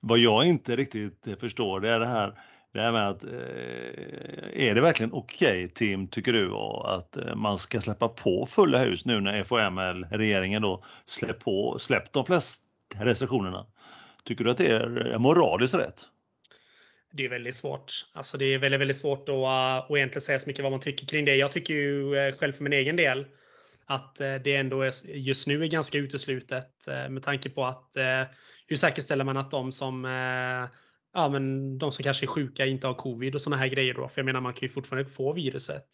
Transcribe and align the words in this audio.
vad 0.00 0.18
jag 0.18 0.46
inte 0.46 0.76
riktigt 0.76 1.26
eh, 1.26 1.36
förstår 1.36 1.80
det 1.80 1.90
är 1.90 2.00
det 2.00 2.06
här, 2.06 2.32
det 2.72 2.80
här 2.80 2.92
med 2.92 3.08
att 3.08 3.24
eh, 3.24 4.68
är 4.68 4.74
det 4.74 4.80
verkligen 4.80 5.12
okej 5.12 5.64
okay, 5.64 5.68
Tim, 5.68 6.08
tycker 6.08 6.32
du, 6.32 6.54
att 6.84 7.16
eh, 7.16 7.34
man 7.34 7.58
ska 7.58 7.80
släppa 7.80 8.08
på 8.08 8.46
fulla 8.46 8.78
hus 8.78 9.04
nu 9.04 9.20
när 9.20 9.44
FOML, 9.44 10.04
regeringen 10.10 10.62
då 10.62 10.84
släppt 11.06 11.44
på, 11.44 11.78
släppt 11.78 12.12
de 12.12 12.26
flesta 12.26 12.62
restriktionerna? 13.00 13.66
Tycker 14.24 14.44
du 14.44 14.50
att 14.50 14.58
det 14.58 14.66
är 14.66 15.18
moraliskt 15.18 15.74
rätt? 15.74 16.02
Det 17.12 17.24
är 17.24 17.28
väldigt 17.28 17.54
svårt. 17.54 17.92
Alltså 18.12 18.38
det 18.38 18.44
är 18.54 18.58
väldigt, 18.58 18.80
väldigt 18.80 18.96
svårt 18.96 19.28
att, 19.28 19.34
att 19.34 19.96
egentligen 19.96 20.20
säga 20.20 20.38
så 20.38 20.46
mycket 20.48 20.62
vad 20.62 20.72
man 20.72 20.80
tycker 20.80 21.06
kring 21.06 21.24
det. 21.24 21.36
Jag 21.36 21.52
tycker 21.52 21.74
ju 21.74 22.32
själv 22.32 22.52
för 22.52 22.62
min 22.62 22.72
egen 22.72 22.96
del 22.96 23.26
att 23.86 24.16
det 24.16 24.56
ändå 24.56 24.82
är, 24.82 24.92
just 25.06 25.46
nu 25.46 25.64
är 25.64 25.66
ganska 25.66 25.98
uteslutet 25.98 26.70
med 27.08 27.22
tanke 27.22 27.50
på 27.50 27.64
att 27.64 27.96
eh, 27.96 28.22
hur 28.66 28.76
säkerställer 28.76 29.24
man 29.24 29.36
att 29.36 29.50
de 29.50 29.72
som 29.72 30.04
ja, 31.12 31.28
men 31.28 31.78
de 31.78 31.92
som 31.92 32.02
kanske 32.02 32.24
är 32.24 32.28
sjuka 32.28 32.66
inte 32.66 32.86
har 32.86 32.94
covid 32.94 33.34
och 33.34 33.40
sådana 33.40 33.62
här 33.62 33.68
grejer 33.68 33.94
då? 33.94 34.08
För 34.08 34.20
jag 34.20 34.26
menar 34.26 34.40
man 34.40 34.52
kan 34.52 34.68
ju 34.68 34.72
fortfarande 34.72 35.10
få 35.10 35.32
viruset. 35.32 35.86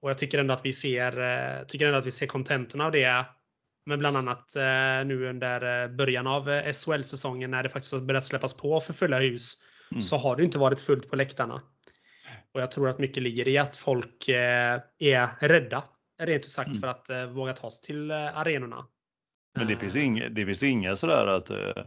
Och 0.00 0.10
jag 0.10 0.18
tycker 0.18 0.38
ändå 0.38 0.54
att 0.54 0.64
vi 0.64 0.72
ser, 0.72 1.64
tycker 1.64 1.86
ändå 1.86 1.98
att 1.98 2.06
vi 2.06 2.10
ser 2.10 2.26
kontenterna 2.26 2.84
av 2.84 2.92
det 2.92 3.24
men 3.86 3.98
bland 3.98 4.16
annat 4.16 4.52
nu 5.06 5.28
under 5.28 5.88
början 5.88 6.26
av 6.26 6.72
SHL-säsongen 6.72 7.50
när 7.50 7.62
det 7.62 7.68
faktiskt 7.68 7.92
har 7.92 8.00
börjat 8.00 8.26
släppas 8.26 8.54
på 8.54 8.80
för 8.80 8.92
fulla 8.92 9.18
hus 9.18 9.54
mm. 9.90 10.02
så 10.02 10.16
har 10.16 10.36
det 10.36 10.44
inte 10.44 10.58
varit 10.58 10.80
fullt 10.80 11.10
på 11.10 11.16
läktarna. 11.16 11.62
Och 12.54 12.60
jag 12.60 12.70
tror 12.70 12.88
att 12.88 12.98
mycket 12.98 13.22
ligger 13.22 13.48
i 13.48 13.58
att 13.58 13.76
folk 13.76 14.28
är 14.28 15.48
rädda 15.48 15.84
rent 16.18 16.44
ut 16.44 16.50
sagt 16.50 16.68
mm. 16.68 16.80
för 16.80 16.88
att 16.88 17.10
eh, 17.10 17.26
våga 17.26 17.52
ta 17.52 17.70
sig 17.70 17.82
till 17.82 18.10
eh, 18.10 18.38
arenorna. 18.38 18.86
Men 19.54 19.66
det 19.66 19.76
finns, 19.76 19.96
inga, 19.96 20.28
det 20.28 20.46
finns 20.46 20.62
inga 20.62 20.96
sådär 20.96 21.26
att 21.26 21.50
eh, 21.50 21.82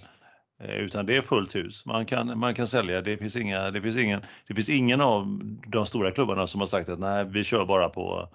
utan 0.59 1.05
det 1.05 1.15
är 1.15 1.21
fullt 1.21 1.55
hus. 1.55 1.85
Man 1.85 2.05
kan, 2.05 2.39
man 2.39 2.55
kan 2.55 2.67
sälja. 2.67 3.01
Det 3.01 3.17
finns, 3.17 3.35
inga, 3.35 3.71
det, 3.71 3.81
finns 3.81 3.97
ingen, 3.97 4.21
det 4.47 4.53
finns 4.53 4.69
ingen 4.69 5.01
av 5.01 5.39
de 5.67 5.85
stora 5.85 6.11
klubbarna 6.11 6.47
som 6.47 6.59
har 6.59 6.67
sagt 6.67 6.89
att 6.89 6.99
nej, 6.99 7.25
vi 7.25 7.43
kör 7.43 7.65
bara 7.65 7.89
på 7.89 8.29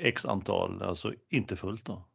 x 0.00 0.26
antal, 0.26 0.82
alltså 0.82 1.12
inte 1.30 1.56
fullt 1.56 1.84
då. 1.84 2.06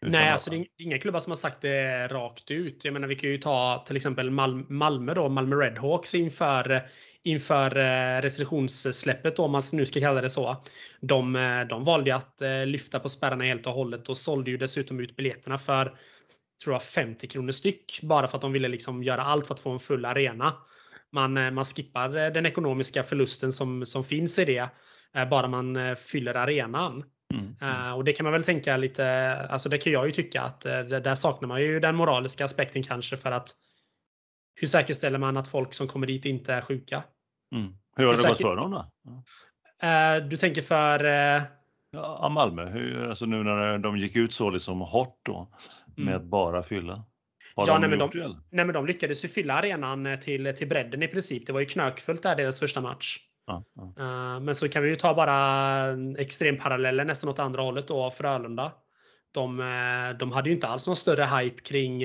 Nej, 0.00 0.30
alltså 0.30 0.50
det 0.50 0.56
är 0.56 0.66
inga 0.78 0.98
klubbar 0.98 1.20
som 1.20 1.30
har 1.30 1.36
sagt 1.36 1.60
det 1.60 2.08
rakt 2.08 2.50
ut. 2.50 2.84
Jag 2.84 2.92
menar, 2.92 3.08
vi 3.08 3.16
kan 3.16 3.30
ju 3.30 3.38
ta 3.38 3.84
till 3.86 3.96
exempel 3.96 4.30
Malmö 4.30 5.14
då, 5.14 5.28
Malmö 5.28 5.56
Redhawks 5.56 6.14
inför 6.14 6.88
inför 7.24 7.76
eh, 7.76 8.22
restriktionssläppet 8.22 9.36
då, 9.36 9.44
om 9.44 9.52
man 9.52 9.62
nu 9.72 9.86
ska 9.86 10.00
kalla 10.00 10.20
det 10.20 10.30
så. 10.30 10.56
De, 11.00 11.36
eh, 11.36 11.60
de 11.60 11.84
valde 11.84 12.14
att 12.14 12.42
eh, 12.42 12.66
lyfta 12.66 13.00
på 13.00 13.08
spärrarna 13.08 13.44
helt 13.44 13.66
och 13.66 13.72
hållet 13.72 14.08
och 14.08 14.16
sålde 14.16 14.50
ju 14.50 14.56
dessutom 14.56 15.00
ut 15.00 15.16
biljetterna 15.16 15.58
för 15.58 15.94
tror 16.64 16.74
jag 16.74 16.82
50 16.82 17.26
kronor 17.26 17.52
styck 17.52 18.00
bara 18.02 18.28
för 18.28 18.36
att 18.36 18.42
de 18.42 18.52
ville 18.52 18.68
liksom 18.68 19.02
göra 19.02 19.22
allt 19.22 19.46
för 19.46 19.54
att 19.54 19.60
få 19.60 19.70
en 19.70 19.78
full 19.78 20.04
arena. 20.04 20.54
Man, 21.12 21.54
man 21.54 21.64
skippar 21.64 22.30
den 22.30 22.46
ekonomiska 22.46 23.02
förlusten 23.02 23.52
som, 23.52 23.86
som 23.86 24.04
finns 24.04 24.38
i 24.38 24.44
det 24.44 24.68
bara 25.30 25.48
man 25.48 25.96
fyller 25.96 26.34
arenan. 26.34 27.04
Mm, 27.34 27.56
mm. 27.60 27.94
och 27.94 28.04
det 28.04 28.12
kan 28.12 28.24
man 28.24 28.32
väl 28.32 28.44
tänka 28.44 28.76
lite, 28.76 29.34
alltså 29.50 29.68
det 29.68 29.78
kan 29.78 29.92
jag 29.92 30.06
ju 30.06 30.12
tycka 30.12 30.42
att 30.42 30.60
där 30.60 31.14
saknar 31.14 31.48
man 31.48 31.62
ju 31.62 31.80
den 31.80 31.96
moraliska 31.96 32.44
aspekten 32.44 32.82
kanske 32.82 33.16
för 33.16 33.32
att 33.32 33.54
hur 34.60 34.66
säkerställer 34.66 35.18
man 35.18 35.36
att 35.36 35.48
folk 35.48 35.74
som 35.74 35.88
kommer 35.88 36.06
dit 36.06 36.24
inte 36.24 36.54
är 36.54 36.60
sjuka? 36.60 37.02
Mm. 37.54 37.74
Hur 37.96 38.04
har 38.04 38.12
det 38.12 38.18
säker... 38.18 38.28
gått 38.28 38.42
för 38.42 38.56
dem 38.56 38.70
då? 38.70 38.90
Ja. 39.80 40.18
Uh, 40.18 40.28
du 40.28 40.36
tänker 40.36 40.62
för? 40.62 41.04
Uh... 41.04 41.42
Ja, 41.90 42.28
Malmö, 42.28 42.70
hur, 42.70 43.08
alltså 43.08 43.26
nu 43.26 43.42
när 43.42 43.78
de 43.78 43.96
gick 43.96 44.16
ut 44.16 44.32
så 44.32 44.50
liksom 44.50 44.80
hårt 44.80 45.20
då 45.22 45.48
med 45.96 46.16
mm. 46.16 46.30
bara 46.30 46.62
fylla. 46.62 47.04
Har 47.54 47.66
ja, 47.66 47.72
de 47.72 47.80
nej, 47.80 47.90
men 47.90 47.98
de, 47.98 48.10
det, 48.10 48.28
nej, 48.50 48.64
men 48.64 48.72
de 48.72 48.86
lyckades 48.86 49.24
ju 49.24 49.28
fylla 49.28 49.54
arenan 49.54 50.06
eh, 50.06 50.18
till, 50.18 50.54
till 50.56 50.68
bredden 50.68 51.02
i 51.02 51.08
princip. 51.08 51.46
Det 51.46 51.52
var 51.52 51.60
ju 51.60 51.66
knökfullt 51.66 52.22
där 52.22 52.36
deras 52.36 52.60
första 52.60 52.80
match. 52.80 53.18
Ja, 53.46 53.64
ja. 53.74 54.40
Men 54.40 54.54
så 54.54 54.68
kan 54.68 54.82
vi 54.82 54.88
ju 54.88 54.96
ta 54.96 55.14
bara 55.14 55.86
extremparalleller 56.18 57.04
nästan 57.04 57.30
åt 57.30 57.38
andra 57.38 57.62
hållet 57.62 57.88
då, 57.88 58.10
Frölunda. 58.10 58.72
De, 59.32 59.56
de 60.18 60.32
hade 60.32 60.48
ju 60.48 60.54
inte 60.54 60.68
alls 60.68 60.86
någon 60.86 60.96
större 60.96 61.24
hype 61.24 61.62
kring 61.62 62.04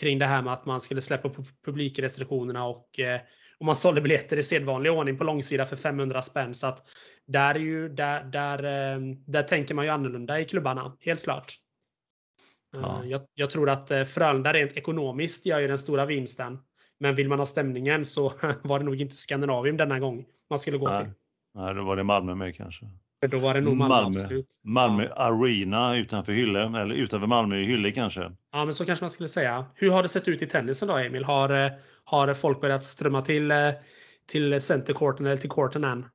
kring 0.00 0.18
det 0.18 0.26
här 0.26 0.42
med 0.42 0.52
att 0.52 0.66
man 0.66 0.80
skulle 0.80 1.00
släppa 1.00 1.28
på 1.28 1.44
publikrestriktionerna 1.64 2.66
och, 2.66 3.00
eh, 3.00 3.20
och 3.58 3.66
man 3.66 3.76
sålde 3.76 4.00
biljetter 4.00 4.36
i 4.36 4.42
sedvanlig 4.42 4.92
ordning 4.92 5.18
på 5.18 5.24
långsida 5.24 5.66
för 5.66 5.76
500 5.76 6.22
spänn. 6.22 6.54
Så 6.54 6.66
att 6.66 6.88
där, 7.26 7.54
är 7.54 7.58
ju, 7.58 7.88
där, 7.88 8.24
där, 8.24 8.64
eh, 8.64 9.00
där 9.26 9.42
tänker 9.42 9.74
man 9.74 9.84
ju 9.84 9.90
annorlunda 9.90 10.40
i 10.40 10.44
klubbarna, 10.44 10.96
helt 11.00 11.22
klart. 11.22 11.52
Eh, 12.74 12.80
ja. 12.82 13.04
Jag, 13.04 13.22
jag, 13.34 13.50
tror 13.50 13.70
att 13.70 13.88
Frölunda 13.88 14.52
rent 14.52 14.72
ekonomiskt 14.72 15.46
gör 15.46 15.58
ju 15.58 15.68
den 15.68 15.78
stora 15.78 16.06
vinsten. 16.06 16.58
Men 16.98 17.14
vill 17.14 17.28
man 17.28 17.38
ha 17.38 17.46
stämningen 17.46 18.04
så 18.04 18.32
var 18.62 18.78
det 18.78 18.84
nog 18.84 19.00
inte 19.00 19.16
Skandinavium 19.16 19.76
denna 19.76 19.98
gång 19.98 20.26
man 20.50 20.58
skulle 20.58 20.78
gå 20.78 20.88
Nej. 20.88 20.96
till. 20.96 21.12
Nej, 21.54 21.74
då 21.74 21.84
var 21.84 21.96
det 21.96 22.02
Malmö 22.02 22.34
med 22.34 22.56
kanske. 22.56 22.86
För 23.20 23.28
då 23.28 23.38
var 23.38 23.54
det 23.54 23.60
nog 23.60 23.76
Malmö, 23.76 23.94
Malmö 23.94 24.20
absolut. 24.20 24.46
Malmö 24.64 25.04
ja. 25.04 25.14
Arena 25.14 25.96
utanför 25.96 26.32
Hylle, 26.32 26.62
eller 26.62 26.94
utanför 26.94 27.26
Malmö 27.26 27.56
i 27.56 27.64
Hylle 27.64 27.92
kanske. 27.92 28.32
Ja, 28.52 28.64
men 28.64 28.74
så 28.74 28.86
kanske 28.86 29.02
man 29.02 29.10
skulle 29.10 29.28
säga. 29.28 29.66
Hur 29.74 29.90
har 29.90 30.02
det 30.02 30.08
sett 30.08 30.28
ut 30.28 30.42
i 30.42 30.46
tennisen 30.46 30.88
då 30.88 30.96
Emil? 30.96 31.24
Har, 31.24 31.64
eh, 31.64 31.72
har 32.04 32.34
folk 32.34 32.60
börjat 32.60 32.84
strömma 32.84 33.22
till, 33.22 33.50
eh, 33.50 33.70
till 34.28 34.60
centercourten 34.60 35.26
eller 35.26 35.36
till 35.36 35.50
courten 35.50 35.84
än? 35.84 36.06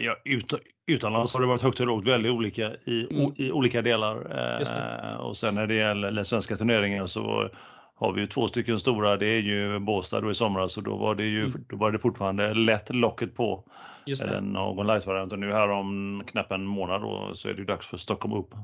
Ja, 0.00 0.16
ut, 0.24 0.54
utomlands 0.86 1.34
har 1.34 1.40
det 1.40 1.46
varit 1.46 1.62
högt 1.62 1.80
och 1.80 1.86
lågt, 1.86 2.06
väldigt 2.06 2.32
olika 2.32 2.72
i, 2.84 3.06
mm. 3.10 3.24
o, 3.24 3.32
i 3.36 3.52
olika 3.52 3.82
delar. 3.82 4.16
Eh, 4.60 5.16
och 5.16 5.36
sen 5.36 5.54
när 5.54 5.66
det 5.66 5.74
gäller 5.74 6.24
svenska 6.24 6.56
turneringar 6.56 7.06
så 7.06 7.50
har 7.98 8.12
vi 8.12 8.20
ju 8.20 8.26
två 8.26 8.48
stycken 8.48 8.78
stora. 8.78 9.16
Det 9.16 9.26
är 9.26 9.40
ju 9.40 9.78
Båstad 9.78 10.20
då 10.20 10.30
i 10.30 10.34
somras 10.34 10.76
och 10.76 10.82
då 10.82 10.96
var 10.96 11.14
det 11.14 11.24
ju 11.24 11.44
mm. 11.44 11.64
då 11.68 11.76
var 11.76 11.92
det 11.92 11.98
fortfarande 11.98 12.54
lätt 12.54 12.94
locket 12.94 13.34
på. 13.34 13.64
Eller 14.06 14.40
någon 14.40 14.86
light-variant 14.86 15.32
och 15.32 15.38
nu 15.38 15.52
här 15.52 15.70
om 15.70 16.22
knappt 16.26 16.52
en 16.52 16.64
månad 16.64 17.02
då 17.02 17.34
så 17.34 17.48
är 17.48 17.54
det 17.54 17.64
dags 17.64 17.86
för 17.86 17.96
Stockholm 17.96 18.34
Open. 18.34 18.58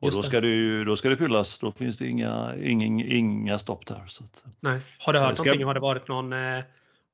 Och 0.00 0.10
då 0.10 0.22
ska, 0.22 0.40
det 0.40 0.48
ju, 0.48 0.84
då 0.84 0.96
ska 0.96 1.08
det 1.08 1.16
fyllas, 1.16 1.58
då 1.58 1.72
finns 1.72 1.98
det 1.98 2.06
inga, 2.06 2.54
ingen, 2.62 3.00
inga 3.00 3.58
stopp 3.58 3.86
där. 3.86 4.02
Så 4.06 4.24
att, 4.24 4.44
Nej. 4.60 4.80
Har 4.98 5.12
du 5.12 5.18
hört 5.18 5.36
ska... 5.36 5.44
någonting? 5.44 5.66
Har 5.66 5.74
det 5.74 5.80
varit 5.80 6.08
någon 6.08 6.32
eh, 6.32 6.64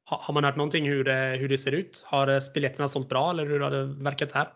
har 0.05 0.35
man 0.35 0.45
hört 0.45 0.57
någonting 0.57 0.89
hur 0.89 1.05
det, 1.05 1.37
hur 1.41 1.49
det 1.49 1.59
ser 1.59 1.73
ut? 1.73 2.05
Har 2.07 2.29
eh, 2.29 2.41
biljetterna 2.55 2.89
sålt 2.89 3.09
bra 3.09 3.31
eller 3.31 3.47
hur 3.47 3.61
har 3.61 3.71
det 3.71 3.85
verkat 3.85 4.33
här? 4.33 4.49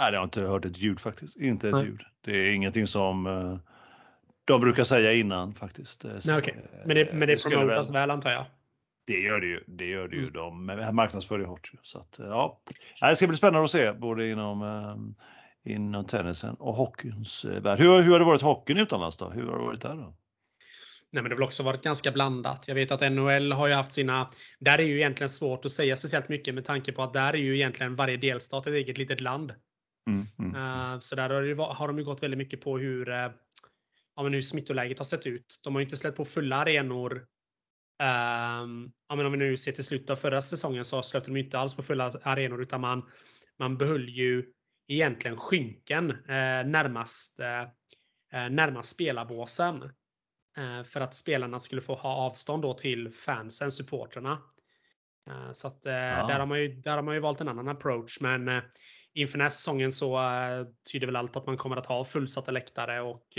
Nej, 0.00 0.12
jag 0.12 0.18
har 0.18 0.24
inte 0.24 0.40
hört 0.40 0.64
ett 0.64 0.78
ljud 0.78 1.00
faktiskt. 1.00 1.36
Inte 1.36 1.68
ett 1.68 1.74
Nej. 1.74 1.84
ljud. 1.84 2.00
Det 2.24 2.30
är 2.30 2.50
ingenting 2.50 2.86
som 2.86 3.26
eh, 3.26 3.71
de 4.52 4.60
brukar 4.60 4.84
säga 4.84 5.12
innan 5.12 5.54
faktiskt. 5.54 6.04
Nej, 6.26 6.38
okay. 6.38 6.54
Men 6.86 6.96
det, 6.96 7.12
men 7.12 7.28
det 7.28 7.44
promotas 7.44 7.90
väl, 7.90 7.94
väl 7.94 8.10
antar 8.10 8.30
jag? 8.30 8.44
Det 9.06 9.20
gör 9.20 9.40
det 9.40 9.46
ju. 9.46 9.64
Det 9.66 9.86
gör 9.86 10.08
det 10.08 10.16
ju. 10.16 10.22
Mm. 10.22 10.32
De 10.32 10.66
marknadsför 10.96 11.38
ju 11.38 11.44
hårt. 11.44 11.72
Så 11.82 11.98
att, 11.98 12.16
ja. 12.18 12.60
Det 13.00 13.16
ska 13.16 13.26
bli 13.26 13.36
spännande 13.36 13.64
att 13.64 13.70
se 13.70 13.92
både 13.92 14.28
inom, 14.28 14.62
eh, 14.62 15.72
inom 15.72 16.04
tennisen 16.04 16.54
och 16.54 16.74
hockeyns 16.74 17.44
eh, 17.44 17.62
värld. 17.62 17.78
Hur, 17.78 18.02
hur 18.02 18.12
har 18.12 18.18
det 18.18 18.24
varit 18.24 18.42
hockeyn 18.42 18.78
utomlands 18.78 19.16
då? 19.16 19.30
Hur 19.30 19.46
har 19.46 19.58
det 19.58 19.64
varit 19.64 19.80
där 19.80 19.94
då? 19.94 20.14
Nej, 21.10 21.22
men 21.22 21.24
det 21.24 21.30
har 21.30 21.36
väl 21.36 21.44
också 21.44 21.62
varit 21.62 21.84
ganska 21.84 22.12
blandat. 22.12 22.64
Jag 22.68 22.74
vet 22.74 22.90
att 22.90 23.12
NHL 23.12 23.52
har 23.52 23.66
ju 23.66 23.74
haft 23.74 23.92
sina... 23.92 24.30
Där 24.58 24.78
är 24.78 24.82
ju 24.82 24.96
egentligen 24.96 25.28
svårt 25.28 25.64
att 25.64 25.72
säga 25.72 25.96
speciellt 25.96 26.28
mycket 26.28 26.54
med 26.54 26.64
tanke 26.64 26.92
på 26.92 27.02
att 27.02 27.12
där 27.12 27.32
är 27.32 27.38
ju 27.38 27.54
egentligen 27.56 27.96
varje 27.96 28.16
delstat 28.16 28.66
ett 28.66 28.74
eget 28.74 28.98
litet 28.98 29.20
land. 29.20 29.54
Mm, 30.06 30.26
mm. 30.38 30.54
Uh, 30.54 31.00
så 31.00 31.16
där 31.16 31.30
har, 31.30 31.42
det, 31.42 31.62
har 31.62 31.86
de 31.86 31.98
ju 31.98 32.04
gått 32.04 32.22
väldigt 32.22 32.38
mycket 32.38 32.60
på 32.60 32.78
hur, 32.78 33.10
ja, 34.16 34.22
men 34.22 34.34
hur 34.34 34.42
smittoläget 34.42 34.98
har 34.98 35.04
sett 35.04 35.26
ut. 35.26 35.60
De 35.64 35.74
har 35.74 35.80
ju 35.80 35.84
inte 35.84 35.96
släppt 35.96 36.16
på 36.16 36.24
fulla 36.24 36.56
arenor 36.56 37.26
Um, 38.02 38.92
ja, 39.08 39.16
men 39.16 39.26
om 39.26 39.32
vi 39.32 39.38
nu 39.38 39.56
ser 39.56 39.72
till 39.72 39.84
slutet 39.84 40.10
av 40.10 40.16
förra 40.16 40.40
säsongen 40.40 40.84
så 40.84 41.02
släppte 41.02 41.30
de 41.30 41.36
inte 41.36 41.58
alls 41.58 41.74
på 41.74 41.82
fulla 41.82 42.12
arenor 42.22 42.62
utan 42.62 42.80
man, 42.80 43.10
man 43.58 43.78
behöll 43.78 44.08
ju 44.08 44.52
egentligen 44.88 45.36
skynken 45.36 46.10
eh, 46.10 46.66
närmast, 46.66 47.40
eh, 47.40 48.50
närmast 48.50 48.88
spelarbåsen. 48.88 49.82
Eh, 50.56 50.82
för 50.84 51.00
att 51.00 51.14
spelarna 51.14 51.58
skulle 51.58 51.80
få 51.80 51.94
ha 51.94 52.14
avstånd 52.14 52.62
då 52.62 52.74
till 52.74 53.10
fansen, 53.10 53.72
supporterna. 53.72 54.42
Eh, 55.30 55.52
så 55.52 55.66
att, 55.68 55.86
eh, 55.86 55.92
ja. 55.92 56.26
där, 56.26 56.38
har 56.38 56.46
man 56.46 56.60
ju, 56.60 56.68
där 56.68 56.96
har 56.96 57.02
man 57.02 57.14
ju 57.14 57.20
valt 57.20 57.40
en 57.40 57.48
annan 57.48 57.68
approach. 57.68 58.20
Men 58.20 58.48
eh, 58.48 58.62
inför 59.14 59.38
här 59.38 59.50
säsongen 59.50 59.92
så 59.92 60.20
tyder 60.92 61.06
väl 61.06 61.16
allt 61.16 61.32
på 61.32 61.38
att 61.38 61.46
man 61.46 61.56
kommer 61.56 61.76
att 61.76 61.86
ha 61.86 62.04
fullsatta 62.04 62.50
läktare 62.50 63.00
och 63.00 63.38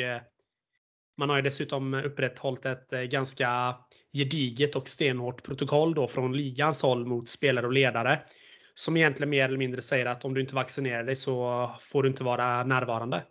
man 1.18 1.30
har 1.30 1.36
ju 1.36 1.42
dessutom 1.42 1.94
upprätthållit 1.94 2.66
ett 2.66 3.10
ganska 3.10 3.76
gediget 4.14 4.76
och 4.76 4.90
stenhårt 4.90 5.44
protokoll 5.44 5.94
då 5.94 6.08
från 6.08 6.38
ligans 6.38 6.82
håll 6.82 7.06
mot 7.06 7.28
spelare 7.28 7.66
och 7.66 7.74
ledare. 7.74 8.20
Som 8.74 8.98
egentligen 8.98 9.30
mer 9.30 9.46
eller 9.46 9.58
mindre 9.58 9.82
säger 9.82 10.06
att 10.06 10.26
om 10.26 10.34
du 10.34 10.42
inte 10.42 10.56
vaccinerar 10.56 11.04
dig 11.04 11.16
så 11.16 11.70
får 11.82 12.04
du 12.04 12.10
inte 12.10 12.24
vara 12.24 12.64
närvarande. 12.64 13.24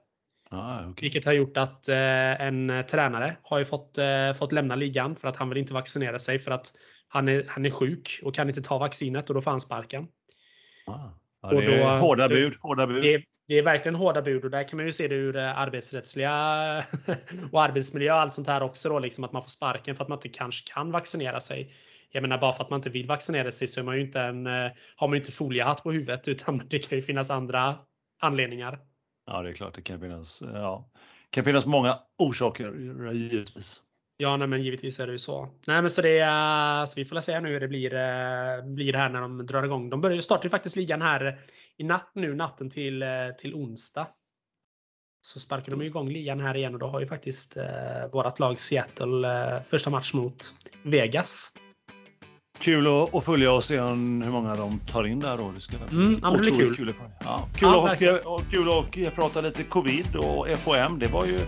Ah, 0.50 0.88
okay. 0.88 1.02
Vilket 1.02 1.24
har 1.24 1.32
gjort 1.32 1.56
att 1.56 1.88
eh, 1.88 2.40
en 2.40 2.84
tränare 2.90 3.36
har 3.42 3.58
ju 3.58 3.64
fått, 3.64 3.98
eh, 3.98 4.32
fått 4.32 4.52
lämna 4.52 4.76
ligan 4.76 5.16
för 5.16 5.28
att 5.28 5.36
han 5.36 5.48
vill 5.48 5.58
inte 5.58 5.74
vaccinera 5.74 6.18
sig 6.18 6.38
för 6.38 6.50
att 6.50 6.66
han 7.08 7.28
är, 7.28 7.44
han 7.48 7.66
är 7.66 7.70
sjuk 7.70 8.20
och 8.22 8.34
kan 8.34 8.48
inte 8.48 8.62
ta 8.62 8.78
vaccinet 8.78 9.28
och 9.28 9.34
då 9.34 9.40
får 9.40 9.50
han 9.50 9.60
sparken. 9.60 10.08
Ah. 10.86 10.98
Ja, 11.42 11.50
det 11.50 11.74
är 11.74 11.78
då, 11.78 11.86
hårda 11.86 12.28
bud. 12.28 12.54
Hårda 12.60 12.86
bud. 12.86 13.02
Det, 13.02 13.24
det 13.48 13.58
är 13.58 13.62
verkligen 13.62 13.94
hårda 13.94 14.22
bud 14.22 14.44
och 14.44 14.50
där 14.50 14.68
kan 14.68 14.76
man 14.76 14.86
ju 14.86 14.92
se 14.92 15.08
det 15.08 15.14
ur 15.14 15.36
eh, 15.36 15.58
arbetsrättsliga 15.58 16.32
och 17.52 17.62
arbetsmiljö 17.62 18.12
och 18.12 18.18
allt 18.18 18.34
sånt 18.34 18.48
här 18.48 18.62
också 18.62 18.88
då 18.88 18.98
liksom 18.98 19.24
att 19.24 19.32
man 19.32 19.42
får 19.42 19.48
sparken 19.48 19.96
för 19.96 20.04
att 20.04 20.08
man 20.08 20.18
inte 20.18 20.28
kanske 20.28 20.72
kan 20.72 20.90
vaccinera 20.90 21.40
sig. 21.40 21.74
Jag 22.10 22.22
menar 22.22 22.38
bara 22.38 22.52
för 22.52 22.64
att 22.64 22.70
man 22.70 22.78
inte 22.78 22.90
vill 22.90 23.06
vaccinera 23.06 23.50
sig 23.50 23.68
så 23.68 23.80
är 23.80 23.84
man 23.84 23.96
ju 23.96 24.00
inte 24.00 24.20
en, 24.20 24.46
eh, 24.46 24.70
har 24.96 25.08
man 25.08 25.12
ju 25.14 25.20
inte 25.20 25.32
foliehatt 25.32 25.82
på 25.82 25.92
huvudet 25.92 26.28
utan 26.28 26.62
det 26.70 26.78
kan 26.78 26.98
ju 26.98 27.02
finnas 27.02 27.30
andra 27.30 27.74
anledningar. 28.20 28.78
Ja, 29.26 29.42
det 29.42 29.50
är 29.50 29.54
klart 29.54 29.74
det 29.74 29.82
kan 29.82 30.00
finnas. 30.00 30.42
Ja, 30.52 30.90
kan 31.30 31.44
finnas 31.44 31.66
många 31.66 31.98
orsaker 32.18 32.74
givetvis. 33.12 33.82
Ja, 34.16 34.36
nej, 34.36 34.48
men 34.48 34.62
givetvis 34.62 35.00
är 35.00 35.06
det 35.06 35.12
ju 35.12 35.18
så. 35.18 35.48
Nej, 35.66 35.82
men 35.82 35.90
så 35.90 36.02
det 36.02 36.24
så 36.88 36.94
vi 36.96 37.04
får 37.04 37.20
se 37.20 37.40
nu 37.40 37.48
hur 37.48 37.60
det 37.60 37.68
blir, 37.68 37.90
blir 38.74 38.92
här 38.92 39.08
när 39.08 39.20
de 39.20 39.46
drar 39.46 39.62
igång. 39.62 39.90
De 39.90 40.00
börjar 40.00 40.16
ju 40.16 40.22
starta 40.22 40.48
faktiskt 40.48 40.76
ligan 40.76 41.02
här 41.02 41.38
i 41.78 41.84
natt 41.84 42.10
nu, 42.14 42.34
natten 42.34 42.70
till, 42.70 43.04
till 43.38 43.54
onsdag. 43.54 44.06
Så 45.24 45.40
sparkar 45.40 45.72
de 45.72 45.82
igång 45.82 46.08
ligan 46.08 46.40
här 46.40 46.56
igen 46.56 46.74
och 46.74 46.80
då 46.80 46.86
har 46.86 47.00
ju 47.00 47.06
faktiskt 47.06 47.56
eh, 47.56 47.64
vårat 48.12 48.38
lag 48.38 48.60
Seattle 48.60 49.54
eh, 49.54 49.62
första 49.62 49.90
match 49.90 50.12
mot 50.12 50.54
Vegas. 50.82 51.56
Kul 52.58 52.86
att, 53.12 53.24
följa 53.24 53.52
och 53.52 53.64
se 53.64 53.80
hur 53.80 54.30
många 54.30 54.56
de 54.56 54.78
tar 54.78 55.04
in 55.04 55.20
där 55.20 55.36
då. 55.36 55.52
Det 55.52 55.60
ska 55.60 55.76
mm, 55.76 56.18
ja, 56.22 56.30
det 56.30 56.38
blir 56.38 56.54
kul. 56.54 56.76
Kul, 56.76 56.94
ja, 57.20 57.48
kul, 57.56 57.68
ja, 57.68 58.18
och, 58.24 58.38
och, 58.38 58.92
kul 58.92 59.06
att 59.06 59.14
prata 59.14 59.40
lite 59.40 59.64
covid 59.64 60.16
och 60.16 60.48
FOM. 60.48 60.98
Det 60.98 61.08
var 61.08 61.26
ju 61.26 61.38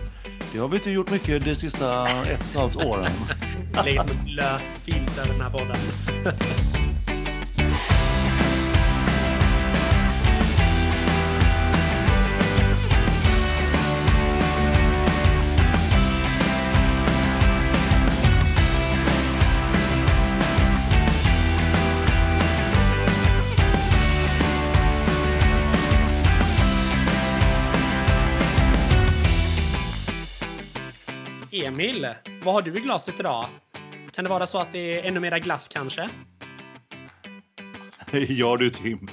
det 0.53 0.59
har 0.59 0.67
vi 0.67 0.75
inte 0.75 0.91
gjort 0.91 1.11
mycket 1.11 1.45
de 1.45 1.55
sista 1.55 2.07
ett 2.07 2.23
och 2.23 2.31
ett 2.31 2.55
halvt 2.55 2.75
åren. 2.75 3.11
Lägger 3.85 3.99
som 3.99 4.17
en 4.17 4.25
blöt 4.25 4.61
filt 4.61 5.17
över 5.17 5.33
den 5.33 5.41
här 5.41 5.49
podden. 5.49 5.75
vad 32.45 32.53
har 32.53 32.61
du 32.61 32.77
i 32.77 32.81
glaset 32.81 33.19
idag? 33.19 33.45
Kan 34.11 34.23
det 34.23 34.29
vara 34.29 34.45
så 34.45 34.59
att 34.59 34.71
det 34.71 34.99
är 34.99 35.03
ännu 35.03 35.19
mera 35.19 35.39
glass 35.39 35.67
kanske? 35.67 36.09
ja 38.29 38.57
du 38.57 38.69
Tim. 38.69 39.07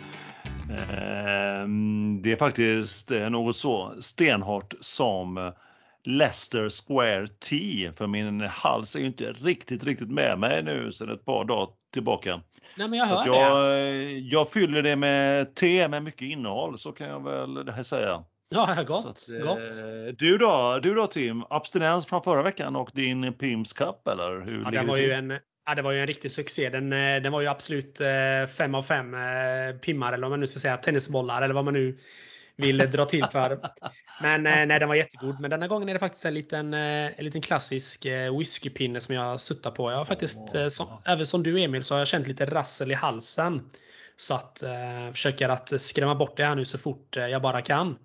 Ehm, 0.71 2.23
det 2.23 2.33
är 2.33 2.37
faktiskt 2.37 3.11
eh, 3.11 3.31
något 3.31 3.57
så 3.57 3.95
stenhårt 4.01 4.75
som 4.81 5.53
Leicester 6.05 6.69
Square 6.71 7.27
Tea. 7.27 7.93
För 7.93 8.07
min 8.07 8.41
hals 8.41 8.97
är 8.97 9.01
ju 9.01 9.07
inte 9.07 9.33
riktigt, 9.33 9.85
riktigt 9.85 10.11
med 10.11 10.39
mig 10.39 10.63
nu 10.63 10.93
sedan 10.93 11.11
ett 11.11 11.25
par 11.25 11.45
dagar 11.45 11.69
tillbaka. 11.93 12.41
Nej, 12.77 12.89
men 12.89 12.99
jag 12.99 13.07
hör 13.07 13.27
jag, 13.27 13.67
det. 13.67 14.19
jag 14.19 14.51
fyller 14.51 14.83
det 14.83 14.97
med 14.97 15.55
te 15.55 15.89
med 15.89 16.03
mycket 16.03 16.23
innehåll, 16.23 16.79
så 16.79 16.93
kan 16.93 17.09
jag 17.09 17.25
väl 17.25 17.85
säga. 17.85 18.25
Ja, 18.55 18.83
gott. 18.87 19.07
Att, 19.07 19.27
gott. 19.43 19.59
Eh, 19.59 20.15
du, 20.19 20.39
då, 20.39 20.81
du 20.83 20.95
då 20.95 21.07
Tim, 21.07 21.45
abstinens 21.51 22.07
från 22.07 22.23
förra 22.23 22.43
veckan 22.43 22.77
och 22.77 22.91
din 22.95 23.33
Pims 23.33 23.73
Cup 23.73 24.09
eller? 24.09 24.41
Hur 24.41 24.63
ja, 24.65 24.71
det 24.71 24.87
var 24.87 24.97
ju 24.97 25.13
en, 25.13 25.39
Ja, 25.67 25.75
det 25.75 25.83
var 25.83 25.93
ju 25.93 26.01
en 26.01 26.07
riktig 26.07 26.31
succé. 26.31 26.71
Den, 26.71 26.93
eh, 26.93 27.23
den 27.23 27.33
var 27.33 27.41
ju 27.41 27.47
absolut 27.47 27.99
5 28.57 28.75
eh, 28.75 28.79
av 28.79 28.83
5 28.83 29.17
pimmar 29.81 30.13
eller 30.13 30.23
vad 30.23 30.31
man 30.31 30.41
nu 30.41 30.47
ska 30.47 30.61
säga, 30.61 30.77
tennisbollar 30.77 31.43
eller 31.43 31.55
vad 31.55 31.65
man 31.65 31.75
nu 31.75 31.97
vill 32.57 32.79
dra 32.79 33.05
till 33.05 33.25
för. 33.33 33.59
Men 34.23 34.43
nej, 34.43 34.79
den 34.79 34.89
var 34.89 34.95
jättegod. 34.95 35.41
Men 35.41 35.51
denna 35.51 35.69
gången 35.69 35.89
är 35.89 35.93
det 35.93 35.99
faktiskt 35.99 36.25
en 36.25 36.35
liten, 36.35 36.75
en 36.75 37.25
liten 37.25 37.43
klassisk 37.43 38.07
whiskypinne 38.39 39.01
som 39.01 39.15
jag 39.15 39.41
suttar 39.41 39.71
på. 39.71 39.91
Jag 39.91 39.99
har 39.99 40.05
faktiskt, 40.05 40.39
som, 40.71 40.87
även 41.05 41.27
som 41.27 41.43
du 41.43 41.61
Emil, 41.63 41.85
så 41.85 41.95
har 41.95 41.99
jag 41.99 42.09
känt 42.09 42.27
lite 42.27 42.47
rassel 42.47 42.91
i 42.91 42.95
halsen. 42.95 43.63
Så 44.17 44.35
att 44.35 44.63
eh, 44.63 45.13
försöker 45.13 45.49
att 45.49 45.81
skrämma 45.81 46.15
bort 46.15 46.37
det 46.37 46.45
här 46.45 46.55
nu 46.55 46.65
så 46.65 46.79
fort 46.79 47.17
jag 47.17 47.43
bara 47.43 47.63
kan. 47.63 47.99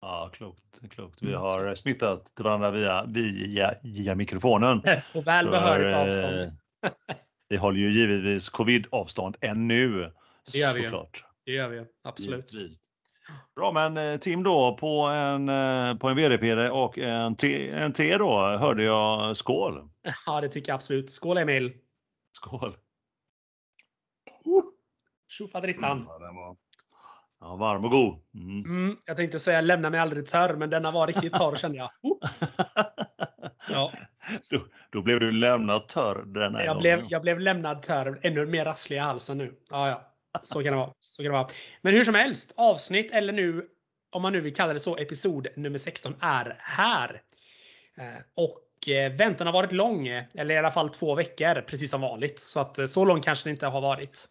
Ja, 0.00 0.30
klokt. 0.32 0.80
klokt. 0.90 1.22
Vi 1.22 1.28
mm, 1.28 1.40
har 1.40 1.74
smittat 1.74 2.32
varandra 2.36 2.70
via, 2.70 3.04
via, 3.04 3.74
via 3.82 4.14
mikrofonen. 4.14 4.82
På 5.12 5.20
välbehörigt 5.20 5.96
avstånd. 5.96 6.58
vi 7.48 7.56
håller 7.56 7.80
ju 7.80 7.92
givetvis 7.92 8.48
covid-avstånd 8.48 9.36
ännu. 9.40 10.12
Det 10.52 10.58
gör 10.58 10.74
vi 10.74 10.82
ju. 10.82 10.90
Det 11.44 11.52
gör 11.52 11.68
vi 11.68 11.84
absolut. 12.02 12.52
Givetvis. 12.52 12.80
Bra, 13.56 13.72
men 13.72 13.96
eh, 13.96 14.18
Tim 14.18 14.42
då 14.42 14.76
på 14.80 15.00
en, 15.06 15.48
eh, 15.48 15.98
på 15.98 16.08
en 16.08 16.16
VD-PD 16.16 16.70
och 16.70 16.98
en 16.98 17.36
T, 17.36 17.70
en 17.70 17.92
T 17.92 18.18
då 18.18 18.56
hörde 18.56 18.82
jag 18.82 19.36
skål. 19.36 19.90
Ja, 20.26 20.40
det 20.40 20.48
tycker 20.48 20.72
jag 20.72 20.74
absolut. 20.74 21.10
Skål 21.10 21.38
Emil! 21.38 21.72
Skål! 22.36 22.76
Tjofaderittan! 25.28 25.98
Mm, 25.98 26.56
Ja, 27.40 27.56
varm 27.56 27.84
och 27.84 27.90
god. 27.90 28.18
Mm. 28.34 28.64
Mm, 28.64 28.96
jag 29.04 29.16
tänkte 29.16 29.38
säga 29.38 29.60
lämna 29.60 29.90
mig 29.90 30.00
aldrig 30.00 30.26
törr, 30.26 30.56
men 30.56 30.70
denna 30.70 30.90
var 30.90 31.06
riktigt 31.06 31.32
torr 31.32 31.56
kände 31.56 31.78
jag. 31.78 31.90
Oh. 32.02 32.18
Ja. 33.68 33.92
Då, 34.50 34.66
då, 34.90 35.02
blev 35.02 35.20
du 35.20 35.32
lämnad 35.32 35.88
törr 35.88 36.22
den 36.26 36.54
här 36.54 36.64
jag 36.64 36.76
gången. 36.76 36.80
Blev, 36.80 37.06
jag 37.10 37.22
blev 37.22 37.40
lämnad 37.40 37.82
törr, 37.82 38.20
ännu 38.22 38.46
mer 38.46 38.64
rasslig 38.64 38.96
i 38.96 39.00
halsen 39.00 39.38
nu. 39.38 39.54
Ja, 39.70 39.88
ja. 39.88 40.14
Så 40.42 40.62
kan 40.62 40.72
det 40.72 40.78
vara. 40.78 40.92
Så 41.00 41.22
kan 41.22 41.32
det 41.32 41.38
vara. 41.38 41.48
Men 41.82 41.94
hur 41.94 42.04
som 42.04 42.14
helst, 42.14 42.52
avsnitt 42.56 43.10
eller 43.10 43.32
nu, 43.32 43.66
om 44.10 44.22
man 44.22 44.32
nu 44.32 44.40
vill 44.40 44.54
kalla 44.54 44.72
det 44.72 44.80
så, 44.80 44.96
episod 44.96 45.48
nummer 45.56 45.78
16 45.78 46.14
är 46.20 46.56
här. 46.58 47.22
Eh, 47.98 48.42
och 48.80 48.88
eh, 48.88 49.12
väntan 49.12 49.46
har 49.46 49.54
varit 49.54 49.72
lång, 49.72 50.08
eller 50.08 50.54
i 50.54 50.58
alla 50.58 50.70
fall 50.70 50.90
två 50.90 51.14
veckor, 51.14 51.60
precis 51.60 51.90
som 51.90 52.00
vanligt. 52.00 52.40
Så 52.40 52.60
att 52.60 52.78
eh, 52.78 52.86
så 52.86 53.04
lång 53.04 53.20
kanske 53.20 53.48
det 53.48 53.50
inte 53.50 53.66
har 53.66 53.80
varit. 53.80 54.28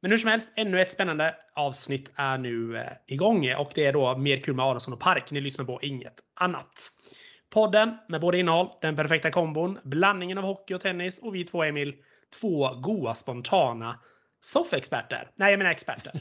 Men 0.00 0.10
hur 0.10 0.18
som 0.18 0.30
helst, 0.30 0.52
ännu 0.56 0.80
ett 0.80 0.90
spännande 0.90 1.34
avsnitt 1.54 2.12
är 2.14 2.38
nu 2.38 2.76
eh, 2.76 2.86
igång 3.06 3.54
och 3.54 3.70
det 3.74 3.86
är 3.86 3.92
då 3.92 4.16
Mer 4.16 4.36
kul 4.36 4.54
med 4.54 4.64
Adolfsson 4.64 4.94
och 4.94 5.00
Park. 5.00 5.30
Ni 5.30 5.40
lyssnar 5.40 5.64
på 5.64 5.82
inget 5.82 6.14
annat. 6.34 6.90
Podden 7.50 7.96
med 8.08 8.20
både 8.20 8.38
innehåll, 8.38 8.68
den 8.80 8.96
perfekta 8.96 9.30
kombon, 9.30 9.78
blandningen 9.84 10.38
av 10.38 10.44
hockey 10.44 10.74
och 10.74 10.80
tennis 10.80 11.18
och 11.18 11.34
vi 11.34 11.44
två 11.44 11.64
Emil, 11.64 11.94
två 12.40 12.74
goa 12.74 13.14
spontana 13.14 14.00
soffexperter. 14.40 15.30
Nej, 15.34 15.50
jag 15.50 15.58
menar 15.58 15.70
experter. 15.70 16.12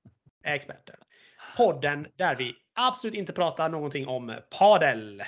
experter. 0.44 0.96
Podden 1.56 2.06
där 2.16 2.36
vi 2.36 2.54
absolut 2.74 3.14
inte 3.14 3.32
pratar 3.32 3.68
någonting 3.68 4.08
om 4.08 4.34
padel. 4.58 5.22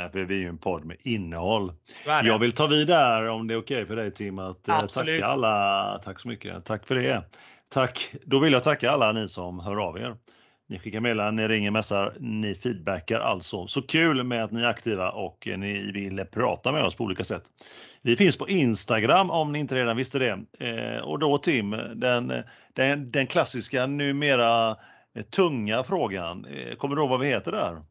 Nej, 0.00 0.10
för 0.12 0.24
vi 0.24 0.34
är 0.34 0.38
ju 0.38 0.48
en 0.48 0.58
podd 0.58 0.84
med 0.84 0.96
innehåll. 1.00 1.72
Jag 2.04 2.38
vill 2.38 2.52
ta 2.52 2.66
vid 2.66 2.86
där 2.86 3.28
om 3.28 3.46
det 3.46 3.54
är 3.54 3.58
okej 3.58 3.76
okay 3.76 3.86
för 3.86 3.96
dig 3.96 4.10
Tim 4.10 4.38
att 4.38 4.68
eh, 4.68 4.78
Absolut. 4.78 5.20
tacka 5.20 5.32
alla. 5.32 6.00
Tack 6.04 6.20
så 6.20 6.28
mycket. 6.28 6.64
Tack 6.64 6.86
för 6.86 6.94
det. 6.94 7.24
Tack. 7.68 8.14
Då 8.24 8.38
vill 8.38 8.52
jag 8.52 8.64
tacka 8.64 8.90
alla 8.90 9.12
ni 9.12 9.28
som 9.28 9.60
hör 9.60 9.86
av 9.88 9.98
er. 9.98 10.16
Ni 10.68 10.78
skickar 10.78 11.00
mejl, 11.00 11.34
ni 11.34 11.48
ringer, 11.48 11.70
messar, 11.70 12.16
ni 12.20 12.54
feedbackar 12.54 13.20
alltså. 13.20 13.66
Så 13.66 13.82
kul 13.82 14.24
med 14.24 14.44
att 14.44 14.50
ni 14.50 14.62
är 14.62 14.66
aktiva 14.66 15.10
och 15.10 15.48
ni 15.56 15.92
vill 15.92 16.24
prata 16.32 16.72
med 16.72 16.84
oss 16.84 16.94
på 16.94 17.04
olika 17.04 17.24
sätt. 17.24 17.42
Vi 18.02 18.16
finns 18.16 18.36
på 18.38 18.48
Instagram 18.48 19.30
om 19.30 19.52
ni 19.52 19.58
inte 19.58 19.74
redan 19.74 19.96
visste 19.96 20.18
det. 20.18 20.38
Eh, 20.60 21.00
och 21.02 21.18
då 21.18 21.38
Tim, 21.38 21.70
den, 21.94 22.32
den, 22.74 23.10
den 23.10 23.26
klassiska 23.26 23.86
numera 23.86 24.76
tunga 25.36 25.82
frågan. 25.82 26.44
Eh, 26.44 26.74
kommer 26.74 26.96
du 26.96 27.02
ihåg 27.02 27.10
vad 27.10 27.20
vi 27.20 27.26
heter 27.26 27.52
där? 27.52 27.89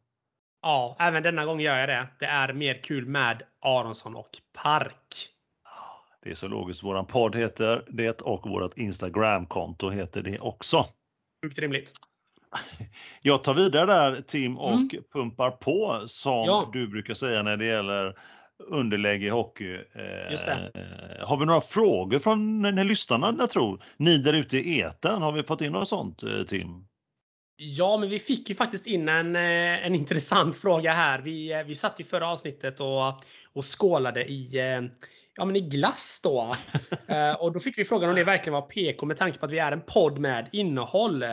Ja, 0.62 0.96
även 0.98 1.22
denna 1.22 1.44
gång 1.44 1.60
gör 1.60 1.78
jag 1.78 1.88
det. 1.88 2.06
Det 2.18 2.26
är 2.26 2.52
mer 2.52 2.74
kul 2.74 3.06
med 3.06 3.42
Aronsson 3.60 4.16
och 4.16 4.30
Park. 4.52 5.28
Det 6.22 6.30
är 6.30 6.34
så 6.34 6.48
logiskt. 6.48 6.82
Våran 6.82 7.06
podd 7.06 7.36
heter 7.36 7.82
det 7.88 8.20
och 8.20 8.50
vårt 8.50 8.78
Instagram-konto 8.78 9.90
heter 9.90 10.22
det 10.22 10.38
också. 10.38 10.86
Sjukt 11.44 11.58
rimligt. 11.58 11.92
Jag 13.22 13.44
tar 13.44 13.54
vidare 13.54 13.86
där 13.86 14.20
Tim 14.20 14.58
och 14.58 14.72
mm. 14.72 14.88
pumpar 15.12 15.50
på 15.50 16.02
som 16.06 16.44
ja. 16.44 16.70
du 16.72 16.88
brukar 16.88 17.14
säga 17.14 17.42
när 17.42 17.56
det 17.56 17.66
gäller 17.66 18.14
underläge 18.58 19.26
i 19.26 19.28
hockey. 19.28 19.78
Just 20.30 20.46
det. 20.46 20.70
Eh, 20.74 21.26
har 21.28 21.36
vi 21.36 21.46
några 21.46 21.60
frågor 21.60 22.18
från 22.18 22.62
när 22.62 22.84
lyssnarna, 22.84 23.34
jag 23.38 23.50
tror? 23.50 23.82
Ni 23.96 24.18
där 24.18 24.32
ute 24.32 24.58
i 24.58 24.80
eten, 24.80 25.22
har 25.22 25.32
vi 25.32 25.42
fått 25.42 25.60
in 25.60 25.72
något 25.72 25.88
sånt 25.88 26.22
eh, 26.22 26.42
Tim? 26.42 26.86
Ja, 27.62 27.96
men 27.96 28.08
vi 28.08 28.18
fick 28.18 28.48
ju 28.48 28.54
faktiskt 28.54 28.86
in 28.86 29.08
en, 29.08 29.36
eh, 29.36 29.86
en 29.86 29.94
intressant 29.94 30.56
fråga 30.56 30.92
här. 30.92 31.18
Vi, 31.18 31.52
eh, 31.52 31.62
vi 31.62 31.74
satt 31.74 32.00
ju 32.00 32.04
förra 32.04 32.28
avsnittet 32.28 32.80
och, 32.80 33.06
och 33.52 33.64
skålade 33.78 34.24
i, 34.24 34.58
eh, 34.58 34.80
ja, 35.36 35.44
men 35.44 35.56
i 35.56 35.60
glass 35.60 36.20
då. 36.22 36.56
och 37.38 37.52
då 37.52 37.60
fick 37.60 37.78
vi 37.78 37.84
frågan 37.84 38.10
om 38.10 38.16
det 38.16 38.24
verkligen 38.24 38.54
var 38.54 38.62
PK 38.62 39.06
med 39.06 39.18
tanke 39.18 39.38
på 39.38 39.46
att 39.46 39.52
vi 39.52 39.58
är 39.58 39.72
en 39.72 39.80
podd 39.80 40.18
med 40.18 40.48
innehåll. 40.52 41.24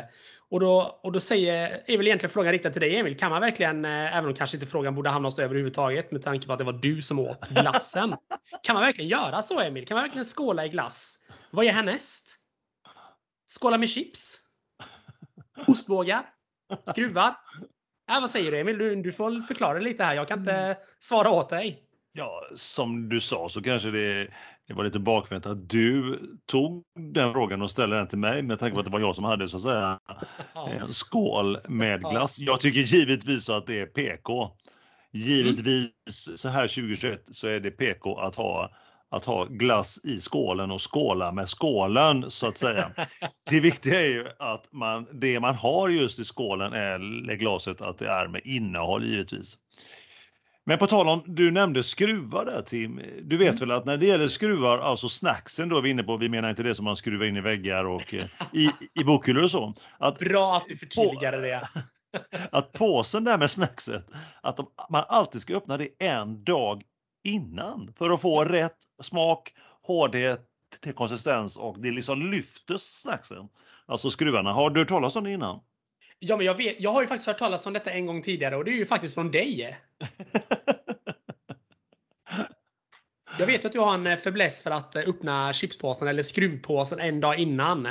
Och 0.49 0.59
då, 0.59 0.99
och 1.03 1.11
då 1.11 1.19
säger, 1.19 1.83
är 1.85 1.97
väl 1.97 2.07
egentligen 2.07 2.33
frågan 2.33 2.51
riktad 2.51 2.69
till 2.69 2.81
dig 2.81 2.97
Emil. 2.97 3.17
Kan 3.17 3.31
man 3.31 3.41
verkligen, 3.41 3.85
även 3.85 4.25
om 4.25 4.33
kanske 4.33 4.57
inte 4.57 4.67
frågan 4.67 4.95
borde 4.95 5.09
hamna 5.09 5.27
hos 5.27 5.35
dig 5.35 5.45
överhuvudtaget 5.45 6.11
med 6.11 6.23
tanke 6.23 6.47
på 6.47 6.53
att 6.53 6.59
det 6.59 6.65
var 6.65 6.73
du 6.73 7.01
som 7.01 7.19
åt 7.19 7.49
glassen. 7.49 8.15
kan 8.63 8.73
man 8.73 8.83
verkligen 8.83 9.09
göra 9.09 9.41
så 9.41 9.59
Emil? 9.59 9.87
Kan 9.87 9.95
man 9.95 10.03
verkligen 10.03 10.25
skåla 10.25 10.65
i 10.65 10.69
glass? 10.69 11.17
Vad 11.51 11.65
är 11.65 11.71
härnäst? 11.71 12.37
Skåla 13.59 13.77
med 13.77 13.89
chips? 13.89 14.46
Ostbågar? 15.67 16.25
Skruvar? 16.85 17.35
Äh, 18.11 18.21
vad 18.21 18.29
säger 18.29 18.51
du 18.51 18.59
Emil? 18.59 18.77
Du, 18.77 18.95
du 18.95 19.11
får 19.11 19.41
förklara 19.41 19.79
lite 19.79 20.03
här. 20.03 20.15
Jag 20.15 20.27
kan 20.27 20.39
inte 20.39 20.77
svara 20.99 21.29
åt 21.29 21.49
dig. 21.49 21.83
Ja, 22.13 22.41
som 22.55 23.09
du 23.09 23.19
sa 23.19 23.49
så 23.49 23.61
kanske 23.61 23.91
det, 23.91 24.27
det 24.67 24.73
var 24.73 24.83
lite 24.83 24.99
bakvänt 24.99 25.45
att 25.45 25.69
du 25.69 26.19
tog 26.45 26.83
den 27.13 27.33
frågan 27.33 27.61
och 27.61 27.71
ställde 27.71 27.95
den 27.95 28.07
till 28.07 28.17
mig 28.17 28.43
med 28.43 28.59
tanke 28.59 28.73
på 28.73 28.79
att 28.79 28.85
det 28.85 28.91
var 28.91 28.99
jag 28.99 29.15
som 29.15 29.23
hade 29.23 29.49
så 29.49 29.57
att 29.57 29.63
säga 29.63 29.99
en 30.81 30.93
skål 30.93 31.57
med 31.67 32.01
glass. 32.01 32.39
Jag 32.39 32.59
tycker 32.59 32.79
givetvis 32.79 33.49
att 33.49 33.67
det 33.67 33.79
är 33.79 33.85
PK. 33.85 34.51
Givetvis 35.11 36.29
så 36.35 36.49
här 36.49 36.67
2021 36.67 37.23
så 37.31 37.47
är 37.47 37.59
det 37.59 37.71
PK 37.71 38.19
att 38.19 38.35
ha 38.35 38.71
att 39.09 39.25
ha 39.25 39.45
glass 39.45 39.99
i 40.03 40.19
skålen 40.19 40.71
och 40.71 40.93
skåla 40.93 41.31
med 41.31 41.49
skålen 41.49 42.31
så 42.31 42.47
att 42.47 42.57
säga. 42.57 42.91
Det 43.49 43.59
viktiga 43.59 44.01
är 44.01 44.07
ju 44.07 44.27
att 44.39 44.73
man, 44.73 45.07
det 45.13 45.39
man 45.39 45.55
har 45.55 45.89
just 45.89 46.19
i 46.19 46.23
skålen 46.23 46.73
är 46.73 47.35
glaset 47.35 47.81
att 47.81 47.97
det 47.97 48.09
är 48.09 48.27
med 48.27 48.41
innehåll 48.45 49.03
givetvis. 49.03 49.57
Men 50.65 50.77
på 50.77 50.87
tal 50.87 51.07
om, 51.07 51.23
du 51.25 51.51
nämnde 51.51 51.83
skruvar 51.83 52.45
där 52.45 52.61
Tim. 52.61 53.01
Du 53.21 53.37
vet 53.37 53.47
mm. 53.47 53.59
väl 53.59 53.71
att 53.71 53.85
när 53.85 53.97
det 53.97 54.05
gäller 54.05 54.27
skruvar, 54.27 54.79
alltså 54.79 55.09
snacksen 55.09 55.69
då 55.69 55.77
är 55.77 55.81
vi 55.81 55.89
inne 55.89 56.03
på, 56.03 56.17
vi 56.17 56.29
menar 56.29 56.49
inte 56.49 56.63
det 56.63 56.75
som 56.75 56.85
man 56.85 56.95
skruvar 56.95 57.25
in 57.25 57.37
i 57.37 57.41
väggar 57.41 57.85
och 57.85 58.13
eh, 58.13 58.25
i, 58.53 58.69
i 58.99 59.03
bokhyllor 59.03 59.43
och 59.43 59.51
så. 59.51 59.73
Att, 59.99 60.19
Bra 60.19 60.57
att 60.57 60.65
du 60.67 60.77
förtydligade 60.77 61.41
det. 61.41 61.69
att 62.51 62.71
påsen 62.71 63.23
där 63.23 63.37
med 63.37 63.51
snackset, 63.51 64.07
att 64.41 64.57
de, 64.57 64.67
man 64.89 65.03
alltid 65.07 65.41
ska 65.41 65.57
öppna 65.57 65.77
det 65.77 65.89
en 65.99 66.43
dag 66.43 66.83
innan 67.27 67.93
för 67.97 68.09
att 68.09 68.21
få 68.21 68.43
rätt 68.43 68.77
smak, 69.01 69.53
hårdhet 69.81 70.45
till 70.81 70.93
konsistens 70.93 71.57
och 71.57 71.79
det 71.79 71.91
liksom 71.91 72.31
lyfter 72.31 72.77
snacksen. 72.77 73.49
Alltså 73.85 74.09
skruvarna. 74.09 74.53
Har 74.53 74.69
du 74.69 74.79
hört 74.79 74.89
talas 74.89 75.15
om 75.15 75.23
det 75.23 75.31
innan? 75.31 75.59
Ja, 76.19 76.37
men 76.37 76.45
jag, 76.45 76.55
vet, 76.55 76.75
jag 76.79 76.91
har 76.91 77.01
ju 77.01 77.07
faktiskt 77.07 77.27
hört 77.27 77.37
talas 77.37 77.65
om 77.65 77.73
detta 77.73 77.91
en 77.91 78.05
gång 78.05 78.21
tidigare 78.21 78.55
och 78.55 78.65
det 78.65 78.71
är 78.71 78.77
ju 78.77 78.85
faktiskt 78.85 79.13
från 79.13 79.31
dig. 79.31 79.77
jag 83.39 83.47
vet 83.47 83.65
att 83.65 83.71
du 83.71 83.79
har 83.79 83.93
en 83.93 84.17
fäbless 84.17 84.63
för 84.63 84.71
att 84.71 84.95
öppna 84.95 85.53
chipspåsen 85.53 86.07
eller 86.07 86.23
skruvpåsen 86.23 86.99
en 86.99 87.19
dag 87.19 87.39
innan. 87.39 87.83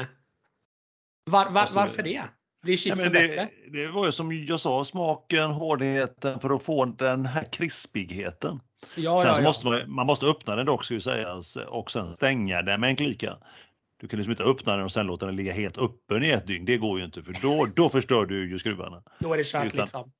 Var, 1.24 1.50
var, 1.50 1.60
alltså, 1.60 1.74
varför 1.74 2.02
det? 2.02 2.24
Blir 2.62 2.76
chipsen 2.76 3.12
ja, 3.12 3.20
det, 3.20 3.28
bättre? 3.28 3.48
Det 3.72 3.86
var 3.86 4.06
ju 4.06 4.12
som 4.12 4.32
jag 4.32 4.60
sa, 4.60 4.84
smaken, 4.84 5.50
hårdheten 5.50 6.40
för 6.40 6.56
att 6.56 6.62
få 6.62 6.84
den 6.84 7.26
här 7.26 7.52
krispigheten. 7.52 8.60
Ja, 8.94 9.22
sen 9.22 9.34
ja, 9.34 9.40
måste 9.40 9.66
man, 9.66 9.90
man 9.90 10.06
måste 10.06 10.26
öppna 10.26 10.56
den 10.56 10.66
dock 10.66 10.84
ska 10.84 10.94
ju 10.94 11.00
sägas 11.00 11.56
och 11.56 11.90
sen 11.90 12.16
stänga 12.16 12.62
den 12.62 12.80
med 12.80 12.90
en 12.90 12.96
klicka. 12.96 13.36
Du 14.00 14.08
kan 14.08 14.16
liksom 14.16 14.30
inte 14.30 14.44
öppna 14.44 14.76
den 14.76 14.84
och 14.84 14.92
sen 14.92 15.06
låta 15.06 15.26
den 15.26 15.36
ligga 15.36 15.52
helt 15.52 15.78
öppen 15.78 16.24
i 16.24 16.30
ett 16.30 16.46
dygn. 16.46 16.64
Det 16.64 16.76
går 16.76 16.98
ju 16.98 17.04
inte 17.04 17.22
för 17.22 17.34
då, 17.42 17.66
då 17.76 17.88
förstör 17.88 18.26
du 18.26 18.50
ju 18.50 18.58
skruvarna. 18.58 19.02
Då 19.18 19.32
är 19.32 19.36
det 19.36 19.46
kört 19.46 19.74
liksom. 19.74 20.12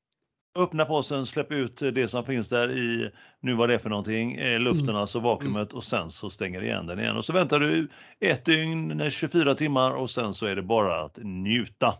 Öppna 0.59 0.85
påsen, 0.85 1.27
släpp 1.27 1.53
ut 1.53 1.77
det 1.77 2.09
som 2.09 2.25
finns 2.25 2.49
där 2.49 2.71
i, 2.71 3.11
nu 3.41 3.55
vad 3.55 3.69
det 3.69 3.75
är 3.75 3.79
för 3.79 3.91
någonting, 3.91 4.35
eh, 4.35 4.61
luften 4.61 4.89
mm. 4.89 4.97
alltså 4.97 5.21
vakuumet 5.21 5.73
och 5.73 5.85
sen 5.85 6.11
så 6.11 6.31
stänger 6.31 6.61
du 6.61 6.67
igen 6.67 6.87
den 6.87 6.99
igen. 6.99 7.17
Och 7.17 7.25
så 7.25 7.33
väntar 7.33 7.61
du 7.61 7.89
ett 8.21 8.45
dygn, 8.45 9.11
24 9.11 9.55
timmar 9.55 9.91
och 9.95 10.11
sen 10.11 10.35
så 10.35 10.47
är 10.47 10.57
det 10.57 10.63
bara 10.63 11.01
att 11.01 11.19
njuta. 11.23 11.95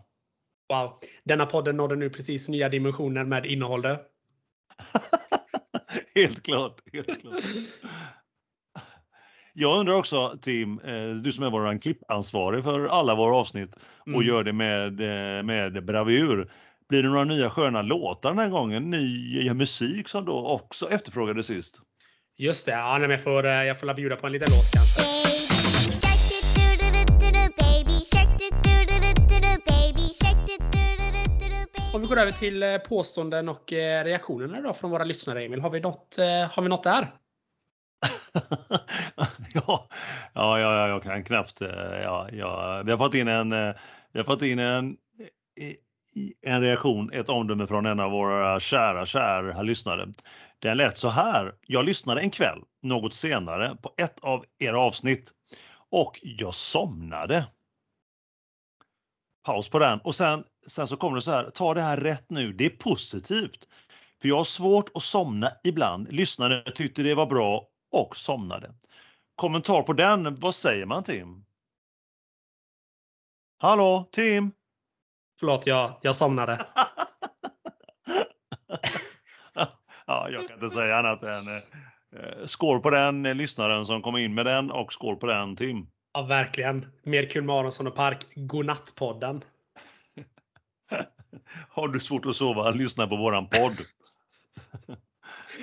Wow, 0.73 0.99
denna 1.23 1.45
podden 1.45 1.77
nådde 1.77 1.95
nu 1.95 2.09
precis 2.09 2.49
nya 2.49 2.69
dimensioner 2.69 3.23
med 3.23 3.45
innehåll. 3.45 3.83
helt 6.15 6.43
klart. 6.43 6.79
Helt 6.93 7.21
klart. 7.21 7.43
Jag 9.53 9.79
undrar 9.79 9.93
också 9.93 10.37
Tim, 10.41 10.79
eh, 10.79 11.09
du 11.09 11.31
som 11.31 11.43
är 11.43 11.49
vår 11.49 11.81
klippansvarig 11.81 12.63
för 12.63 12.87
alla 12.87 13.15
våra 13.15 13.35
avsnitt 13.35 13.75
och 13.99 14.07
mm. 14.07 14.27
gör 14.27 14.43
det 14.43 14.53
med, 14.53 15.01
eh, 15.01 15.43
med 15.43 15.85
bravur. 15.85 16.51
Blir 16.89 17.03
det 17.03 17.09
några 17.09 17.23
nya 17.23 17.49
sköna 17.49 17.81
låtar 17.81 18.29
den 18.29 18.39
här 18.39 18.49
gången? 18.49 18.89
Ny 18.89 19.53
musik 19.53 20.07
som 20.07 20.25
då 20.25 20.47
också 20.47 20.89
efterfrågades 20.89 21.45
sist? 21.45 21.79
Just 22.37 22.65
det, 22.65 22.71
ja, 22.71 22.99
jag 22.99 23.23
får, 23.23 23.45
eh, 23.45 23.51
jag 23.51 23.79
får 23.79 23.93
bjuda 23.93 24.15
på 24.15 24.25
en 24.27 24.33
liten 24.33 24.47
låt 24.51 24.71
kanske. 24.73 25.36
Vi 32.07 32.15
går 32.15 32.21
över 32.21 32.31
till 32.31 32.63
eh, 32.63 32.77
påståenden 32.77 33.49
och 33.49 33.73
eh, 33.73 34.03
reaktionerna 34.03 34.61
då 34.61 34.73
från 34.73 34.91
våra 34.91 35.03
lyssnare 35.03 35.45
Emil. 35.45 35.61
Har 35.61 35.69
vi 35.69 35.79
något, 35.79 36.17
eh, 36.17 36.25
har 36.25 36.61
vi 36.61 36.69
något 36.69 36.83
där? 36.83 37.13
ja, 39.53 39.87
ja, 40.33 40.59
ja, 40.59 40.87
jag 40.87 41.03
kan 41.03 41.23
knappt. 41.23 41.61
Ja, 41.61 42.29
ja. 42.31 42.81
Vi 42.85 42.91
har 42.91 42.97
fått 42.97 43.13
in 43.13 43.27
en, 43.27 43.49
vi 44.11 44.19
har 44.19 44.23
fått 44.23 44.41
in 44.41 44.59
en, 44.59 44.97
en 46.41 46.61
reaktion, 46.61 47.13
ett 47.13 47.29
omdöme 47.29 47.67
från 47.67 47.85
en 47.85 47.99
av 47.99 48.11
våra 48.11 48.59
kära, 48.59 49.05
kära 49.05 49.61
lyssnare. 49.61 50.13
Den 50.59 50.77
lät 50.77 50.97
så 50.97 51.09
här. 51.09 51.55
Jag 51.65 51.85
lyssnade 51.85 52.21
en 52.21 52.31
kväll, 52.31 52.59
något 52.81 53.13
senare, 53.13 53.77
på 53.81 53.93
ett 53.97 54.19
av 54.21 54.45
era 54.59 54.79
avsnitt 54.79 55.31
och 55.89 56.19
jag 56.21 56.53
somnade. 56.53 57.45
Paus 59.45 59.69
på 59.69 59.79
den 59.79 59.99
och 59.99 60.15
sen, 60.15 60.43
sen 60.67 60.87
så 60.87 60.97
kommer 60.97 61.15
det 61.15 61.21
så 61.21 61.31
här. 61.31 61.49
Ta 61.49 61.73
det 61.73 61.81
här 61.81 61.97
rätt 61.97 62.29
nu. 62.29 62.53
Det 62.53 62.65
är 62.65 62.69
positivt. 62.69 63.67
För 64.21 64.29
jag 64.29 64.37
har 64.37 64.43
svårt 64.43 64.89
att 64.93 65.03
somna 65.03 65.51
ibland. 65.63 66.11
Lyssnade 66.11 66.71
tyckte 66.71 67.03
det 67.03 67.15
var 67.15 67.25
bra 67.25 67.67
och 67.91 68.17
somnade. 68.17 68.73
Kommentar 69.35 69.83
på 69.83 69.93
den, 69.93 70.39
vad 70.39 70.55
säger 70.55 70.85
man 70.85 71.03
Tim? 71.03 71.45
Hallå 73.59 74.09
Tim? 74.11 74.51
Förlåt, 75.39 75.67
jag, 75.67 75.99
jag 76.01 76.15
somnade. 76.15 76.65
ja, 80.05 80.29
jag 80.29 80.47
kan 80.47 80.63
inte 80.63 80.69
säga 80.69 80.97
annat 80.97 81.23
än 81.23 81.47
eh, 81.47 82.45
skål 82.45 82.79
på 82.79 82.89
den 82.89 83.23
lyssnaren 83.23 83.85
som 83.85 84.01
kom 84.01 84.17
in 84.17 84.33
med 84.33 84.45
den 84.45 84.71
och 84.71 84.93
skål 84.93 85.15
på 85.15 85.25
den 85.25 85.55
Tim. 85.55 85.87
Ja, 86.13 86.21
verkligen. 86.21 86.85
Mer 87.03 87.29
kul 87.29 87.49
Aronsson 87.49 87.87
och 87.87 87.95
Park. 87.95 88.25
Godnattpodden. 88.35 89.43
Har 91.69 91.87
du 91.87 91.99
svårt 91.99 92.25
att 92.25 92.35
sova, 92.35 92.71
lyssna 92.71 93.07
på 93.07 93.15
våran 93.15 93.49
podd. 93.49 93.77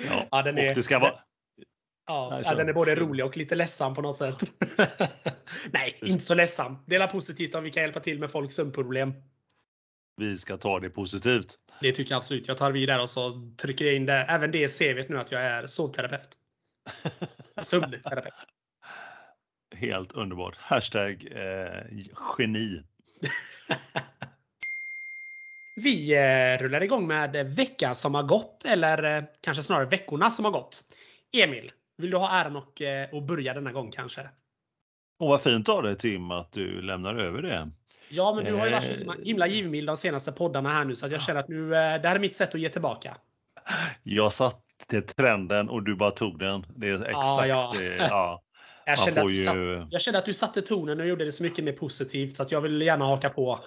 ja, 0.07 0.27
ja 0.31 0.41
den 0.41 0.57
är, 0.57 0.75
det 0.75 0.83
ska 0.83 0.99
vara, 0.99 1.13
Ja, 2.07 2.41
ja, 2.45 2.55
den 2.55 2.69
är 2.69 2.73
både 2.73 2.95
rolig 2.95 3.25
och 3.25 3.37
lite 3.37 3.55
ledsam 3.55 3.93
på 3.95 4.01
något 4.01 4.17
sätt. 4.17 4.43
Nej, 5.71 5.99
inte 6.01 6.23
så 6.25 6.35
ledsam. 6.35 6.77
Dela 6.85 7.07
positivt 7.07 7.55
om 7.55 7.63
vi 7.63 7.71
kan 7.71 7.83
hjälpa 7.83 7.99
till 7.99 8.19
med 8.19 8.31
folks 8.31 8.55
sömnproblem. 8.55 9.13
Vi 10.17 10.37
ska 10.37 10.57
ta 10.57 10.79
det 10.79 10.89
positivt. 10.89 11.57
Det 11.81 11.91
tycker 11.91 12.11
jag 12.11 12.17
absolut. 12.17 12.47
Jag 12.47 12.57
tar 12.57 12.71
vid 12.71 12.89
där 12.89 13.01
och 13.01 13.09
så 13.09 13.51
trycker 13.57 13.85
jag 13.85 13.95
in 13.95 14.05
det. 14.05 14.13
Även 14.13 14.51
det 14.51 14.79
CVt 14.79 15.09
nu 15.09 15.19
att 15.19 15.31
jag 15.31 15.41
är 15.41 15.67
sovterapeut. 15.67 16.37
Sömnterapeut. 17.57 18.33
Helt 19.75 20.11
underbart. 20.11 20.57
Hashtag 20.57 21.27
eh, 21.31 22.03
geni. 22.37 22.83
vi 25.75 26.13
eh, 26.13 26.63
rullar 26.63 26.83
igång 26.83 27.07
med 27.07 27.55
veckan 27.55 27.95
som 27.95 28.15
har 28.15 28.23
gått, 28.23 28.65
eller 28.65 29.17
eh, 29.17 29.23
kanske 29.41 29.63
snarare 29.63 29.85
veckorna 29.85 30.31
som 30.31 30.45
har 30.45 30.51
gått. 30.51 30.81
Emil, 31.33 31.71
vill 31.97 32.11
du 32.11 32.17
ha 32.17 32.29
äran 32.29 32.55
och, 32.55 32.81
eh, 32.81 33.09
och 33.09 33.23
börja 33.23 33.53
denna 33.53 33.71
gång 33.71 33.91
kanske? 33.91 34.29
Och 35.19 35.27
vad 35.27 35.41
fint 35.41 35.69
av 35.69 35.83
dig 35.83 35.97
Tim 35.97 36.31
att 36.31 36.51
du 36.51 36.81
lämnar 36.81 37.15
över 37.15 37.41
det. 37.41 37.69
Ja, 38.09 38.33
men 38.35 38.45
du 38.45 38.53
har 38.53 38.65
ju 38.65 38.71
varit 38.71 38.85
så 38.85 39.23
himla 39.23 39.47
givmild 39.47 39.87
de 39.87 39.97
senaste 39.97 40.31
poddarna 40.31 40.69
här 40.69 40.85
nu 40.85 40.95
så 40.95 41.05
att 41.05 41.11
jag 41.11 41.21
känner 41.21 41.39
att 41.39 41.47
nu, 41.47 41.69
det 41.69 41.75
här 41.77 42.15
är 42.15 42.19
mitt 42.19 42.35
sätt 42.35 42.55
att 42.55 42.61
ge 42.61 42.69
tillbaka. 42.69 43.17
Jag 44.03 44.33
satte 44.33 45.01
trenden 45.01 45.69
och 45.69 45.83
du 45.83 45.95
bara 45.95 46.11
tog 46.11 46.39
den. 46.39 46.65
Det 46.75 46.89
är 46.89 46.95
exakt 46.95 47.13
ja, 47.13 47.45
ja. 47.45 47.75
Ja. 47.97 48.43
Jag, 48.85 48.99
kände 48.99 49.21
att 49.21 49.27
du 49.27 49.33
ju... 49.33 49.37
satt, 49.37 49.55
jag 49.89 50.01
kände 50.01 50.19
att 50.19 50.25
du 50.25 50.33
satte 50.33 50.61
tonen 50.61 50.99
och 50.99 51.07
gjorde 51.07 51.25
det 51.25 51.31
så 51.31 51.43
mycket 51.43 51.65
mer 51.65 51.71
positivt 51.71 52.35
så 52.35 52.43
att 52.43 52.51
jag 52.51 52.61
vill 52.61 52.81
gärna 52.81 53.05
haka 53.05 53.29
på. 53.29 53.59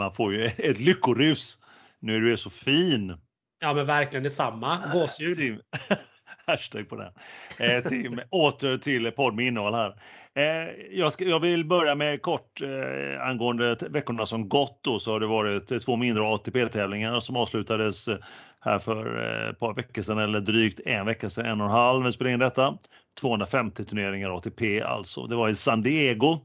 Man 0.00 0.14
får 0.14 0.34
ju 0.34 0.44
ett 0.58 0.78
lyckorus. 0.80 1.58
Nu 2.00 2.16
är 2.16 2.20
du 2.20 2.36
så 2.36 2.50
fin. 2.50 3.16
Ja 3.60 3.74
men 3.74 3.86
verkligen 3.86 4.22
detsamma. 4.22 4.78
Gåshud. 4.92 5.60
Hashtag 6.46 6.88
på 6.88 6.96
den. 6.96 7.12
Eh, 7.60 7.84
Tim, 7.88 8.20
åter 8.30 8.78
till 8.78 9.10
podd 9.10 9.34
med 9.34 9.46
innehåll 9.46 9.74
här. 9.74 9.94
Eh, 10.34 10.70
jag, 10.90 11.12
ska, 11.12 11.24
jag, 11.24 11.40
vill 11.40 11.64
börja 11.64 11.94
med 11.94 12.22
kort 12.22 12.60
eh, 12.60 13.26
angående 13.26 13.76
veckorna 13.90 14.26
som 14.26 14.48
gått 14.48 14.78
då 14.82 14.98
så 14.98 15.12
har 15.12 15.20
det 15.20 15.26
varit 15.26 15.84
två 15.84 15.96
mindre 15.96 16.22
ATP-tävlingar 16.22 17.20
som 17.20 17.36
avslutades 17.36 18.08
eh, 18.08 18.16
här 18.60 18.78
för 18.78 19.22
eh, 19.22 19.50
ett 19.50 19.58
par 19.58 19.74
veckor 19.74 20.02
sedan 20.02 20.18
eller 20.18 20.40
drygt 20.40 20.80
en 20.86 21.06
vecka 21.06 21.30
sedan, 21.30 21.46
en 21.46 21.60
och 21.60 21.66
en 21.66 21.72
halv 21.72 22.06
vi 22.06 22.12
spelade 22.12 22.34
in 22.34 22.40
detta. 22.40 22.78
250 23.20 23.84
turneringar 23.84 24.36
ATP 24.36 24.82
alltså. 24.82 25.26
Det 25.26 25.36
var 25.36 25.48
i 25.48 25.54
San 25.54 25.82
Diego 25.82 26.40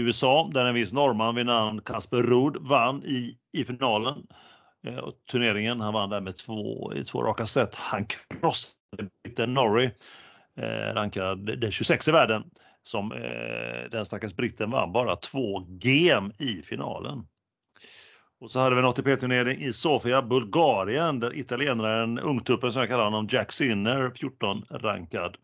USA 0.00 0.50
där 0.54 0.64
en 0.64 0.74
viss 0.74 0.92
norrman 0.92 1.34
vid 1.34 1.46
namn 1.46 1.80
Kasper 1.80 2.22
Ruud 2.22 2.56
vann 2.60 3.04
i, 3.04 3.36
i 3.52 3.64
finalen. 3.64 4.26
Eh, 4.86 5.08
turneringen. 5.30 5.80
Han 5.80 5.94
vann 5.94 6.10
där 6.10 6.20
med 6.20 6.36
två, 6.36 6.92
i 6.94 7.04
två 7.04 7.22
raka 7.22 7.46
set. 7.46 7.74
Han 7.74 8.06
krossade 8.06 9.08
britten 9.24 9.54
Norrie, 9.54 9.90
eh, 10.56 10.94
rankad 10.94 11.60
den 11.60 11.70
26 11.70 12.08
i 12.08 12.12
världen, 12.12 12.44
som 12.82 13.12
eh, 13.12 13.90
den 13.90 14.06
stackars 14.06 14.34
britten 14.34 14.70
vann 14.70 14.92
bara 14.92 15.16
två 15.16 15.66
gem 15.80 16.32
i 16.38 16.62
finalen. 16.62 17.26
Och 18.40 18.50
så 18.50 18.60
hade 18.60 18.74
vi 18.74 18.80
en 18.80 18.88
ATP-turnering 18.88 19.60
i 19.62 19.72
Sofia, 19.72 20.22
Bulgarien, 20.22 21.20
där 21.20 21.38
italienaren, 21.38 22.18
ungtuppen 22.18 22.72
som 22.72 22.80
jag 22.80 22.88
kallar 22.88 23.04
honom, 23.04 23.28
Jack 23.30 23.52
Sinner, 23.52 24.12
14 24.16 24.64
rankad. 24.70 25.36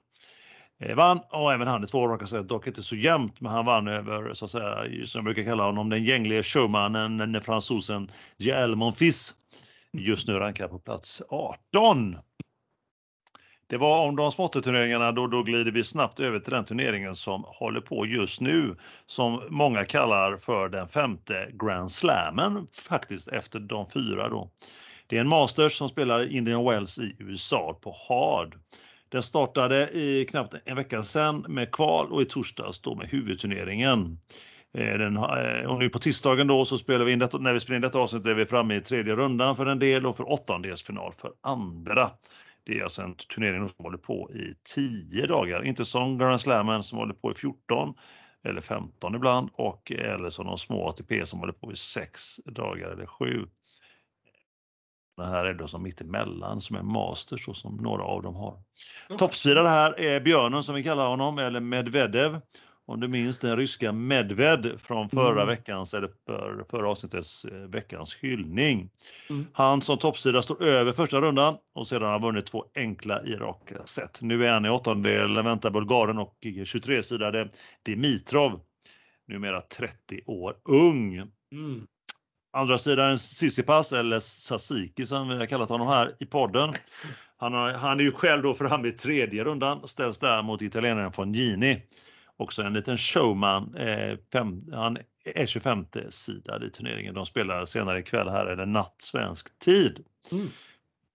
Eh, 0.83 0.97
vann 0.97 1.21
och 1.31 1.53
även 1.53 1.69
han 1.69 1.85
i 1.85 1.87
två 1.87 2.09
raka 2.09 2.27
set, 2.27 2.49
dock 2.49 2.67
inte 2.67 2.83
så 2.83 2.97
jämnt, 2.97 3.41
men 3.41 3.53
han 3.53 3.65
vann 3.65 3.89
över, 3.89 4.35
så 4.35 4.45
att 4.45 4.51
säga, 4.51 5.07
som 5.07 5.19
jag 5.19 5.25
brukar 5.25 5.45
kalla 5.45 5.65
honom, 5.65 5.89
den 5.89 6.05
gängliga 6.05 6.43
showmannen, 6.43 7.19
den 7.19 7.43
fransosen 7.43 8.11
Jael 8.37 8.77
Monfils. 8.77 9.35
Just 9.93 10.29
nu 10.29 10.35
rankad 10.35 10.71
på 10.71 10.79
plats 10.79 11.23
18. 11.29 12.17
Det 13.67 13.77
var 13.77 14.07
om 14.07 14.17
de 14.17 14.33
småtteturneringarna, 14.33 15.13
då, 15.13 15.27
då 15.27 15.43
glider 15.43 15.71
vi 15.71 15.85
snabbt 15.85 16.21
över 16.21 16.39
till 16.39 16.53
den 16.53 16.65
turneringen 16.65 17.17
som 17.17 17.45
håller 17.47 17.81
på 17.81 18.07
just 18.07 18.41
nu, 18.41 18.77
som 19.07 19.43
många 19.51 19.85
kallar 19.85 20.37
för 20.37 20.69
den 20.69 20.89
femte 20.89 21.51
Grand 21.53 21.93
Slammen, 21.93 22.67
faktiskt 22.73 23.29
efter 23.29 23.61
de 23.61 23.91
fyra 23.91 24.29
då. 24.29 24.51
Det 25.07 25.17
är 25.17 25.21
en 25.21 25.29
Masters 25.29 25.77
som 25.77 25.89
spelar 25.89 26.33
Indian 26.33 26.65
Wells 26.65 26.99
i 26.99 27.17
USA 27.19 27.79
på 27.83 27.97
Hard. 28.09 28.55
Den 29.13 29.23
startade 29.23 29.89
i 29.91 30.27
knappt 30.31 30.55
en 30.65 30.77
vecka 30.77 31.03
sedan 31.03 31.45
med 31.49 31.73
kval 31.73 32.13
och 32.13 32.23
i 32.23 32.25
torsdags 32.25 32.81
då 32.81 32.95
med 32.95 33.09
huvudturneringen. 33.09 34.19
Eh, 34.75 34.99
den, 34.99 35.17
eh, 35.17 35.71
och 35.71 35.79
nu 35.79 35.89
på 35.89 35.99
tisdagen 35.99 36.47
då 36.47 36.65
så 36.65 36.79
spelar 36.79 37.05
vi 37.05 37.13
in 37.13 37.19
detta, 37.19 37.39
när 37.39 37.53
vi 37.53 37.61
spelar 37.61 37.77
in 37.77 37.83
detta 37.83 37.99
avsnitt 37.99 38.27
är 38.27 38.35
vi 38.35 38.47
framme 38.47 38.75
i 38.75 38.81
tredje 38.81 39.17
rundan 39.17 39.57
för 39.57 39.67
en 39.67 39.79
del 39.79 40.07
och 40.07 40.17
för 40.17 40.33
åttondelsfinal 40.33 41.13
för 41.19 41.33
andra. 41.41 42.11
Det 42.65 42.79
är 42.79 42.83
alltså 42.83 43.03
en 43.03 43.15
turnering 43.15 43.69
som 43.69 43.85
håller 43.85 43.99
på 43.99 44.31
i 44.35 44.55
10 44.75 45.27
dagar, 45.27 45.65
inte 45.65 45.85
som 45.85 46.19
Grand 46.19 46.41
Slammen 46.41 46.83
som 46.83 46.99
håller 46.99 47.15
på 47.15 47.33
i 47.33 47.35
14 47.35 47.95
eller 48.45 48.61
15 48.61 49.15
ibland 49.15 49.51
och 49.53 49.93
eller 49.93 50.31
som 50.31 50.47
de 50.47 50.59
små 50.59 50.89
ATP 50.89 51.27
som 51.27 51.41
håller 51.41 51.53
på 51.53 51.73
i 51.73 51.77
6 51.77 52.37
dagar 52.37 52.89
eller 52.91 53.07
7. 53.07 53.47
Det 55.17 55.27
här 55.27 55.45
är 55.45 55.55
då 55.55 55.69
som 55.69 55.83
mittemellan 55.83 56.61
som 56.61 56.77
är 56.77 56.83
Masters 56.83 57.49
och 57.49 57.57
som 57.57 57.77
några 57.77 58.03
av 58.03 58.23
dem 58.23 58.35
har. 58.35 58.53
Okay. 59.07 59.19
Toppspirare 59.19 59.69
här 59.69 60.01
är 60.01 60.21
Björnen 60.21 60.65
som 60.65 60.75
vi 60.75 60.83
kallar 60.83 61.09
honom 61.09 61.39
eller 61.39 61.61
Medvedev 61.61 62.41
om 62.87 63.01
du 63.01 63.09
minns 63.09 63.39
den 63.39 63.57
ryska 63.57 63.93
Medved 63.93 64.81
från 64.81 65.09
förra 65.09 65.43
mm. 65.43 65.47
veckans, 65.47 65.95
eller 65.95 66.11
för, 66.27 66.65
förra 66.71 66.89
avsnittets 66.89 67.45
eh, 67.45 67.53
veckans 67.53 68.15
hyllning. 68.15 68.91
Mm. 69.31 69.47
Han 69.53 69.83
som 69.83 69.99
toppsida 69.99 70.43
står 70.43 70.63
över 70.63 70.93
första 70.93 71.21
rundan 71.21 71.57
och 71.75 71.89
sedan 71.89 72.11
har 72.11 72.21
vunnit 72.21 72.47
två 72.47 72.65
enkla 72.75 73.23
i 73.23 73.37
raka 73.37 73.87
set. 73.87 74.19
Nu 74.21 74.47
är 74.47 74.53
han 74.53 74.67
i 74.67 74.71
åttondelen, 74.71 75.45
väntar 75.45 75.71
Bulgaren 75.71 76.19
och 76.19 76.37
23-sidade 76.43 77.49
Dimitrov, 77.83 78.61
numera 79.29 79.61
30 79.61 80.21
år 80.27 80.57
ung. 80.65 81.15
Mm. 81.53 81.87
Andra 82.55 82.79
sidan 82.79 83.19
Sissipas, 83.19 83.93
eller 83.93 84.21
Sasiki 84.21 85.07
som 85.07 85.29
vi 85.29 85.37
har 85.37 85.47
kallat 85.47 85.69
honom 85.69 85.89
här 85.89 86.15
i 86.19 86.27
podden. 86.27 86.75
Han, 87.37 87.53
har, 87.53 87.73
han 87.73 88.01
är 88.01 88.05
ju 88.05 88.13
själv 88.13 88.43
då 88.43 88.55
framme 88.55 88.89
i 88.89 88.93
tredje 88.93 89.45
rundan, 89.45 89.79
och 89.79 89.91
ställs 89.91 90.19
där 90.19 90.43
mot 90.43 90.63
italienaren 90.63 91.13
von 91.17 91.35
Gini 91.35 91.83
också 92.37 92.63
en 92.63 92.73
liten 92.73 92.99
showman. 92.99 93.75
Eh, 93.75 94.19
fem, 94.33 94.65
han 94.73 94.99
är 95.25 95.47
25 95.47 95.87
sida 96.11 96.65
i 96.67 96.71
turneringen. 96.71 97.15
De 97.15 97.27
spelar 97.27 97.67
senare 97.67 97.99
ikväll 97.99 98.29
här 98.29 98.47
eller 98.47 98.67
natt 98.67 98.97
svensk 98.99 99.59
tid. 99.59 100.05
Mm. 100.33 100.49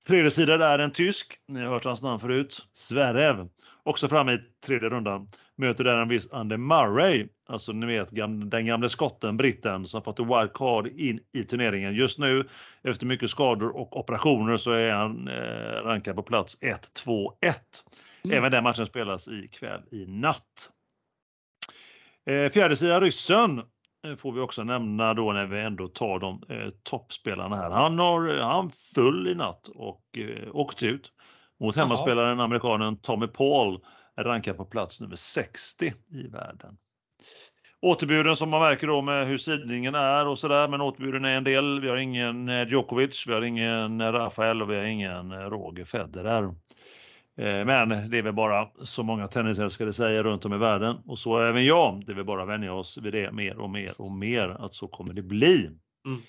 Tredje 0.08 0.32
sidan 0.32 0.62
är 0.62 0.80
en 0.80 0.92
tysk, 0.92 1.40
ni 1.48 1.62
har 1.62 1.70
hört 1.70 1.86
hans 1.86 2.02
namn 2.02 2.20
förut, 2.20 2.68
Zverev. 2.74 3.48
Också 3.84 4.10
framme 4.10 4.34
i 4.34 4.40
tredje 4.66 4.90
rundan. 4.90 5.30
Möter 5.56 5.84
där 5.84 6.02
en 6.02 6.08
viss 6.08 6.32
Andy 6.32 6.58
Murray, 6.58 7.28
alltså 7.50 7.72
ni 7.72 7.86
vet 7.86 8.10
den 8.52 8.66
gamle 8.66 8.90
skotten, 8.90 9.38
britten 9.38 9.88
som 9.88 10.04
fått 10.04 10.20
en 10.20 10.28
wildcard 10.28 10.88
in 10.88 11.20
i 11.34 11.44
turneringen. 11.44 11.96
Just 11.96 12.20
nu 12.20 12.50
efter 12.84 13.06
mycket 13.06 13.30
skador 13.30 13.76
och 13.76 13.98
operationer 13.98 14.58
så 14.58 14.72
är 14.72 14.92
han 14.92 15.28
eh, 15.28 15.84
rankad 15.84 16.16
på 16.16 16.24
plats 16.24 16.58
1, 16.62 16.94
2, 16.94 17.34
1. 17.42 17.58
Även 18.32 18.52
den 18.52 18.64
matchen 18.64 18.86
spelas 18.86 19.28
ikväll 19.28 19.82
i 19.92 20.06
natt. 20.06 20.70
Eh, 22.26 22.52
Fjärdesida 22.52 23.02
ryssen 23.02 23.60
eh, 23.60 23.66
får 24.16 24.32
vi 24.32 24.42
också 24.42 24.64
nämna 24.64 25.14
då 25.14 25.34
när 25.34 25.48
vi 25.48 25.62
ändå 25.62 25.88
tar 25.88 26.20
de 26.20 26.44
eh, 26.50 26.70
toppspelarna 26.84 27.56
här. 27.56 27.70
Han 27.70 28.00
har 28.00 28.42
han 28.42 28.72
full 28.96 29.28
i 29.28 29.36
natt 29.36 29.68
och 29.68 30.04
eh, 30.18 30.56
åkt 30.56 30.84
ut 30.84 31.12
mot 31.60 31.76
hemmaspelaren 31.76 32.40
amerikanen 32.40 32.98
Tommy 32.98 33.28
Paul 33.28 33.80
rankad 34.20 34.58
på 34.58 34.66
plats 34.66 35.02
nummer 35.02 35.16
60 35.16 35.94
i 36.12 36.28
världen. 36.28 36.78
Återbuden 37.82 38.36
som 38.36 38.50
man 38.50 38.62
märker 38.62 38.88
då 38.88 39.02
med 39.02 39.28
hur 39.28 39.38
sidningen 39.38 39.96
är 39.96 40.28
och 40.28 40.40
sådär, 40.40 40.68
men 40.68 40.82
återbuden 40.82 41.26
är 41.26 41.38
en 41.38 41.44
del. 41.44 41.82
Vi 41.82 41.90
har 41.90 41.98
ingen 41.98 42.50
eh, 42.50 42.68
Djokovic, 42.68 43.28
vi 43.28 43.34
har 43.34 43.42
ingen 43.42 44.12
Rafael 44.12 44.62
och 44.62 44.72
vi 44.72 44.76
har 44.76 44.86
ingen 44.86 45.50
Roger 45.50 45.86
Federer. 45.86 46.54
Eh, 47.38 47.66
men 47.66 48.10
det 48.10 48.18
är 48.18 48.22
väl 48.22 48.34
bara 48.34 48.68
så 48.82 49.04
många 49.04 49.28
tennisälskare 49.28 49.94
säger 49.94 50.24
runt 50.24 50.46
om 50.46 50.54
i 50.54 50.58
världen 50.58 50.98
och 51.06 51.20
så 51.20 51.40
även 51.40 51.66
jag. 51.66 52.06
Det 52.06 52.12
är 52.12 52.16
väl 52.16 52.26
bara 52.26 52.42
att 52.42 52.50
vänja 52.50 52.74
oss 52.74 52.98
vid 52.98 53.14
det 53.14 53.32
mer 53.32 53.58
och 53.58 53.70
mer 53.70 54.02
och 54.02 54.12
mer 54.12 54.50
att 54.60 54.74
så 54.74 54.88
kommer 54.88 55.14
det 55.14 55.22
bli. 55.22 55.66
Mm. 56.06 56.22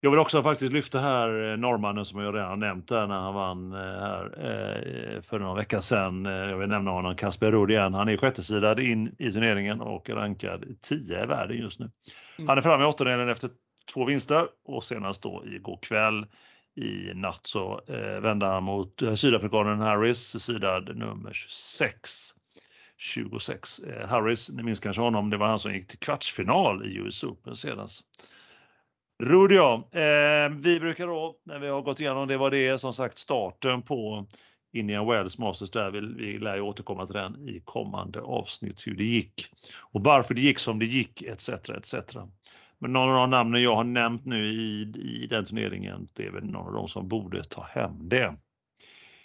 Jag 0.00 0.10
vill 0.10 0.20
också 0.20 0.42
faktiskt 0.42 0.72
lyfta 0.72 1.00
här 1.00 1.50
eh, 1.50 1.56
norrmannen 1.56 2.04
som 2.04 2.20
jag 2.20 2.34
redan 2.34 2.60
nämnt 2.60 2.88
där 2.88 3.06
när 3.06 3.20
han 3.20 3.34
vann 3.34 3.72
eh, 3.72 3.78
här 3.78 5.20
för 5.20 5.38
några 5.38 5.54
veckor 5.54 5.80
sedan. 5.80 6.24
Jag 6.24 6.58
vill 6.58 6.68
nämna 6.68 6.90
honom, 6.90 7.16
Kasper 7.16 7.50
Ruud 7.50 7.70
igen. 7.70 7.94
Han 7.94 8.08
är 8.08 8.16
sjättesidad 8.16 8.80
in 8.80 9.14
i 9.18 9.32
turneringen 9.32 9.80
och 9.80 10.10
rankad 10.10 10.64
10 10.82 11.24
i 11.24 11.26
världen 11.26 11.56
just 11.56 11.80
nu. 11.80 11.90
Mm. 12.38 12.48
Han 12.48 12.58
är 12.58 12.62
framme 12.62 12.84
i 12.84 12.86
åttondelen 12.86 13.28
efter 13.28 13.50
två 13.94 14.04
vinster 14.04 14.46
och 14.64 14.84
senast 14.84 15.22
då 15.22 15.44
igår 15.46 15.78
kväll 15.82 16.26
i 16.78 17.12
natt 17.14 17.46
så 17.46 17.80
eh, 17.86 18.20
vände 18.20 18.46
han 18.46 18.64
mot 18.64 19.02
eh, 19.02 19.14
sydafrikanen 19.14 19.80
Harris, 19.80 20.42
sidad 20.44 20.96
nummer 20.96 21.32
26. 21.32 22.34
26. 22.96 23.78
Eh, 23.78 24.08
Harris, 24.08 24.50
ni 24.50 24.62
minns 24.62 24.80
kanske 24.80 25.02
honom, 25.02 25.30
det 25.30 25.36
var 25.36 25.46
han 25.46 25.58
som 25.58 25.74
gick 25.74 25.88
till 25.88 25.98
kvartsfinal 25.98 26.86
i 26.86 26.96
US 26.96 27.24
Open 27.24 27.56
senast. 27.56 28.02
Rudi 29.22 29.54
ja, 29.54 29.88
eh, 29.92 30.50
vi 30.50 30.80
brukar 30.80 31.06
då 31.06 31.36
när 31.44 31.58
vi 31.58 31.68
har 31.68 31.82
gått 31.82 32.00
igenom 32.00 32.28
det 32.28 32.36
var 32.36 32.50
det 32.50 32.78
som 32.78 32.92
sagt 32.92 33.18
starten 33.18 33.82
på 33.82 34.26
Indian 34.72 35.06
Wells 35.06 35.38
Masters 35.38 35.70
där. 35.70 35.90
Vi, 35.90 36.00
vi 36.00 36.38
lär 36.38 36.56
ju 36.56 36.60
återkomma 36.60 37.06
till 37.06 37.14
den 37.14 37.48
i 37.48 37.62
kommande 37.64 38.20
avsnitt 38.20 38.86
hur 38.86 38.94
det 38.94 39.04
gick 39.04 39.46
och 39.78 40.04
varför 40.04 40.34
det 40.34 40.40
gick 40.40 40.58
som 40.58 40.78
det 40.78 40.86
gick 40.86 41.22
etc. 41.22 41.48
etc. 41.48 41.94
Men 42.78 42.92
någon 42.92 43.10
av 43.10 43.16
de 43.16 43.30
namnen 43.30 43.62
jag 43.62 43.76
har 43.76 43.84
nämnt 43.84 44.24
nu 44.24 44.46
i, 44.46 44.80
i 45.22 45.26
den 45.30 45.44
turneringen, 45.44 46.08
det 46.12 46.26
är 46.26 46.30
väl 46.30 46.44
någon 46.44 46.66
av 46.66 46.72
de 46.72 46.88
som 46.88 47.08
borde 47.08 47.44
ta 47.44 47.62
hem 47.62 48.08
det. 48.08 48.36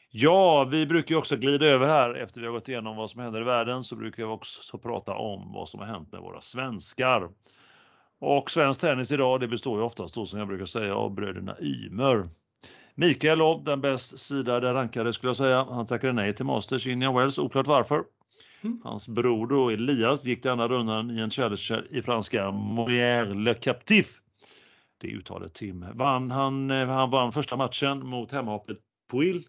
Ja, 0.10 0.63
vi 0.72 0.86
brukar 0.86 1.16
ju 1.16 1.20
också 1.20 1.38
glida 1.38 1.66
över 1.66 1.88
här 1.88 2.13
efter 2.16 2.42
vi 2.42 2.48
har 2.48 2.54
gått 2.54 2.70
igenom 2.70 2.96
vad 2.96 3.10
som 3.10 3.22
händer 3.22 3.42
i 3.42 3.44
världen 3.44 3.84
så 3.84 3.96
brukar 3.96 4.24
vi 4.24 4.30
också 4.30 4.78
prata 4.78 5.16
om 5.16 5.52
vad 5.54 5.70
som 5.70 5.80
har 5.80 5.88
hänt 5.88 6.12
med 6.12 6.22
våra 6.22 6.42
svenskar. 6.42 7.30
Och 8.20 8.52
svensk 8.52 8.82
tennis 8.82 9.12
idag, 9.12 9.39
det 9.39 9.48
består 9.48 9.80
ju 9.80 9.86
oftast 9.86 10.16
då 10.16 10.26
som 10.26 10.39
jag 10.39 10.48
brukar 10.48 10.66
säga 10.66 10.96
av 10.96 11.13
bröderna 11.13 11.56
Ymer. 11.62 12.24
Mikael 12.96 13.38
Lobb, 13.38 13.66
den 13.66 13.82
bäst 13.82 14.20
sidade 14.20 14.74
rankade 14.74 15.13
skulle 15.13 15.30
jag 15.30 15.38
säga, 15.38 15.63
han 15.70 15.86
tackade 15.86 16.13
nej 16.13 16.36
till 16.36 16.46
Masters 16.46 16.88
Indian 16.88 17.16
Wells, 17.16 17.38
oklart 17.38 17.68
varför. 17.68 18.04
Mm. 18.63 18.82
Hans 18.84 19.08
bror 19.08 19.47
då, 19.47 19.69
Elias, 19.69 20.26
gick 20.26 20.43
denna 20.43 20.67
rundan 20.67 21.17
i 21.17 21.21
en 21.21 21.30
challenger 21.30 21.88
i 21.89 22.02
franska 22.02 22.52
Moyer 22.52 23.26
Le 23.26 23.54
Captif. 23.54 24.19
Det 24.97 25.08
uttalet 25.08 25.54
Tim. 25.54 25.86
Vann 25.93 26.32
han, 26.32 26.71
eh, 26.71 26.88
han 26.88 27.10
vann 27.10 27.32
första 27.32 27.56
matchen 27.56 28.08
mot 28.08 28.32
hemmahoppet 28.32 28.78
Puil. 29.12 29.43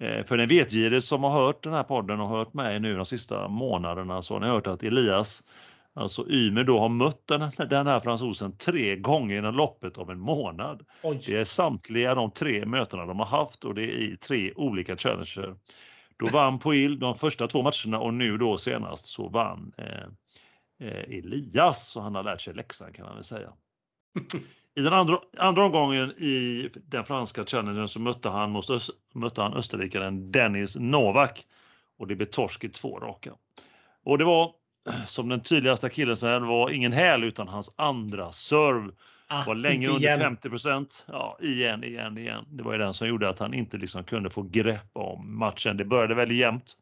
Eh, 0.00 0.24
för 0.24 0.36
den 0.36 0.48
vetgirige 0.48 1.02
som 1.02 1.22
har 1.22 1.30
hört 1.30 1.62
den 1.62 1.72
här 1.72 1.82
podden 1.82 2.20
och 2.20 2.28
hört 2.28 2.54
mig 2.54 2.80
nu 2.80 2.96
de 2.96 3.06
sista 3.06 3.48
månaderna 3.48 4.22
så 4.22 4.34
har 4.34 4.40
ni 4.40 4.46
hört 4.46 4.66
att 4.66 4.82
Elias, 4.82 5.42
alltså 5.94 6.30
Ymer 6.30 6.64
då 6.64 6.78
har 6.78 6.88
mött 6.88 7.26
den, 7.26 7.68
den 7.68 7.86
här 7.86 8.00
fransosen 8.00 8.56
tre 8.56 8.96
gånger 8.96 9.38
inom 9.38 9.54
loppet 9.54 9.98
av 9.98 10.10
en 10.10 10.20
månad. 10.20 10.86
Oj. 11.02 11.22
Det 11.26 11.36
är 11.36 11.44
samtliga 11.44 12.14
de 12.14 12.30
tre 12.30 12.66
mötena 12.66 13.06
de 13.06 13.18
har 13.18 13.26
haft 13.26 13.64
och 13.64 13.74
det 13.74 13.82
är 13.82 14.12
i 14.12 14.16
tre 14.16 14.52
olika 14.56 14.96
challenger. 14.96 15.54
Då 16.18 16.26
vann 16.26 16.58
Poil 16.58 16.98
de 16.98 17.14
första 17.14 17.46
två 17.46 17.62
matcherna 17.62 17.98
och 17.98 18.14
nu 18.14 18.38
då 18.38 18.58
senast 18.58 19.04
så 19.04 19.28
vann 19.28 19.72
eh, 19.76 19.86
eh, 20.88 21.18
Elias, 21.18 21.88
så 21.88 22.00
han 22.00 22.14
har 22.14 22.22
lärt 22.22 22.40
sig 22.40 22.54
läxan 22.54 22.92
kan 22.92 23.06
man 23.06 23.14
väl 23.14 23.24
säga. 23.24 23.52
I 24.74 24.80
den 24.80 24.92
andra, 24.92 25.18
andra 25.38 25.64
omgången 25.64 26.10
i 26.10 26.68
den 26.74 27.04
franska 27.04 27.44
challengen 27.44 27.88
så 27.88 28.00
mötte 28.00 28.28
han, 28.28 28.50
mot, 28.50 28.66
mötte 29.14 29.42
han 29.42 29.54
österrikaren 29.54 30.32
Dennis 30.32 30.76
Novak 30.76 31.46
och 31.98 32.06
det 32.06 32.16
blev 32.16 32.26
torsk 32.26 32.64
i 32.64 32.68
två 32.68 32.98
raka. 32.98 33.32
Och 34.04 34.18
det 34.18 34.24
var 34.24 34.52
som 35.06 35.28
den 35.28 35.40
tydligaste 35.40 35.86
akilleshälen 35.86 36.46
var 36.46 36.70
ingen 36.70 36.92
häl 36.92 37.24
utan 37.24 37.48
hans 37.48 37.70
andra 37.76 38.32
serve 38.32 38.92
Ah, 39.30 39.44
var 39.46 39.54
länge 39.54 39.88
under 39.88 40.18
50 40.18 40.48
Ja, 41.06 41.38
igen, 41.42 41.84
igen, 41.84 42.18
igen. 42.18 42.44
Det 42.48 42.62
var 42.62 42.72
ju 42.72 42.78
den 42.78 42.94
som 42.94 43.08
gjorde 43.08 43.28
att 43.28 43.38
han 43.38 43.54
inte 43.54 43.76
liksom 43.76 44.04
kunde 44.04 44.30
få 44.30 44.42
grepp 44.42 44.90
om 44.92 45.38
matchen. 45.38 45.76
Det 45.76 45.84
började 45.84 46.14
väldigt 46.14 46.38
jämnt, 46.38 46.76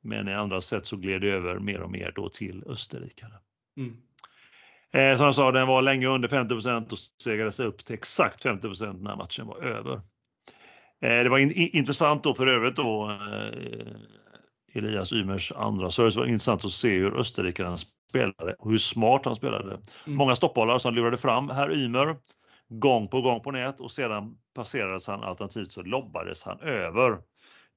men 0.00 0.28
i 0.28 0.34
andra 0.34 0.60
set 0.60 0.86
så 0.86 0.96
gled 0.96 1.20
det 1.20 1.30
över 1.30 1.58
mer 1.58 1.80
och 1.80 1.90
mer 1.90 2.12
då 2.14 2.28
till 2.28 2.64
österrikare. 2.66 3.32
Mm. 3.76 3.96
Eh, 4.92 5.16
som 5.16 5.26
jag 5.26 5.34
sa, 5.34 5.52
den 5.52 5.66
var 5.66 5.82
länge 5.82 6.06
under 6.06 6.28
50% 6.28 6.92
och 6.92 6.98
segrade 7.22 7.64
upp 7.64 7.84
till 7.84 7.94
exakt 7.94 8.44
50% 8.44 9.02
när 9.02 9.16
matchen 9.16 9.46
var 9.46 9.62
över. 9.62 9.94
Eh, 11.02 11.22
det 11.22 11.28
var 11.28 11.38
in, 11.38 11.52
intressant 11.52 12.22
då 12.22 12.34
för 12.34 12.46
övrigt 12.46 12.76
då 12.76 13.10
eh, 13.10 13.92
Elias 14.72 15.12
Ymers 15.12 15.52
andra 15.52 15.90
service 15.90 16.16
var 16.16 16.26
intressant 16.26 16.64
att 16.64 16.72
se 16.72 16.98
hur 16.98 17.18
österrikaren 17.18 17.78
spelade 18.10 18.54
och 18.58 18.70
hur 18.70 18.78
smart 18.78 19.24
han 19.24 19.36
spelade. 19.36 19.72
Mm. 19.72 19.82
Många 20.04 20.36
stoppbollar 20.36 20.78
som 20.78 20.94
lurade 20.94 21.16
fram 21.16 21.50
herr 21.50 21.72
Ymer 21.72 22.16
gång 22.68 23.08
på 23.08 23.20
gång 23.20 23.40
på 23.40 23.50
nät 23.50 23.80
och 23.80 23.90
sedan 23.90 24.36
passerades 24.54 25.06
han 25.06 25.22
alternativt 25.22 25.72
så 25.72 25.82
lobbades 25.82 26.44
han 26.44 26.60
över. 26.60 27.18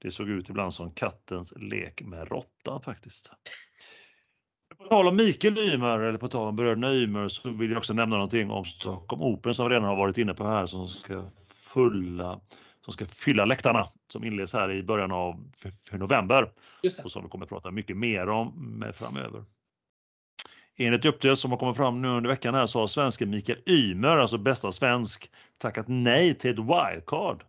Det 0.02 0.12
såg 0.12 0.30
ut 0.30 0.50
ibland 0.50 0.74
som 0.74 0.92
kattens 0.92 1.54
lek 1.56 2.02
med 2.02 2.32
råttan 2.32 2.82
faktiskt. 2.82 3.30
På 4.78 4.84
tal 4.84 5.08
om 5.08 5.16
Mikael 5.16 5.58
Ymer, 5.58 6.00
eller 6.00 6.18
på 6.18 6.28
tal 6.28 6.48
om 6.48 6.56
bröderna 6.56 6.94
Ymer, 6.94 7.28
så 7.28 7.50
vill 7.50 7.70
jag 7.70 7.78
också 7.78 7.94
nämna 7.94 8.16
någonting 8.16 8.52
om 8.52 8.66
Stockholm 8.66 9.22
Open 9.22 9.54
som 9.54 9.68
vi 9.68 9.76
redan 9.76 9.88
har 9.88 9.96
varit 9.96 10.18
inne 10.18 10.34
på 10.34 10.48
här 10.48 10.66
som 10.66 10.88
ska, 10.88 11.24
fulla, 11.50 12.40
som 12.86 12.94
ska 12.94 13.06
fylla 13.06 13.46
läktarna 13.46 13.88
som 14.12 14.24
inleds 14.24 14.54
här 14.54 14.72
i 14.72 14.84
början 14.84 15.12
av 15.12 15.52
november 15.92 16.52
och 17.04 17.12
som 17.12 17.24
vi 17.24 17.30
kommer 17.30 17.46
att 17.46 17.50
prata 17.50 17.72
mycket 17.72 17.98
mer 17.98 18.30
om 18.30 18.84
framöver. 18.96 19.44
Enligt 20.78 21.06
uppdrag 21.06 21.38
som 21.38 21.52
har 21.52 21.58
kommit 21.58 21.78
fram 21.78 22.02
nu 22.02 22.08
under 22.08 22.30
veckan 22.30 22.56
här 22.56 22.68
så 22.68 22.80
har 22.80 22.88
svensken 22.88 23.30
Mikael 23.30 23.60
Ymer, 23.66 24.18
alltså 24.18 24.38
bästa 24.38 24.72
svensk, 24.72 25.32
tackat 25.58 25.86
nej 25.88 26.34
till 26.34 26.52
ett 26.52 26.60
wildcard. 26.60 27.44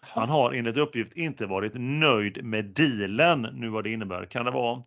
Han 0.00 0.28
har 0.28 0.52
enligt 0.52 0.76
uppgift 0.76 1.16
inte 1.16 1.46
varit 1.46 1.72
nöjd 1.74 2.44
med 2.44 2.64
dealen, 2.64 3.42
nu 3.52 3.68
vad 3.68 3.84
det 3.84 3.90
innebär. 3.90 4.24
Kan 4.24 4.44
det 4.44 4.50
vara 4.50 4.82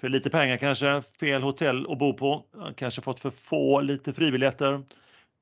för 0.00 0.08
lite 0.08 0.30
pengar 0.30 0.56
kanske, 0.56 1.02
fel 1.20 1.42
hotell 1.42 1.86
att 1.90 1.98
bo 1.98 2.12
på, 2.12 2.44
kanske 2.76 3.02
fått 3.02 3.20
för 3.20 3.30
få 3.30 3.80
lite 3.80 4.12
fribiljetter 4.12 4.82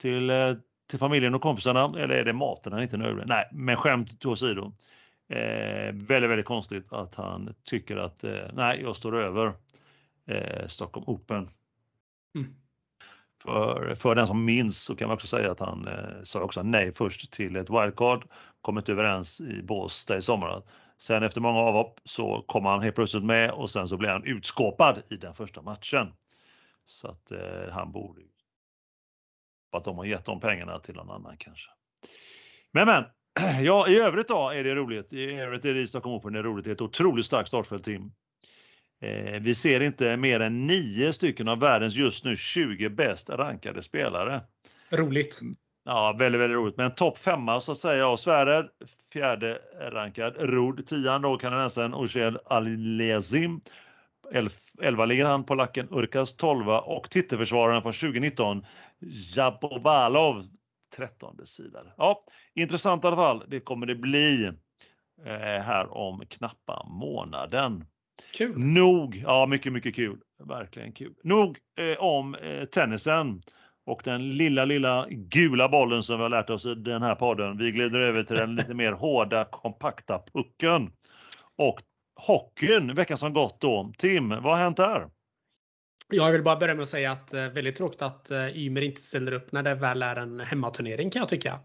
till, 0.01 0.31
eh, 0.31 0.53
till 0.91 0.99
familjen 0.99 1.35
och 1.35 1.43
kompisarna 1.43 1.85
eller 1.85 2.15
är 2.15 2.25
det 2.25 2.33
maten 2.33 2.73
han 2.73 2.83
inte 2.83 2.97
är 2.97 2.99
nöjd 2.99 3.17
med? 3.17 3.29
Nej, 3.29 3.49
men 3.53 3.77
skämt 3.77 4.27
åsido. 4.27 4.73
Eh, 5.29 5.93
väldigt, 5.93 6.31
väldigt 6.31 6.47
konstigt 6.47 6.93
att 6.93 7.15
han 7.15 7.55
tycker 7.65 7.97
att 7.97 8.25
eh, 8.25 8.39
nej, 8.53 8.81
jag 8.83 8.97
står 8.97 9.17
över 9.17 9.53
eh, 10.27 10.67
Stockholm 10.67 11.05
Open. 11.07 11.49
Mm. 12.39 12.55
För, 13.43 13.95
för 13.95 14.15
den 14.15 14.27
som 14.27 14.45
minns 14.45 14.79
så 14.79 14.97
kan 14.97 15.09
man 15.09 15.15
också 15.15 15.27
säga 15.27 15.51
att 15.51 15.61
han 15.61 15.89
eh, 15.89 16.23
sa 16.25 16.41
också 16.41 16.63
nej 16.63 16.93
först 16.93 17.33
till 17.33 17.57
ett 17.57 17.71
wildcard, 17.71 18.25
kom 18.61 18.79
inte 18.79 18.93
överens 18.93 19.41
i 19.41 19.63
Båstad 19.63 20.19
i 20.19 20.23
somras. 20.23 20.65
Sen 20.99 21.23
efter 21.23 21.41
många 21.41 21.59
avhopp 21.59 22.01
så 22.05 22.43
kom 22.43 22.65
han 22.65 22.83
helt 22.83 22.95
plötsligt 22.95 23.25
med 23.25 23.51
och 23.51 23.71
sen 23.71 23.89
så 23.89 23.97
blev 23.97 24.11
han 24.11 24.25
utskåpad 24.25 25.03
i 25.09 25.17
den 25.17 25.35
första 25.35 25.63
matchen. 25.63 26.13
Så 26.87 27.09
att 27.09 27.31
eh, 27.31 27.73
han 27.73 27.93
borde 27.93 28.21
att 29.73 29.85
de 29.85 29.99
har 29.99 30.05
gett 30.05 30.25
de 30.25 30.41
pengarna 30.41 30.79
till 30.79 30.95
någon 30.95 31.11
annan 31.11 31.37
kanske. 31.37 31.71
Men 32.73 32.87
men, 32.87 33.05
ja 33.65 33.89
i 33.89 33.99
övrigt 33.99 34.29
då 34.29 34.51
är 34.51 34.65
det 34.65 34.75
roligt. 34.75 35.13
I 35.13 35.33
övrigt 35.33 35.65
är 35.65 35.75
det 35.75 35.81
i 35.81 35.89
Stockholm 35.89 36.17
Open 36.17 36.33
det 36.33 36.39
är 36.39 36.43
roligt. 36.43 36.65
Det 36.65 36.71
är 36.71 36.75
ett 36.75 36.81
otroligt 36.81 37.27
starkt 37.27 37.49
startfält 37.49 37.89
vi 39.41 39.55
ser 39.55 39.81
inte 39.81 40.17
mer 40.17 40.41
än 40.41 40.67
nio 40.67 41.13
stycken 41.13 41.49
av 41.49 41.61
världens 41.61 41.95
just 41.95 42.25
nu 42.25 42.37
20 42.37 42.89
bäst 42.89 43.31
rankade 43.31 43.83
spelare. 43.83 44.41
Roligt. 44.91 45.41
Ja, 45.85 46.17
väldigt, 46.19 46.41
väldigt 46.41 46.57
roligt. 46.57 46.77
Men 46.77 46.95
topp 46.95 47.19
femma 47.19 47.61
så 47.61 47.75
säga 47.75 48.09
och 48.09 48.21
Sverre 48.21 48.69
fjärde 49.13 49.59
rankad, 49.81 50.35
Rod 50.39 50.87
tian 50.87 51.23
då 51.23 51.39
kanadensaren 51.39 51.95
Oshel 51.95 52.39
Aliezim. 52.45 53.61
11 54.83 55.05
ligger 55.05 55.25
han 55.25 55.45
på 55.45 55.55
lacken, 55.55 55.89
Urkas 55.91 56.37
12 56.37 56.69
och 56.69 57.11
titelförsvararen 57.11 57.83
från 57.83 57.93
2019 57.93 58.67
Jabovalov 59.37 60.45
13 60.97 61.47
sida. 61.47 61.81
Ja, 61.97 62.25
intressant 62.55 63.05
i 63.05 63.07
alla 63.07 63.17
fall. 63.17 63.45
Det 63.49 63.61
kommer 63.61 63.87
det 63.87 63.95
bli 63.95 64.45
eh, 65.25 65.63
här 65.63 65.97
om 65.97 66.23
knappa 66.29 66.87
månaden. 66.89 67.85
Kul! 68.33 68.59
Nog, 68.59 69.23
ja 69.27 69.47
mycket, 69.47 69.73
mycket 69.73 69.95
kul. 69.95 70.19
Verkligen 70.45 70.93
kul. 70.93 71.15
Nog 71.23 71.59
eh, 71.81 72.03
om 72.03 72.35
eh, 72.35 72.65
tennisen 72.65 73.43
och 73.87 74.01
den 74.05 74.31
lilla, 74.31 74.65
lilla 74.65 75.07
gula 75.11 75.69
bollen 75.69 76.03
som 76.03 76.17
vi 76.17 76.23
har 76.23 76.31
lärt 76.31 76.51
oss 76.51 76.67
i 76.67 76.75
den 76.75 77.03
här 77.03 77.15
podden. 77.15 77.59
Vi 77.59 77.71
glider 77.71 78.01
över 78.01 78.23
till 78.23 78.37
den 78.37 78.55
lite 78.55 78.75
mer 78.75 78.93
hårda, 78.93 79.45
kompakta 79.45 80.23
pucken. 80.33 80.91
Och 81.57 81.83
hockeyn 82.21 82.95
veckan 82.95 83.19
som 83.19 83.33
gått 83.33 83.61
då. 83.61 83.93
Tim, 83.99 84.29
vad 84.29 84.43
har 84.43 84.57
hänt 84.57 84.77
där? 84.77 85.09
Jag 86.09 86.33
vill 86.33 86.43
bara 86.43 86.57
börja 86.57 86.75
med 86.75 86.83
att 86.83 86.89
säga 86.89 87.13
att 87.13 87.35
eh, 87.35 87.49
väldigt 87.49 87.77
tråkigt 87.77 88.03
att 88.03 88.31
eh, 88.31 88.57
Ymer 88.57 88.81
inte 88.81 89.03
ställer 89.03 89.33
upp 89.33 89.53
när 89.53 89.63
det 89.63 89.75
väl 89.75 90.03
är 90.03 90.17
en 90.17 90.41
hemmaturnering 90.41 91.11
kan 91.11 91.21
jag 91.21 91.29
tycka. 91.29 91.61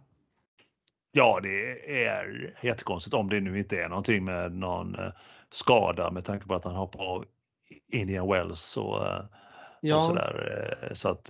Ja, 1.11 1.39
det 1.43 2.03
är 2.05 2.53
jättekonstigt 2.61 3.13
om 3.13 3.29
det 3.29 3.39
nu 3.39 3.59
inte 3.59 3.77
är 3.77 3.89
någonting 3.89 4.25
med 4.25 4.51
någon 4.51 4.95
eh, 4.95 5.11
skada 5.53 6.11
med 6.11 6.25
tanke 6.25 6.47
på 6.47 6.53
att 6.53 6.63
han 6.63 6.75
hoppar 6.75 7.05
av 7.05 7.25
Indian 7.93 8.27
Wells 8.27 8.77
och, 8.77 9.07
eh, 9.07 9.25
ja. 9.81 9.95
och 9.95 10.03
sådär. 10.03 10.77
Eh, 10.81 10.93
så 10.93 11.09
att 11.09 11.25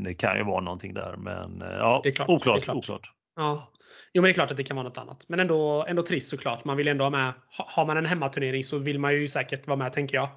det 0.00 0.14
kan 0.14 0.36
ju 0.36 0.44
vara 0.44 0.60
någonting 0.60 0.94
där 0.94 1.16
men 1.16 1.60
ja, 1.60 2.00
det 2.02 2.08
är 2.08 2.12
klart, 2.12 2.28
oklart. 2.28 2.56
Det 2.56 2.60
är 2.60 2.64
klart. 2.64 2.76
oklart. 2.76 3.12
Ja. 3.36 3.72
Jo 4.12 4.22
men 4.22 4.28
det 4.28 4.32
är 4.32 4.34
klart 4.34 4.50
att 4.50 4.56
det 4.56 4.64
kan 4.64 4.76
vara 4.76 4.88
något 4.88 4.98
annat. 4.98 5.24
Men 5.28 5.40
ändå, 5.40 5.86
ändå 5.88 6.02
trist 6.02 6.30
såklart. 6.30 6.64
Man 6.64 6.76
vill 6.76 6.88
ändå 6.88 7.04
ha 7.04 7.10
med. 7.10 7.32
Har 7.48 7.86
man 7.86 7.96
en 7.96 8.06
hemmaturnering 8.06 8.64
så 8.64 8.78
vill 8.78 8.98
man 8.98 9.14
ju 9.14 9.28
säkert 9.28 9.66
vara 9.66 9.76
med 9.76 9.92
tänker 9.92 10.16
jag. 10.16 10.28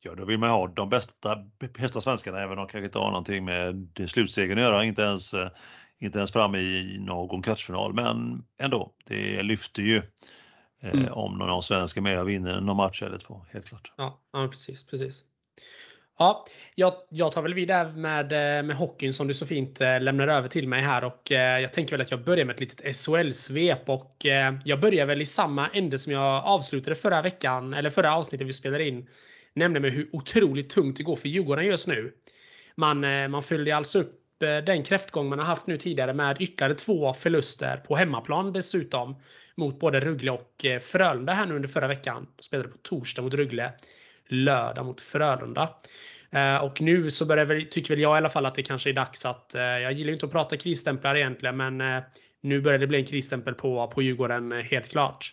Ja, 0.00 0.14
då 0.14 0.24
vill 0.24 0.38
man 0.38 0.50
ha 0.50 0.66
de 0.66 0.88
bästa, 0.88 1.36
bästa 1.78 2.00
svenskarna 2.00 2.38
även 2.38 2.50
om 2.50 2.56
de 2.56 2.66
kanske 2.66 2.84
inte 2.84 2.98
har 2.98 3.10
någonting 3.10 3.44
med 3.44 3.88
slutsegern 4.08 4.58
att 4.58 4.64
göra. 4.64 4.84
Inte 4.84 5.02
ens, 5.02 5.34
inte 5.98 6.18
ens 6.18 6.32
fram 6.32 6.54
i 6.54 6.96
någon 7.00 7.42
kvartsfinal. 7.42 7.94
Men 7.94 8.44
ändå, 8.62 8.94
det 9.06 9.42
lyfter 9.42 9.82
ju 9.82 9.96
Eh, 9.96 10.02
mm. 10.92 11.12
om 11.12 11.38
någon 11.38 11.62
svensk 11.62 11.96
är 11.96 12.00
med 12.00 12.20
och 12.20 12.28
vinner 12.28 12.60
någon 12.60 12.76
match 12.76 13.02
eller 13.02 13.18
två, 13.18 13.40
helt 13.52 13.68
klart. 13.68 13.92
Ja, 13.96 14.20
ja 14.32 14.48
precis, 14.48 14.84
precis. 14.84 15.24
Ja, 16.18 16.44
jag, 16.74 16.94
jag 17.08 17.32
tar 17.32 17.42
väl 17.42 17.54
vidare 17.54 17.92
med, 17.92 18.32
eh, 18.32 18.62
med 18.62 18.76
hockeyn 18.76 19.14
som 19.14 19.28
du 19.28 19.34
så 19.34 19.46
fint 19.46 19.80
eh, 19.80 20.00
lämnar 20.00 20.28
över 20.28 20.48
till 20.48 20.68
mig 20.68 20.82
här 20.82 21.04
och 21.04 21.30
jag 21.30 21.72
tänker 21.72 21.92
väl 21.92 22.00
att 22.00 22.10
jag 22.10 22.24
börjar 22.24 22.44
med 22.44 22.54
ett 22.54 22.60
litet 22.60 22.96
SHL-svep 22.96 23.88
och 23.88 24.16
jag 24.64 24.80
börjar 24.80 25.06
väl 25.06 25.20
i 25.20 25.24
samma 25.24 25.68
ände 25.68 25.98
som 25.98 26.12
jag 26.12 26.44
avslutade 26.44 26.96
förra 26.96 27.22
veckan, 27.22 27.74
eller 27.74 27.90
förra 27.90 28.16
avsnittet 28.16 28.46
vi 28.46 28.52
spelade 28.52 28.88
in. 28.88 29.08
Nämligen 29.54 29.82
med 29.82 29.92
hur 29.92 30.08
otroligt 30.12 30.70
tungt 30.70 30.96
det 30.96 31.02
går 31.02 31.16
för 31.16 31.28
Djurgården 31.28 31.66
just 31.66 31.88
nu. 31.88 32.12
Man, 32.76 33.00
man 33.30 33.42
följde 33.42 33.76
alltså 33.76 33.98
upp 33.98 34.23
Eh, 34.44 34.64
den 34.64 34.82
kräftgång 34.82 35.28
man 35.28 35.38
har 35.38 35.46
haft 35.46 35.66
nu 35.66 35.78
tidigare 35.78 36.12
med 36.14 36.36
ytterligare 36.40 36.74
två 36.74 37.12
förluster 37.12 37.76
på 37.76 37.96
hemmaplan 37.96 38.52
dessutom 38.52 39.16
mot 39.56 39.80
både 39.80 40.00
Rögle 40.00 40.30
och 40.30 40.64
eh, 40.64 40.80
Frölunda 40.80 41.32
här 41.32 41.46
nu 41.46 41.54
under 41.54 41.68
förra 41.68 41.88
veckan. 41.88 42.26
De 42.36 42.42
spelade 42.42 42.68
på 42.68 42.78
torsdag 42.78 43.22
mot 43.22 43.34
Rögle, 43.34 43.72
lördag 44.28 44.86
mot 44.86 45.00
Frölunda. 45.00 45.68
Eh, 46.30 46.56
och 46.56 46.80
nu 46.80 47.10
så 47.10 47.26
börjar 47.26 47.44
väl, 47.44 47.66
tycker 47.70 47.94
väl 47.94 48.00
jag 48.00 48.16
i 48.16 48.18
alla 48.18 48.28
fall 48.28 48.46
att 48.46 48.54
det 48.54 48.62
kanske 48.62 48.90
är 48.90 48.94
dags 48.94 49.26
att, 49.26 49.50
jag 49.54 49.92
gillar 49.92 50.12
inte 50.12 50.26
att 50.26 50.32
prata 50.32 50.56
krisstämplar 50.56 51.16
egentligen, 51.16 51.56
men 51.56 52.02
nu 52.40 52.60
börjar 52.60 52.78
det 52.78 52.86
bli 52.86 52.98
en 52.98 53.06
krisstämpel 53.06 53.54
på, 53.54 53.88
på 53.88 54.02
Djurgården 54.02 54.52
helt 54.52 54.90
klart. 54.90 55.32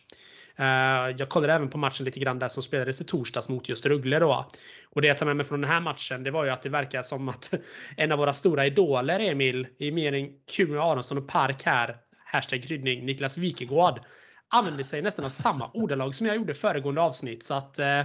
Eh, 0.61 1.15
jag 1.17 1.29
kollade 1.29 1.53
även 1.53 1.69
på 1.69 1.77
matchen 1.77 2.05
lite 2.05 2.19
grann 2.19 2.39
där 2.39 2.47
som 2.47 2.63
spelades 2.63 3.01
i 3.01 3.03
torsdags 3.03 3.49
mot 3.49 3.69
just 3.69 3.85
Rögle 3.85 4.19
då. 4.19 4.49
Och 4.89 5.01
det 5.01 5.07
jag 5.07 5.17
tar 5.17 5.25
med 5.25 5.35
mig 5.35 5.45
från 5.45 5.61
den 5.61 5.69
här 5.69 5.81
matchen, 5.81 6.23
det 6.23 6.31
var 6.31 6.43
ju 6.43 6.49
att 6.49 6.61
det 6.61 6.69
verkar 6.69 7.01
som 7.01 7.29
att 7.29 7.53
en 7.97 8.11
av 8.11 8.19
våra 8.19 8.33
stora 8.33 8.65
idoler, 8.65 9.19
Emil, 9.19 9.67
i 9.77 9.91
mening 9.91 10.31
Kuno 10.55 10.79
Aronsson 10.79 11.17
och 11.17 11.27
Park 11.27 11.63
här, 11.63 11.97
hashtag 12.25 12.63
kryddning, 12.63 13.05
Niklas 13.05 13.37
Wikegård, 13.37 13.99
använde 14.47 14.83
sig 14.83 15.01
nästan 15.01 15.25
av 15.25 15.29
samma 15.29 15.71
ordalag 15.73 16.15
som 16.15 16.27
jag 16.27 16.35
gjorde 16.35 16.53
föregående 16.53 17.01
avsnitt. 17.01 17.43
Så 17.43 17.53
att 17.53 17.79
eh, 17.79 18.01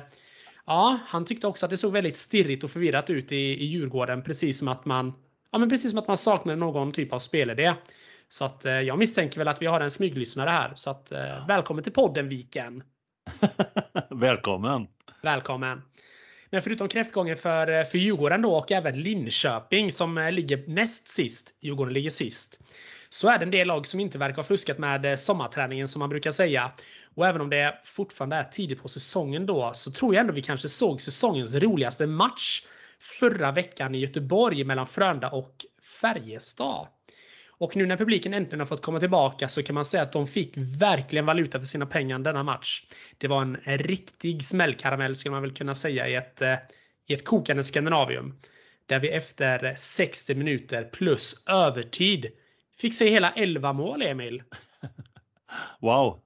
Ja, 0.66 0.98
han 1.06 1.24
tyckte 1.24 1.46
också 1.46 1.66
att 1.66 1.70
det 1.70 1.76
såg 1.76 1.92
väldigt 1.92 2.16
stirrigt 2.16 2.64
och 2.64 2.70
förvirrat 2.70 3.10
ut 3.10 3.32
i, 3.32 3.36
i 3.36 3.64
Djurgården. 3.64 4.22
Precis 4.22 4.58
som 4.58 4.68
att 4.68 4.84
man 4.84 5.12
ja, 5.50 5.58
men 5.58 5.68
precis 5.68 5.90
som 5.90 5.98
att 5.98 6.08
man 6.08 6.16
saknade 6.16 6.58
någon 6.58 6.92
typ 6.92 7.12
av 7.12 7.18
spelidé. 7.18 7.74
Så 8.28 8.44
att 8.44 8.64
eh, 8.64 8.72
jag 8.72 8.98
misstänker 8.98 9.38
väl 9.38 9.48
att 9.48 9.62
vi 9.62 9.66
har 9.66 9.80
en 9.80 9.90
smyglyssnare 9.90 10.50
här. 10.50 10.72
Så 10.74 10.90
att 10.90 11.12
eh, 11.12 11.46
välkommen 11.48 11.84
till 11.84 11.92
podden 11.92 12.28
Viken. 12.28 12.82
välkommen! 14.10 14.86
Välkommen! 15.22 15.82
Men 16.50 16.62
förutom 16.62 16.88
kräftgången 16.88 17.36
för, 17.36 17.84
för 17.84 17.98
Djurgården 17.98 18.42
då 18.42 18.52
och 18.52 18.72
även 18.72 19.00
Linköping 19.00 19.92
som 19.92 20.28
ligger 20.32 20.64
näst 20.66 21.08
sist. 21.08 21.54
Djurgården 21.60 21.92
ligger 21.92 22.10
sist 22.10 22.60
så 23.08 23.28
är 23.28 23.38
det 23.38 23.44
en 23.44 23.50
del 23.50 23.66
lag 23.66 23.86
som 23.86 24.00
inte 24.00 24.18
verkar 24.18 24.36
ha 24.36 24.42
fuskat 24.42 24.78
med 24.78 25.04
eh, 25.04 25.16
sommarträningen 25.16 25.88
som 25.88 25.98
man 25.98 26.08
brukar 26.08 26.30
säga. 26.30 26.72
Och 27.14 27.26
även 27.26 27.40
om 27.40 27.50
det 27.50 27.80
fortfarande 27.84 28.36
är 28.36 28.44
tidigt 28.44 28.82
på 28.82 28.88
säsongen 28.88 29.46
då 29.46 29.70
så 29.74 29.90
tror 29.90 30.14
jag 30.14 30.20
ändå 30.20 30.32
vi 30.32 30.42
kanske 30.42 30.68
såg 30.68 31.00
säsongens 31.00 31.54
roligaste 31.54 32.06
match 32.06 32.62
förra 33.00 33.52
veckan 33.52 33.94
i 33.94 33.98
Göteborg 33.98 34.64
mellan 34.64 34.86
Frölunda 34.86 35.28
och 35.30 35.54
Färjestad. 36.00 36.86
Och 37.58 37.76
nu 37.76 37.86
när 37.86 37.96
publiken 37.96 38.34
äntligen 38.34 38.60
har 38.60 38.66
fått 38.66 38.82
komma 38.82 39.00
tillbaka 39.00 39.48
så 39.48 39.62
kan 39.62 39.74
man 39.74 39.84
säga 39.84 40.02
att 40.02 40.12
de 40.12 40.26
fick 40.26 40.52
verkligen 40.56 41.26
valuta 41.26 41.58
för 41.58 41.66
sina 41.66 41.86
pengar 41.86 42.18
denna 42.18 42.42
match. 42.42 42.84
Det 43.18 43.28
var 43.28 43.42
en 43.42 43.56
riktig 43.78 44.44
smällkaramell 44.44 45.16
skulle 45.16 45.32
man 45.32 45.42
väl 45.42 45.52
kunna 45.52 45.74
säga 45.74 46.08
i 46.08 46.14
ett, 46.14 46.42
eh, 46.42 46.54
i 47.06 47.14
ett 47.14 47.24
kokande 47.24 47.62
Skandinavium. 47.62 48.40
Där 48.86 49.00
vi 49.00 49.08
efter 49.08 49.74
60 49.76 50.34
minuter 50.34 50.84
plus 50.84 51.44
övertid 51.46 52.26
fick 52.78 52.94
se 52.94 53.10
hela 53.10 53.32
11 53.32 53.72
mål, 53.72 54.02
Emil. 54.02 54.42
Wow! 55.80 56.20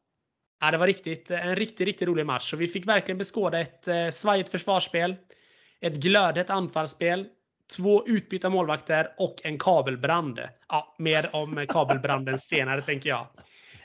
Ja, 0.60 0.70
det 0.70 0.78
var 0.78 0.86
riktigt, 0.86 1.30
en 1.30 1.56
riktigt, 1.56 1.86
riktigt 1.86 2.08
rolig 2.08 2.26
match. 2.26 2.52
Och 2.52 2.60
vi 2.60 2.66
fick 2.66 2.86
verkligen 2.86 3.18
beskåda 3.18 3.60
ett 3.60 3.88
eh, 3.88 4.08
svajigt 4.08 4.50
försvarsspel, 4.50 5.16
ett 5.80 5.96
glödhett 5.96 6.50
anfallsspel, 6.50 7.26
två 7.76 8.06
utbytta 8.06 8.50
målvakter 8.50 9.08
och 9.16 9.36
en 9.44 9.58
kabelbrand. 9.58 10.40
Ja, 10.68 10.94
mer 10.98 11.30
om 11.32 11.66
kabelbranden 11.68 12.38
senare 12.38 12.82
tänker 12.82 13.10
jag. 13.10 13.26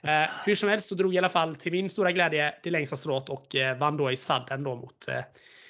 Eh, 0.03 0.29
hur 0.45 0.55
som 0.55 0.69
helst 0.69 0.89
så 0.89 0.95
drog 0.95 1.15
i 1.15 1.17
alla 1.17 1.29
fall 1.29 1.55
till 1.55 1.71
min 1.71 1.89
stora 1.89 2.11
glädje 2.11 2.55
det 2.63 2.69
längsta 2.69 2.95
strået 2.95 3.29
och 3.29 3.55
eh, 3.55 3.77
vann 3.77 3.97
då 3.97 4.11
i 4.11 4.15
sadden 4.15 4.63
då 4.63 4.75
mot, 4.75 5.07
eh, 5.07 5.23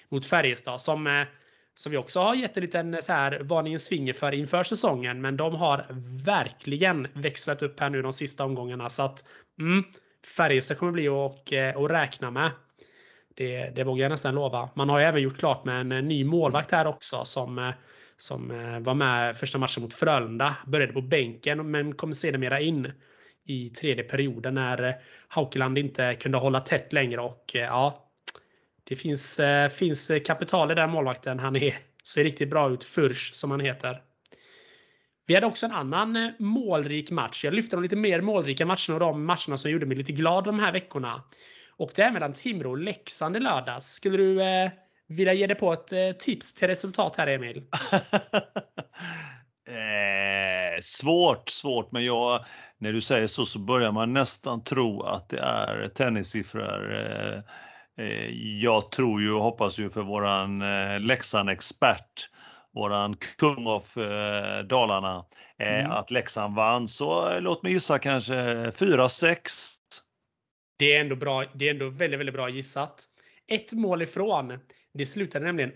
mot 0.10 0.26
Färjestad 0.26 0.82
som, 0.82 1.08
eh, 1.08 1.24
som 1.76 1.92
vi 1.92 1.98
också 1.98 2.20
har 2.20 2.36
gett 2.36 2.58
en 2.58 2.64
liten 2.64 3.02
så 3.02 3.14
här 3.14 3.40
varningens 3.44 3.88
finger 3.88 4.14
för 4.14 4.32
inför 4.32 4.64
säsongen. 4.64 5.22
Men 5.22 5.38
de 5.38 5.56
har 5.56 5.86
verkligen 6.26 7.08
växlat 7.14 7.62
upp 7.62 7.80
här 7.80 7.90
nu 7.90 8.02
de 8.02 8.14
sista 8.14 8.46
omgångarna. 8.46 8.90
Så 8.90 9.04
att 9.04 9.26
mm, 9.60 9.84
Färjestad 10.38 10.78
kommer 10.78 10.92
bli 10.92 11.08
att, 11.08 11.52
eh, 11.52 11.84
att 11.84 11.92
räkna 11.92 12.32
med. 12.32 12.52
Det, 13.36 13.70
det 13.76 13.84
vågar 13.84 14.04
jag 14.04 14.10
nästan 14.10 14.36
lova. 14.36 14.70
Man 14.74 14.90
har 14.90 15.00
ju 15.00 15.06
även 15.06 15.22
gjort 15.22 15.38
klart 15.38 15.66
med 15.66 15.82
en 15.82 15.92
eh, 15.92 16.02
ny 16.02 16.26
målvakt 16.26 16.72
här 16.72 16.88
också 16.88 17.26
som, 17.26 17.74
som 18.18 18.52
eh, 18.52 18.80
var 18.80 18.94
med 18.94 19.38
första 19.38 19.58
matchen 19.58 19.84
mot 19.84 19.94
Frölunda. 19.94 20.58
Började 20.68 20.94
på 20.94 21.02
bänken 21.02 21.72
men 21.72 21.96
kom 21.96 22.14
sedermera 22.14 22.60
in 22.60 22.92
i 23.46 23.70
tredje 23.70 24.04
perioden 24.04 24.54
när 24.56 24.84
eh, 24.84 24.94
Haukeland 25.28 25.78
inte 25.78 26.16
kunde 26.16 26.38
hålla 26.38 26.60
tätt 26.60 26.94
längre 26.94 27.22
och 27.22 27.56
eh, 27.56 27.62
ja, 27.62 28.12
det 28.84 28.96
finns, 28.96 29.42
finns 29.72 30.12
kapital 30.26 30.72
i 30.72 30.76
den 30.76 30.90
målvakten. 30.90 31.40
Han 31.40 31.56
är, 31.56 31.78
ser 32.04 32.24
riktigt 32.24 32.50
bra 32.50 32.70
ut. 32.70 32.84
Furch 32.84 33.34
som 33.34 33.52
han 33.52 33.60
heter. 33.60 34.02
Vi 35.28 35.36
hade 35.36 35.48
också 35.48 35.66
en 35.66 35.72
annan 35.72 36.34
målrik 36.40 37.12
match. 37.12 37.46
Jag 37.46 37.54
lyfter 37.54 37.78
de 37.78 37.84
lite 37.84 37.96
mer 37.96 38.22
målrika 38.22 38.66
matcherna 38.66 38.94
och 38.94 39.00
de 39.00 39.26
matcherna 39.26 39.58
som 39.58 39.72
gjorde 39.72 39.86
mig 39.86 39.98
lite 39.98 40.12
glad 40.12 40.44
de 40.44 40.60
här 40.60 40.72
veckorna. 40.72 41.24
Och 41.78 41.92
det 41.96 42.02
är 42.02 42.12
mellan 42.12 42.34
Timrå 42.34 42.70
och 42.70 42.78
Leksand 42.78 43.38
i 43.38 43.40
lördags. 43.40 43.86
Skulle 43.86 44.18
du 44.18 44.42
eh, 44.42 44.72
vilja 45.08 45.34
ge 45.34 45.48
dig 45.48 45.58
på 45.58 45.74
ett 45.74 45.94
eh, 45.94 46.12
tips 46.12 46.54
till 46.54 46.68
resultat 46.68 47.16
här 47.16 47.28
Emil? 47.28 47.58
eh, 49.68 50.82
svårt, 50.82 51.50
svårt. 51.50 51.92
Men 51.92 52.06
jag, 52.06 52.46
när 52.78 52.94
du 52.94 53.02
säger 53.02 53.28
så 53.28 53.46
så 53.46 53.60
börjar 53.60 53.92
man 53.92 54.14
nästan 54.14 54.64
tro 54.64 55.02
att 55.02 55.30
det 55.30 55.40
är 55.40 55.88
tennissiffror. 55.88 56.94
Eh, 56.94 57.40
Eh, 57.98 58.30
jag 58.62 58.92
tror 58.92 59.22
ju 59.22 59.32
och 59.32 59.44
hoppas 59.44 59.78
ju 59.78 59.90
för 59.90 60.02
våran 60.02 60.62
eh, 60.62 61.00
Leksand-expert, 61.00 62.30
våran 62.74 63.16
kung 63.16 63.68
av 63.68 63.84
eh, 63.96 64.64
Dalarna, 64.64 65.26
mm. 65.60 65.92
att 65.92 66.12
Leksand 66.12 66.56
vann. 66.56 66.88
Så 66.88 67.40
låt 67.40 67.64
mig 67.64 67.72
gissa 67.72 68.00
kanske 68.00 68.34
4-6. 68.70 69.38
Det 70.80 70.96
är 70.96 71.02
ändå 71.02 71.16
bra. 71.16 71.46
Det 71.54 71.68
är 71.68 71.72
ändå 71.72 71.90
väldigt, 71.90 72.20
väldigt 72.20 72.36
bra 72.36 72.50
gissat. 72.50 73.04
Ett 73.48 73.74
mål 73.74 74.02
ifrån. 74.02 74.60
Det 74.98 75.06
slutade 75.06 75.46
nämligen 75.46 75.72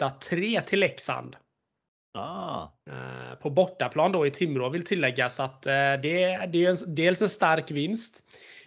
8-3 0.00 0.62
till 0.62 0.80
Leksand. 0.80 1.36
Ah. 2.14 2.68
På 3.42 3.50
bortaplan 3.50 4.12
då 4.12 4.26
i 4.26 4.30
Timrå 4.30 4.68
vill 4.68 4.84
tilläggas 4.84 5.40
att 5.40 5.62
det, 5.62 6.00
det 6.02 6.24
är 6.24 6.86
dels 6.86 7.22
en 7.22 7.28
stark 7.28 7.70
vinst. 7.70 8.24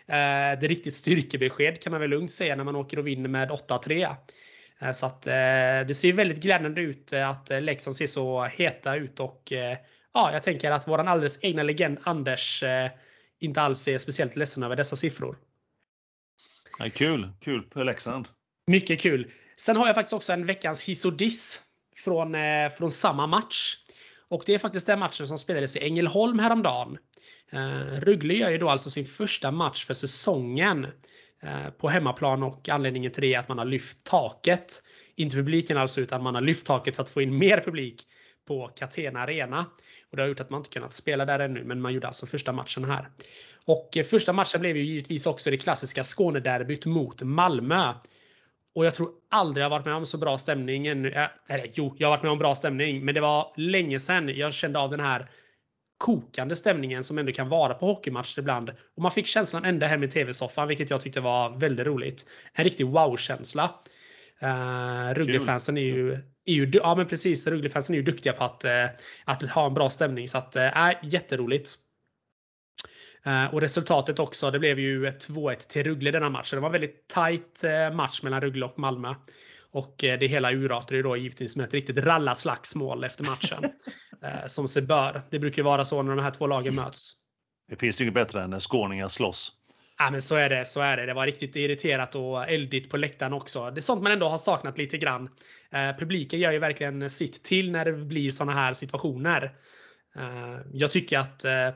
Eh, 0.07 0.59
det 0.59 0.65
är 0.65 0.67
riktigt 0.67 0.95
styrkebesked 0.95 1.81
kan 1.81 1.91
man 1.91 2.01
väl 2.01 2.09
lugnt 2.09 2.31
säga 2.31 2.55
när 2.55 2.63
man 2.63 2.75
åker 2.75 2.99
och 2.99 3.07
vinner 3.07 3.29
med 3.29 3.49
8-3. 3.51 4.15
Eh, 4.79 4.91
så 4.91 5.05
att 5.05 5.27
eh, 5.27 5.33
det 5.87 5.97
ser 5.97 6.13
väldigt 6.13 6.41
glädjande 6.41 6.81
ut 6.81 7.13
att 7.13 7.49
Leksand 7.49 7.95
ser 7.95 8.07
så 8.07 8.43
heta 8.43 8.95
ut 8.95 9.19
och 9.19 9.53
ja, 10.13 10.33
jag 10.33 10.43
tänker 10.43 10.71
att 10.71 10.87
våran 10.87 11.07
alldeles 11.07 11.39
egna 11.41 11.63
legend 11.63 11.97
Anders 12.03 12.63
inte 13.39 13.61
alls 13.61 13.87
är 13.87 13.97
speciellt 13.97 14.35
ledsen 14.35 14.63
över 14.63 14.75
dessa 14.75 14.95
siffror. 14.95 15.37
Ja, 16.79 16.89
kul, 16.93 17.29
kul 17.39 17.67
för 17.73 17.83
Leksand. 17.83 18.27
Mycket 18.67 19.01
kul. 19.01 19.31
Sen 19.55 19.77
har 19.77 19.85
jag 19.85 19.95
faktiskt 19.95 20.13
också 20.13 20.33
en 20.33 20.45
veckans 20.45 20.83
hiss 20.83 21.05
och 21.05 21.13
diss 21.13 21.61
från, 21.95 22.35
eh, 22.35 22.69
från 22.77 22.91
samma 22.91 23.27
match. 23.27 23.77
Och 24.27 24.43
det 24.45 24.53
är 24.53 24.59
faktiskt 24.59 24.85
den 24.85 24.99
matchen 24.99 25.27
som 25.27 25.37
spelades 25.37 25.75
i 25.75 25.79
Ängelholm 25.85 26.39
häromdagen. 26.39 26.97
Eh, 27.51 27.99
Rögle 27.99 28.33
gör 28.33 28.49
ju 28.49 28.57
då 28.57 28.69
alltså 28.69 28.89
sin 28.89 29.05
första 29.05 29.51
match 29.51 29.85
för 29.85 29.93
säsongen 29.93 30.87
eh, 31.43 31.69
på 31.77 31.89
hemmaplan 31.89 32.43
och 32.43 32.69
anledningen 32.69 33.11
till 33.11 33.21
det 33.21 33.33
är 33.33 33.39
att 33.39 33.47
man 33.47 33.57
har 33.57 33.65
lyft 33.65 34.03
taket. 34.03 34.83
Inte 35.15 35.35
publiken 35.35 35.77
alltså 35.77 36.01
utan 36.01 36.23
man 36.23 36.35
har 36.35 36.41
lyft 36.41 36.65
taket 36.65 36.95
för 36.95 37.03
att 37.03 37.09
få 37.09 37.21
in 37.21 37.37
mer 37.37 37.61
publik 37.65 38.07
på 38.47 38.67
Catena 38.75 39.19
Arena. 39.19 39.65
Och 40.11 40.17
det 40.17 40.23
har 40.23 40.27
gjort 40.27 40.39
att 40.39 40.49
man 40.49 40.59
inte 40.59 40.69
kunnat 40.69 40.93
spela 40.93 41.25
där 41.25 41.39
ännu 41.39 41.63
men 41.63 41.81
man 41.81 41.93
gjorde 41.93 42.07
alltså 42.07 42.25
första 42.25 42.51
matchen 42.51 42.85
här. 42.85 43.09
Och 43.65 43.97
eh, 43.97 44.03
första 44.03 44.33
matchen 44.33 44.61
blev 44.61 44.77
ju 44.77 44.83
givetvis 44.83 45.25
också 45.25 45.51
det 45.51 45.57
klassiska 45.57 46.03
Skånederbyt 46.03 46.85
mot 46.85 47.21
Malmö. 47.21 47.93
Och 48.75 48.85
jag 48.85 48.95
tror 48.95 49.09
aldrig 49.29 49.63
jag 49.63 49.69
varit 49.69 49.85
med 49.85 49.95
om 49.95 50.05
så 50.05 50.17
bra 50.17 50.37
stämning 50.37 50.87
ännu. 50.87 51.27
Eller 51.49 51.67
jo, 51.73 51.95
jag 51.97 52.07
har 52.07 52.11
varit 52.11 52.23
med 52.23 52.31
om 52.31 52.39
bra 52.39 52.55
stämning 52.55 53.05
men 53.05 53.15
det 53.15 53.21
var 53.21 53.53
länge 53.57 53.99
sedan 53.99 54.29
jag 54.35 54.53
kände 54.53 54.79
av 54.79 54.91
den 54.91 54.99
här 54.99 55.29
kokande 55.97 56.55
stämningen 56.55 57.03
som 57.03 57.17
ändå 57.17 57.31
kan 57.31 57.49
vara 57.49 57.73
på 57.73 57.85
hockeymatcher 57.85 58.39
ibland. 58.39 58.69
Och 58.69 59.01
man 59.01 59.11
fick 59.11 59.27
känslan 59.27 59.65
ända 59.65 59.87
hem 59.87 60.03
i 60.03 60.07
TV-soffan, 60.07 60.67
vilket 60.67 60.89
jag 60.89 61.01
tyckte 61.01 61.21
var 61.21 61.49
väldigt 61.57 61.87
roligt. 61.87 62.29
En 62.53 62.63
riktig 62.63 62.87
wow-känsla. 62.87 63.75
Uh, 64.43 65.13
Rögle-fansen 65.13 65.77
är 65.77 65.81
ju, 65.81 66.13
är 66.45 66.53
ju, 66.53 66.71
ja 66.73 66.95
men 66.95 67.07
precis, 67.07 67.47
Rögle-fansen 67.47 67.95
är 67.95 67.97
ju 67.97 68.03
duktiga 68.03 68.33
på 68.33 68.43
att, 68.43 68.65
uh, 68.65 68.71
att 69.25 69.41
ha 69.43 69.67
en 69.67 69.73
bra 69.73 69.89
stämning. 69.89 70.27
Så 70.27 70.37
att, 70.37 70.55
uh, 70.55 70.91
jätteroligt. 71.03 71.77
Uh, 73.27 73.53
och 73.53 73.61
resultatet 73.61 74.19
också, 74.19 74.51
det 74.51 74.59
blev 74.59 74.79
ju 74.79 75.09
2-1 75.09 75.55
till 75.55 75.83
Rögle 75.83 76.11
denna 76.11 76.29
match. 76.29 76.49
Så 76.49 76.55
det 76.55 76.61
var 76.61 76.69
en 76.69 76.73
väldigt 76.73 77.07
tight 77.07 77.63
match 77.93 78.21
mellan 78.23 78.41
Rögle 78.41 78.65
och 78.65 78.79
Malmö. 78.79 79.13
Och 79.73 80.03
eh, 80.03 80.19
det 80.19 80.27
hela 80.27 80.51
urartade 80.51 80.95
ju 80.95 81.03
då 81.03 81.17
givetvis 81.17 81.55
med 81.55 81.65
ett 81.65 81.73
riktigt 81.73 81.97
rallaslagsmål 81.97 83.03
efter 83.03 83.23
matchen. 83.23 83.63
Eh, 84.23 84.47
som 84.47 84.67
sig 84.67 84.81
bör. 84.81 85.21
Det 85.29 85.39
brukar 85.39 85.63
vara 85.63 85.85
så 85.85 86.01
när 86.01 86.15
de 86.15 86.23
här 86.23 86.31
två 86.31 86.47
lagen 86.47 86.75
möts. 86.75 87.11
Det 87.69 87.75
finns 87.75 87.99
ju 87.99 88.03
inget 88.03 88.13
bättre 88.13 88.41
än 88.41 88.49
när 88.49 88.59
skåningar 88.59 89.07
slåss. 89.07 89.51
Ja 89.97 90.11
men 90.11 90.21
så 90.21 90.35
är 90.35 90.49
det. 90.49 90.65
Så 90.65 90.81
är 90.81 90.97
det. 90.97 91.05
Det 91.05 91.13
var 91.13 91.25
riktigt 91.25 91.55
irriterat 91.55 92.15
och 92.15 92.49
eldigt 92.49 92.89
på 92.89 92.97
läktaren 92.97 93.33
också. 93.33 93.71
Det 93.71 93.79
är 93.79 93.81
sånt 93.81 94.03
man 94.03 94.11
ändå 94.11 94.27
har 94.27 94.37
saknat 94.37 94.77
lite 94.77 94.97
grann. 94.97 95.29
Eh, 95.71 95.97
publiken 95.99 96.39
gör 96.39 96.51
ju 96.51 96.59
verkligen 96.59 97.09
sitt 97.09 97.43
till 97.43 97.71
när 97.71 97.85
det 97.85 97.93
blir 97.93 98.31
såna 98.31 98.53
här 98.53 98.73
situationer. 98.73 99.55
Eh, 100.15 100.59
jag 100.73 100.91
tycker 100.91 101.19
att 101.19 101.45
eh, 101.45 101.69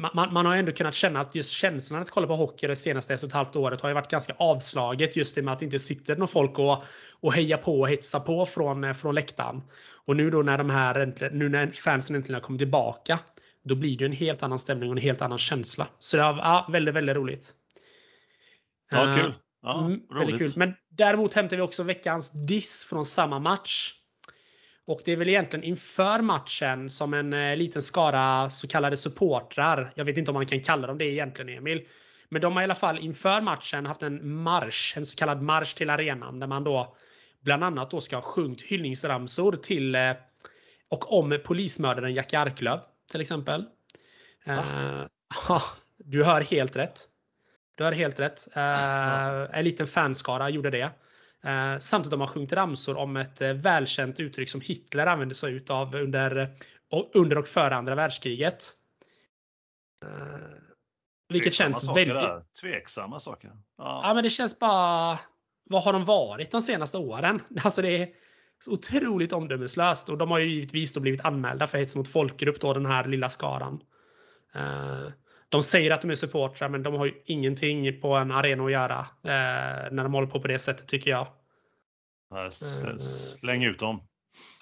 man, 0.00 0.32
man, 0.32 0.46
har 0.46 0.56
ändå 0.56 0.72
kunnat 0.72 0.94
känna 0.94 1.20
att 1.20 1.34
just 1.34 1.50
känslan 1.50 2.02
att 2.02 2.10
kolla 2.10 2.26
på 2.26 2.34
hockey 2.34 2.66
det 2.66 2.76
senaste 2.76 3.14
ett 3.14 3.22
och 3.22 3.28
ett 3.28 3.34
halvt 3.34 3.56
året 3.56 3.80
har 3.80 3.88
ju 3.88 3.94
varit 3.94 4.10
ganska 4.10 4.34
avslaget 4.38 5.16
just 5.16 5.38
i 5.38 5.40
och 5.40 5.44
med 5.44 5.52
att 5.52 5.58
det 5.58 5.64
inte 5.64 5.78
sitter 5.78 6.16
någon 6.16 6.28
folk 6.28 6.58
och, 6.58 6.84
och 7.20 7.32
hejar 7.32 7.56
på 7.56 7.80
och 7.80 7.88
hetsar 7.88 8.20
på 8.20 8.46
från, 8.46 8.94
från 8.94 9.14
läktaren. 9.14 9.62
Och 10.06 10.16
nu 10.16 10.30
då 10.30 10.42
när 10.42 10.58
de 10.58 10.70
här, 10.70 11.30
nu 11.32 11.48
när 11.48 11.70
fansen 11.70 12.16
äntligen 12.16 12.34
har 12.34 12.40
kommit 12.40 12.60
tillbaka, 12.60 13.18
då 13.64 13.74
blir 13.74 13.98
det 13.98 14.04
en 14.04 14.12
helt 14.12 14.42
annan 14.42 14.58
stämning 14.58 14.90
och 14.90 14.96
en 14.96 15.02
helt 15.02 15.22
annan 15.22 15.38
känsla. 15.38 15.88
Så 15.98 16.16
det 16.16 16.22
var 16.22 16.38
ja, 16.38 16.66
väldigt, 16.72 16.94
väldigt 16.94 17.16
roligt. 17.16 17.54
Ja, 18.90 19.14
kul. 19.18 19.34
Ja, 19.62 19.86
mm, 19.86 20.00
väldigt 20.18 20.38
kul. 20.38 20.52
Men 20.56 20.74
däremot 20.88 21.32
hämtar 21.32 21.56
vi 21.56 21.62
också 21.62 21.82
veckans 21.82 22.46
diss 22.46 22.84
från 22.84 23.04
samma 23.04 23.38
match. 23.38 23.94
Och 24.90 25.00
det 25.04 25.12
är 25.12 25.16
väl 25.16 25.28
egentligen 25.28 25.64
inför 25.64 26.20
matchen 26.20 26.90
som 26.90 27.14
en 27.14 27.32
eh, 27.32 27.56
liten 27.56 27.82
skara 27.82 28.50
så 28.50 28.68
kallade 28.68 28.96
supportrar. 28.96 29.92
Jag 29.94 30.04
vet 30.04 30.16
inte 30.16 30.30
om 30.30 30.34
man 30.34 30.46
kan 30.46 30.62
kalla 30.62 30.86
dem 30.86 30.98
det 30.98 31.04
egentligen 31.04 31.58
Emil. 31.58 31.86
Men 32.28 32.42
de 32.42 32.52
har 32.52 32.62
i 32.62 32.64
alla 32.64 32.74
fall 32.74 32.98
inför 32.98 33.40
matchen 33.40 33.86
haft 33.86 34.02
en 34.02 34.32
marsch, 34.42 34.96
en 34.96 35.06
så 35.06 35.16
kallad 35.16 35.42
marsch 35.42 35.74
till 35.74 35.90
arenan 35.90 36.40
där 36.40 36.46
man 36.46 36.64
då 36.64 36.96
bland 37.40 37.64
annat 37.64 37.90
då 37.90 38.00
ska 38.00 38.16
ha 38.16 38.22
sjungit 38.22 38.62
hyllningsramsor 38.62 39.52
till 39.52 39.94
eh, 39.94 40.12
och 40.88 41.18
om 41.18 41.38
polismördaren 41.44 42.14
Jack 42.14 42.34
Arklöv 42.34 42.80
till 43.10 43.20
exempel. 43.20 43.64
Uh, 44.48 45.04
du 45.98 46.24
hör 46.24 46.40
helt 46.40 46.76
rätt. 46.76 47.00
Du 47.76 47.84
hör 47.84 47.92
helt 47.92 48.20
rätt. 48.20 48.48
Uh, 48.56 49.58
en 49.58 49.64
liten 49.64 49.86
fanskara 49.86 50.50
gjorde 50.50 50.70
det. 50.70 50.90
Eh, 51.44 51.78
samtidigt 51.78 52.10
de 52.10 52.20
har 52.20 52.28
sjungit 52.28 52.52
ramsor 52.52 52.96
om 52.96 53.16
ett 53.16 53.40
eh, 53.40 53.52
välkänt 53.52 54.20
uttryck 54.20 54.48
som 54.48 54.60
Hitler 54.60 55.06
använde 55.06 55.34
sig 55.34 55.52
utav 55.52 55.94
under, 55.96 56.56
under 57.14 57.38
och 57.38 57.48
före 57.48 57.76
andra 57.76 57.94
världskriget. 57.94 58.64
Eh, 60.04 60.10
vilket 61.28 61.52
Tveksamma 61.52 61.72
känns 61.72 61.96
väldigt... 61.96 62.14
Där. 62.14 62.42
Tveksamma 62.60 63.20
saker. 63.20 63.50
Ja. 63.78 64.00
ja. 64.04 64.14
men 64.14 64.24
det 64.24 64.30
känns 64.30 64.58
bara... 64.58 65.18
Vad 65.64 65.82
har 65.82 65.92
de 65.92 66.04
varit 66.04 66.50
de 66.50 66.62
senaste 66.62 66.98
åren? 66.98 67.42
Alltså 67.64 67.82
det 67.82 68.02
är 68.02 68.08
så 68.64 68.72
otroligt 68.72 69.32
omdömeslöst. 69.32 70.08
Och 70.08 70.18
de 70.18 70.30
har 70.30 70.38
ju 70.38 70.50
givetvis 70.50 70.92
då 70.92 71.00
blivit 71.00 71.24
anmälda 71.24 71.66
för 71.66 71.78
hets 71.78 71.96
mot 71.96 72.08
folkgrupp 72.08 72.60
då 72.60 72.72
den 72.72 72.86
här 72.86 73.04
lilla 73.08 73.28
skaran. 73.28 73.82
De 75.50 75.62
säger 75.62 75.90
att 75.90 76.02
de 76.02 76.10
är 76.10 76.14
supportrar 76.14 76.68
men 76.68 76.82
de 76.82 76.94
har 76.94 77.06
ju 77.06 77.12
ingenting 77.24 78.00
på 78.00 78.14
en 78.14 78.32
arena 78.32 78.64
att 78.64 78.72
göra 78.72 78.98
eh, 79.22 79.92
när 79.92 80.02
de 80.02 80.14
håller 80.14 80.28
på 80.28 80.40
på 80.40 80.48
det 80.48 80.58
sättet 80.58 80.88
tycker 80.88 81.10
jag. 81.10 81.26
Släng 83.40 83.64
ut 83.64 83.78
dem. 83.78 84.02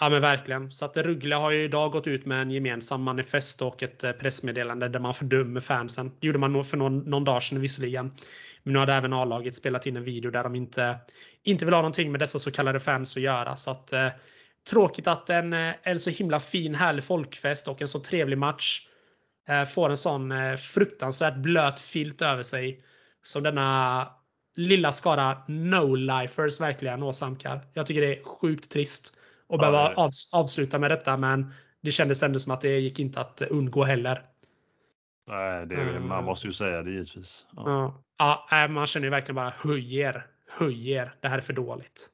Ja 0.01 0.09
men 0.09 0.21
verkligen. 0.23 0.73
Så 0.73 0.85
att 0.85 0.97
Ruggle 0.97 1.35
har 1.35 1.51
ju 1.51 1.63
idag 1.63 1.93
gått 1.93 2.07
ut 2.07 2.27
med 2.27 2.43
en 2.43 2.51
gemensam 2.51 3.03
manifest 3.03 3.63
och 3.63 3.83
ett 3.83 4.05
eh, 4.05 4.13
pressmeddelande 4.13 4.89
där 4.89 5.01
man 5.01 5.15
fördömer 5.15 5.61
fansen. 5.61 6.13
Det 6.21 6.27
gjorde 6.27 6.39
man 6.39 6.53
nog 6.53 6.67
för 6.67 6.77
någon, 6.77 6.99
någon 6.99 7.25
dag 7.25 7.43
sedan 7.43 7.61
visserligen. 7.61 8.13
Men 8.63 8.73
nu 8.73 8.79
har 8.79 8.89
även 8.89 9.13
A-laget 9.13 9.57
spelat 9.57 9.87
in 9.87 9.97
en 9.97 10.05
video 10.05 10.31
där 10.31 10.45
de 10.45 10.55
inte, 10.55 10.99
inte 11.43 11.65
vill 11.65 11.75
ha 11.75 11.81
någonting 11.81 12.13
med 12.13 12.21
dessa 12.21 12.39
så 12.39 12.51
kallade 12.51 12.81
fans 12.81 13.17
att 13.17 13.23
göra. 13.23 13.57
Så 13.57 13.71
att, 13.71 13.93
eh, 13.93 14.09
tråkigt 14.71 15.07
att 15.07 15.31
en, 15.31 15.53
eh, 15.53 15.75
en 15.83 15.99
så 15.99 16.11
himla 16.11 16.41
fin 16.41 16.75
härlig 16.75 17.05
folkfest 17.05 17.69
och 17.69 17.83
en 17.83 17.89
så 17.89 18.01
trevlig 18.01 18.39
match 18.39 18.88
eh, 18.88 18.88
får 19.69 19.91
en 19.91 19.97
sån 19.97 20.33
eh, 20.33 20.57
fruktansvärt 20.57 21.37
blöt 21.37 21.81
filt 21.81 22.23
över 22.23 22.43
sig. 22.43 22.83
Som 23.23 23.43
denna 23.43 24.09
lilla 24.55 24.93
skara 24.93 25.43
no-lifers 25.49 26.61
verkligen 26.61 27.03
åsamkar. 27.03 27.61
Jag 27.73 27.87
tycker 27.87 28.01
det 28.01 28.19
är 28.19 28.25
sjukt 28.25 28.71
trist 28.71 29.17
att 29.17 29.45
ja, 29.49 29.59
behöva 29.59 29.95
av, 29.95 30.11
avsluta 30.33 30.79
med 30.79 30.91
detta 30.91 31.17
men 31.17 31.53
det 31.81 31.91
kändes 31.91 32.23
ändå 32.23 32.39
som 32.39 32.53
att 32.53 32.61
det 32.61 32.79
gick 32.79 32.99
inte 32.99 33.21
att 33.21 33.43
undgå 33.43 33.85
heller. 33.85 34.23
Nej, 35.29 35.67
det, 35.67 36.01
man 36.01 36.25
måste 36.25 36.47
ju 36.47 36.53
säga 36.53 36.83
det 36.83 36.91
givetvis. 36.91 37.47
Ja. 37.57 38.05
Ja, 38.19 38.69
man 38.71 38.87
känner 38.87 39.07
ju 39.07 39.11
verkligen 39.11 39.35
bara 39.35 39.53
höjer, 39.57 40.27
höjer. 40.49 41.15
Det 41.21 41.29
här 41.29 41.39
är 41.39 41.43
för 41.43 41.53
dåligt. 41.53 42.09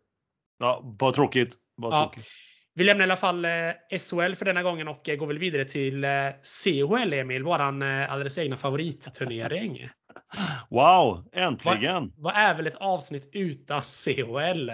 Ja, 0.59 0.81
vad 0.85 1.15
tråkigt. 1.15 1.55
Vad 1.77 1.93
ja. 1.93 2.03
tråkigt. 2.03 2.27
Vi 2.77 2.85
lämnar 2.85 3.03
i 3.03 3.07
alla 3.07 3.17
fall 3.17 3.45
eh, 3.45 3.51
SHL 3.99 4.35
för 4.35 4.45
denna 4.45 4.63
gången 4.63 4.89
och 4.89 5.09
eh, 5.09 5.17
går 5.17 5.27
väl 5.27 5.39
vidare 5.39 5.65
till 5.65 6.05
eh, 6.05 6.11
CHL 6.43 7.13
Emil, 7.13 7.43
våran 7.43 7.83
alldeles 7.83 8.39
egna 8.39 8.57
favoritturnering. 8.57 9.89
Wow, 10.71 11.25
äntligen! 11.33 12.13
Vad, 12.17 12.35
vad 12.35 12.43
är 12.43 12.55
väl 12.55 12.67
ett 12.67 12.75
avsnitt 12.75 13.31
utan 13.33 13.83
CHL? 13.83 14.71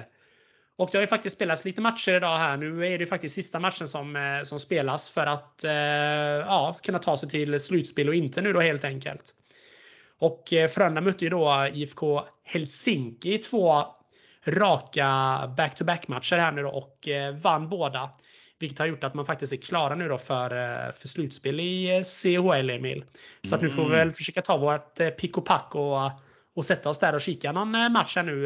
Och 0.77 0.89
det 0.93 0.99
har 0.99 1.03
ju 1.03 1.07
faktiskt 1.07 1.37
spelats 1.37 1.65
lite 1.65 1.81
matcher 1.81 2.17
idag 2.17 2.37
här. 2.37 2.57
Nu 2.57 2.87
är 2.87 2.99
det 2.99 3.07
faktiskt 3.07 3.35
sista 3.35 3.61
matchen 3.61 3.89
som, 3.89 4.41
som 4.45 4.59
spelas 4.59 5.11
för 5.11 5.27
att 5.27 5.61
ja, 6.47 6.77
kunna 6.83 6.99
ta 6.99 7.17
sig 7.17 7.29
till 7.29 7.61
slutspel 7.61 8.09
och 8.09 8.15
inte 8.15 8.43
nu 8.43 8.53
då 8.53 8.61
helt 8.61 8.85
enkelt. 8.85 9.23
Och 10.19 10.43
Frölunda 10.71 11.01
mötte 11.01 11.25
ju 11.25 11.31
då 11.31 11.69
IFK 11.73 12.23
Helsinki 12.45 13.35
i 13.35 13.39
två 13.39 13.85
raka 14.47 15.41
back-to-back 15.57 16.09
matcher 16.09 16.37
här 16.37 16.53
nu 16.53 16.63
då 16.63 16.69
och 16.69 17.09
eh, 17.09 17.35
vann 17.35 17.69
båda. 17.69 18.11
Vilket 18.59 18.79
har 18.79 18.87
gjort 18.87 19.05
att 19.05 19.15
man 19.15 19.27
faktiskt 19.27 19.53
är 19.53 19.57
klara 19.57 19.95
nu 19.95 20.09
då 20.09 20.19
för, 20.19 20.51
eh, 20.51 20.93
för 20.93 21.09
slutspel 21.09 21.61
i 21.61 21.97
eh, 21.97 22.03
CHL 22.03 22.71
Emil. 22.71 23.05
Så 23.43 23.55
att 23.55 23.63
nu 23.63 23.71
får 23.71 23.85
vi 23.85 23.91
väl 23.91 24.11
försöka 24.11 24.43
ta 24.43 24.57
vårt 24.57 25.17
pick 25.19 25.39
och 25.39 25.45
pack 25.45 25.75
och, 25.75 26.11
och 26.57 26.65
sätta 26.65 26.89
oss 26.89 26.99
där 26.99 27.15
och 27.15 27.21
kika 27.21 27.53
någon 27.53 27.71
match 27.71 28.17
här 28.17 28.23
nu 28.23 28.43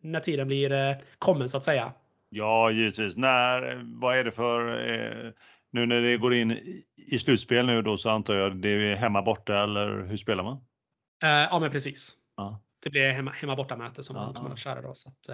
när 0.00 0.20
tiden 0.20 0.46
blir 0.48 0.98
kommen 1.18 1.48
så 1.48 1.56
att 1.56 1.64
säga. 1.64 1.92
Ja, 2.28 2.70
givetvis. 2.70 3.16
När, 3.16 3.82
vad 4.00 4.18
är 4.18 4.24
det 4.24 4.32
för, 4.32 4.64
nu 5.72 5.86
när 5.86 6.00
det 6.00 6.16
går 6.16 6.34
in 6.34 6.50
i 6.96 7.18
slutspel 7.18 7.66
nu 7.66 7.82
då 7.82 7.96
så 7.96 8.08
antar 8.08 8.34
jag 8.34 8.56
det 8.56 8.68
är 8.68 8.96
hemma 8.96 9.22
borta 9.22 9.62
eller 9.62 10.06
hur 10.08 10.16
spelar 10.16 10.44
man? 10.44 10.58
Ja 11.20 11.58
men 11.58 11.70
precis. 11.70 12.16
Ja 12.36 12.60
det 12.82 12.90
blir 12.90 13.12
hemma, 13.12 13.30
hemma 13.30 13.56
bortamöte 13.56 14.02
som 14.02 14.16
ja. 14.16 14.24
man 14.24 14.34
kommer 14.34 14.50
att 14.50 14.58
köra 14.58 14.82
då. 14.82 14.94
Så 14.94 15.08
att, 15.08 15.28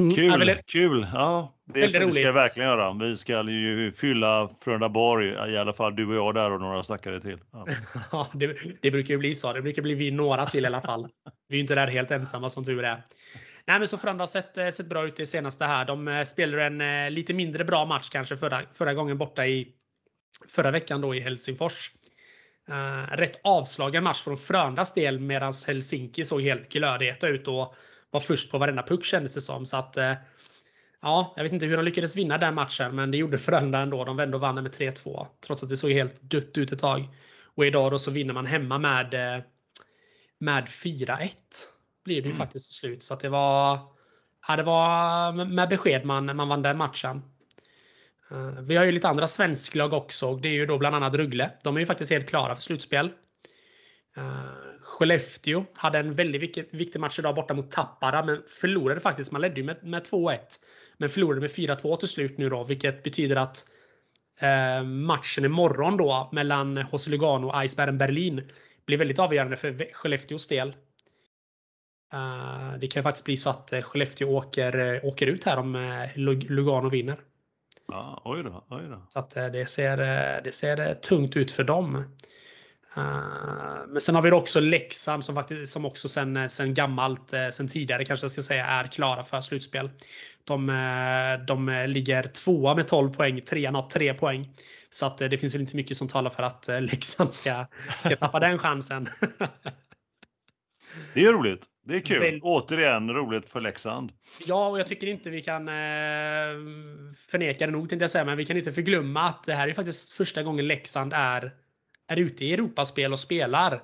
mm, 0.00 0.14
kul! 0.14 0.38
Väldigt, 0.38 0.66
kul! 0.66 1.06
Ja, 1.12 1.54
det, 1.64 1.86
det 1.86 2.12
ska 2.12 2.20
jag 2.20 2.32
verkligen 2.32 2.68
göra. 2.68 2.92
Vi 2.92 3.16
ska 3.16 3.50
ju 3.50 3.92
fylla 3.92 4.50
Frölundaborg, 4.60 5.28
i 5.28 5.58
alla 5.58 5.72
fall 5.72 5.96
du 5.96 6.06
och 6.06 6.14
jag 6.14 6.34
där 6.34 6.52
och 6.52 6.60
några 6.60 6.82
stackare 6.82 7.20
till. 7.20 7.38
Ja, 7.52 7.66
ja 8.12 8.28
det, 8.32 8.56
det, 8.82 8.90
brukar 8.90 9.14
ju 9.14 9.18
bli 9.18 9.34
så. 9.34 9.52
Det 9.52 9.62
brukar 9.62 9.82
bli 9.82 9.94
vi 9.94 10.10
några 10.10 10.46
till 10.46 10.64
i 10.64 10.66
alla 10.66 10.80
fall. 10.80 11.08
vi 11.48 11.56
är 11.56 11.60
inte 11.60 11.74
där 11.74 11.86
helt 11.86 12.10
ensamma 12.10 12.50
som 12.50 12.64
tur 12.64 12.84
är. 12.84 13.02
Nej, 13.66 13.78
men 13.78 13.88
så 13.88 13.98
Frölunda 13.98 14.22
har 14.22 14.26
sett, 14.26 14.58
eh, 14.58 14.68
sett 14.68 14.86
bra 14.86 15.06
ut 15.06 15.16
det 15.16 15.26
senaste 15.26 15.64
här. 15.64 15.84
De 15.84 16.08
eh, 16.08 16.24
spelade 16.24 16.64
en 16.64 17.14
lite 17.14 17.34
mindre 17.34 17.64
bra 17.64 17.84
match 17.84 18.08
kanske 18.08 18.36
förra, 18.36 18.60
förra 18.72 18.94
gången 18.94 19.18
borta 19.18 19.46
i 19.46 19.74
förra 20.48 20.70
veckan 20.70 21.00
då 21.00 21.14
i 21.14 21.20
Helsingfors. 21.20 21.90
Uh, 22.70 23.16
rätt 23.16 23.40
avslagen 23.44 24.04
match 24.04 24.22
från 24.22 24.36
Frölundas 24.36 24.94
del 24.94 25.18
medan 25.18 25.52
Helsinki 25.66 26.24
såg 26.24 26.42
helt 26.42 26.68
glödheta 26.68 27.28
ut 27.28 27.48
och 27.48 27.74
var 28.10 28.20
först 28.20 28.50
på 28.50 28.58
varenda 28.58 28.82
puck 28.82 29.04
kändes 29.04 29.34
det 29.34 29.40
som. 29.40 29.66
Så 29.66 29.76
att, 29.76 29.98
uh, 29.98 30.12
ja, 31.02 31.32
jag 31.36 31.42
vet 31.42 31.52
inte 31.52 31.66
hur 31.66 31.76
de 31.76 31.84
lyckades 31.84 32.16
vinna 32.16 32.38
den 32.38 32.54
matchen 32.54 32.94
men 32.94 33.10
det 33.10 33.16
gjorde 33.18 33.38
Frölunda 33.38 33.78
ändå. 33.78 34.04
De 34.04 34.16
vände 34.16 34.36
och 34.36 34.40
vann 34.40 34.54
med 34.54 34.72
3-2 34.72 35.26
trots 35.46 35.62
att 35.62 35.68
det 35.68 35.76
såg 35.76 35.90
helt 35.90 36.22
dött 36.22 36.58
ut 36.58 36.72
ett 36.72 36.78
tag. 36.78 37.08
Och 37.54 37.66
idag 37.66 37.92
då 37.92 37.98
så 37.98 38.10
vinner 38.10 38.34
man 38.34 38.46
hemma 38.46 38.78
med, 38.78 39.14
uh, 39.14 39.44
med 40.38 40.64
4-1. 40.64 41.30
Blir 42.04 42.22
det 42.22 42.28
ju 42.28 42.34
mm. 42.34 42.36
faktiskt 42.36 42.68
till 42.68 42.76
slut. 42.76 43.02
Så 43.02 43.14
att 43.14 43.20
det 43.20 43.28
var, 43.28 43.78
ja, 44.48 44.56
det 44.56 44.62
var 44.62 45.32
med 45.44 45.68
besked 45.68 46.04
man, 46.04 46.36
man 46.36 46.48
vann 46.48 46.62
den 46.62 46.78
matchen. 46.78 47.22
Eh, 48.30 48.60
vi 48.62 48.76
har 48.76 48.84
ju 48.84 48.92
lite 48.92 49.08
andra 49.08 49.26
svensklag 49.26 49.92
också. 49.92 50.36
Det 50.36 50.48
är 50.48 50.52
ju 50.52 50.66
då 50.66 50.78
bland 50.78 50.96
annat 50.96 51.14
Rögle. 51.14 51.50
De 51.62 51.76
är 51.76 51.80
ju 51.80 51.86
faktiskt 51.86 52.10
helt 52.10 52.28
klara 52.28 52.54
för 52.54 52.62
slutspel. 52.62 53.10
Eh, 54.16 54.44
Skellefteå 54.82 55.64
hade 55.74 55.98
en 55.98 56.14
väldigt 56.14 56.42
viktig, 56.72 57.00
match 57.00 57.18
idag 57.18 57.34
borta 57.34 57.54
mot 57.54 57.70
Tappara, 57.70 58.24
men 58.24 58.42
förlorade 58.60 59.00
faktiskt. 59.00 59.32
Man 59.32 59.40
ledde 59.40 59.60
ju 59.60 59.66
med, 59.66 59.84
med 59.84 60.02
2-1. 60.02 60.38
Men 60.98 61.08
förlorade 61.08 61.40
med 61.40 61.50
4-2 61.50 61.96
till 61.96 62.08
slut 62.08 62.38
nu 62.38 62.48
då, 62.48 62.64
vilket 62.64 63.02
betyder 63.02 63.36
att 63.36 63.66
eh, 64.40 64.82
matchen 64.82 65.44
imorgon 65.44 65.96
då 65.96 66.28
mellan 66.32 66.76
HC 66.76 67.06
Lugano 67.08 67.46
och 67.46 67.62
Eisbären 67.62 67.98
Berlin 67.98 68.48
blir 68.86 68.98
väldigt 68.98 69.18
avgörande 69.18 69.56
för 69.56 69.92
Skellefteås 69.92 70.48
del. 70.48 70.74
Uh, 72.14 72.78
det 72.78 72.86
kan 72.86 73.02
faktiskt 73.02 73.24
bli 73.24 73.36
så 73.36 73.50
att 73.50 73.72
Skellefteå 73.82 74.36
åker, 74.36 75.00
åker 75.04 75.26
ut 75.26 75.44
här 75.44 75.56
om 75.56 76.06
Lugano 76.48 76.88
vinner. 76.88 77.16
Ja, 77.90 78.22
oj 78.24 78.42
då, 78.42 78.64
oj 78.68 78.82
då. 78.88 79.02
Så 79.08 79.18
att 79.18 79.36
eh, 79.36 79.46
det 79.46 79.66
ser, 79.66 79.98
eh, 79.98 80.42
det 80.44 80.52
ser 80.52 80.88
eh, 80.88 80.94
tungt 80.94 81.36
ut 81.36 81.50
för 81.50 81.64
dem. 81.64 82.04
Men 83.88 84.00
sen 84.00 84.14
har 84.14 84.22
vi 84.22 84.32
också 84.32 84.60
Leksand 84.60 85.24
som, 85.24 85.34
faktiskt, 85.34 85.72
som 85.72 85.84
också 85.84 86.08
sen, 86.08 86.50
sen 86.50 86.74
gammalt, 86.74 87.32
sen 87.52 87.68
tidigare 87.68 88.04
kanske 88.04 88.24
jag 88.24 88.30
ska 88.30 88.42
säga, 88.42 88.66
är 88.66 88.84
klara 88.84 89.24
för 89.24 89.40
slutspel. 89.40 89.90
De, 90.44 90.66
de 91.46 91.84
ligger 91.88 92.22
tvåa 92.22 92.74
med 92.74 92.88
12 92.88 93.12
poäng, 93.12 93.40
trean 93.40 93.74
har 93.74 93.88
3 93.88 94.14
poäng. 94.14 94.48
Så 94.90 95.06
att 95.06 95.18
det 95.18 95.38
finns 95.38 95.54
väl 95.54 95.60
inte 95.60 95.76
mycket 95.76 95.96
som 95.96 96.08
talar 96.08 96.30
för 96.30 96.42
att 96.42 96.68
Leksand 96.80 97.32
ska, 97.32 97.66
ska 97.98 98.16
tappa 98.16 98.40
den 98.40 98.58
chansen. 98.58 99.08
Det 101.14 101.24
är 101.24 101.32
roligt. 101.32 101.66
Det 101.90 101.96
är 101.96 102.00
kul. 102.00 102.18
Väl... 102.20 102.40
Återigen 102.42 103.10
roligt 103.10 103.48
för 103.48 103.60
Leksand. 103.60 104.12
Ja, 104.46 104.68
och 104.68 104.78
jag 104.78 104.86
tycker 104.86 105.06
inte 105.06 105.30
vi 105.30 105.42
kan 105.42 105.68
eh, 105.68 105.74
förneka 107.30 107.66
det 107.66 107.72
nog, 107.72 107.88
tänkte 107.88 108.02
jag 108.02 108.10
säga, 108.10 108.24
men 108.24 108.36
vi 108.36 108.44
kan 108.44 108.56
inte 108.56 108.72
förglömma 108.72 109.20
att 109.20 109.44
det 109.44 109.54
här 109.54 109.68
är 109.68 109.74
faktiskt 109.74 110.12
första 110.12 110.42
gången 110.42 110.66
Leksand 110.66 111.12
är, 111.12 111.50
är 112.08 112.16
ute 112.16 112.44
i 112.44 112.52
Europaspel 112.52 113.12
och 113.12 113.18
spelar. 113.18 113.82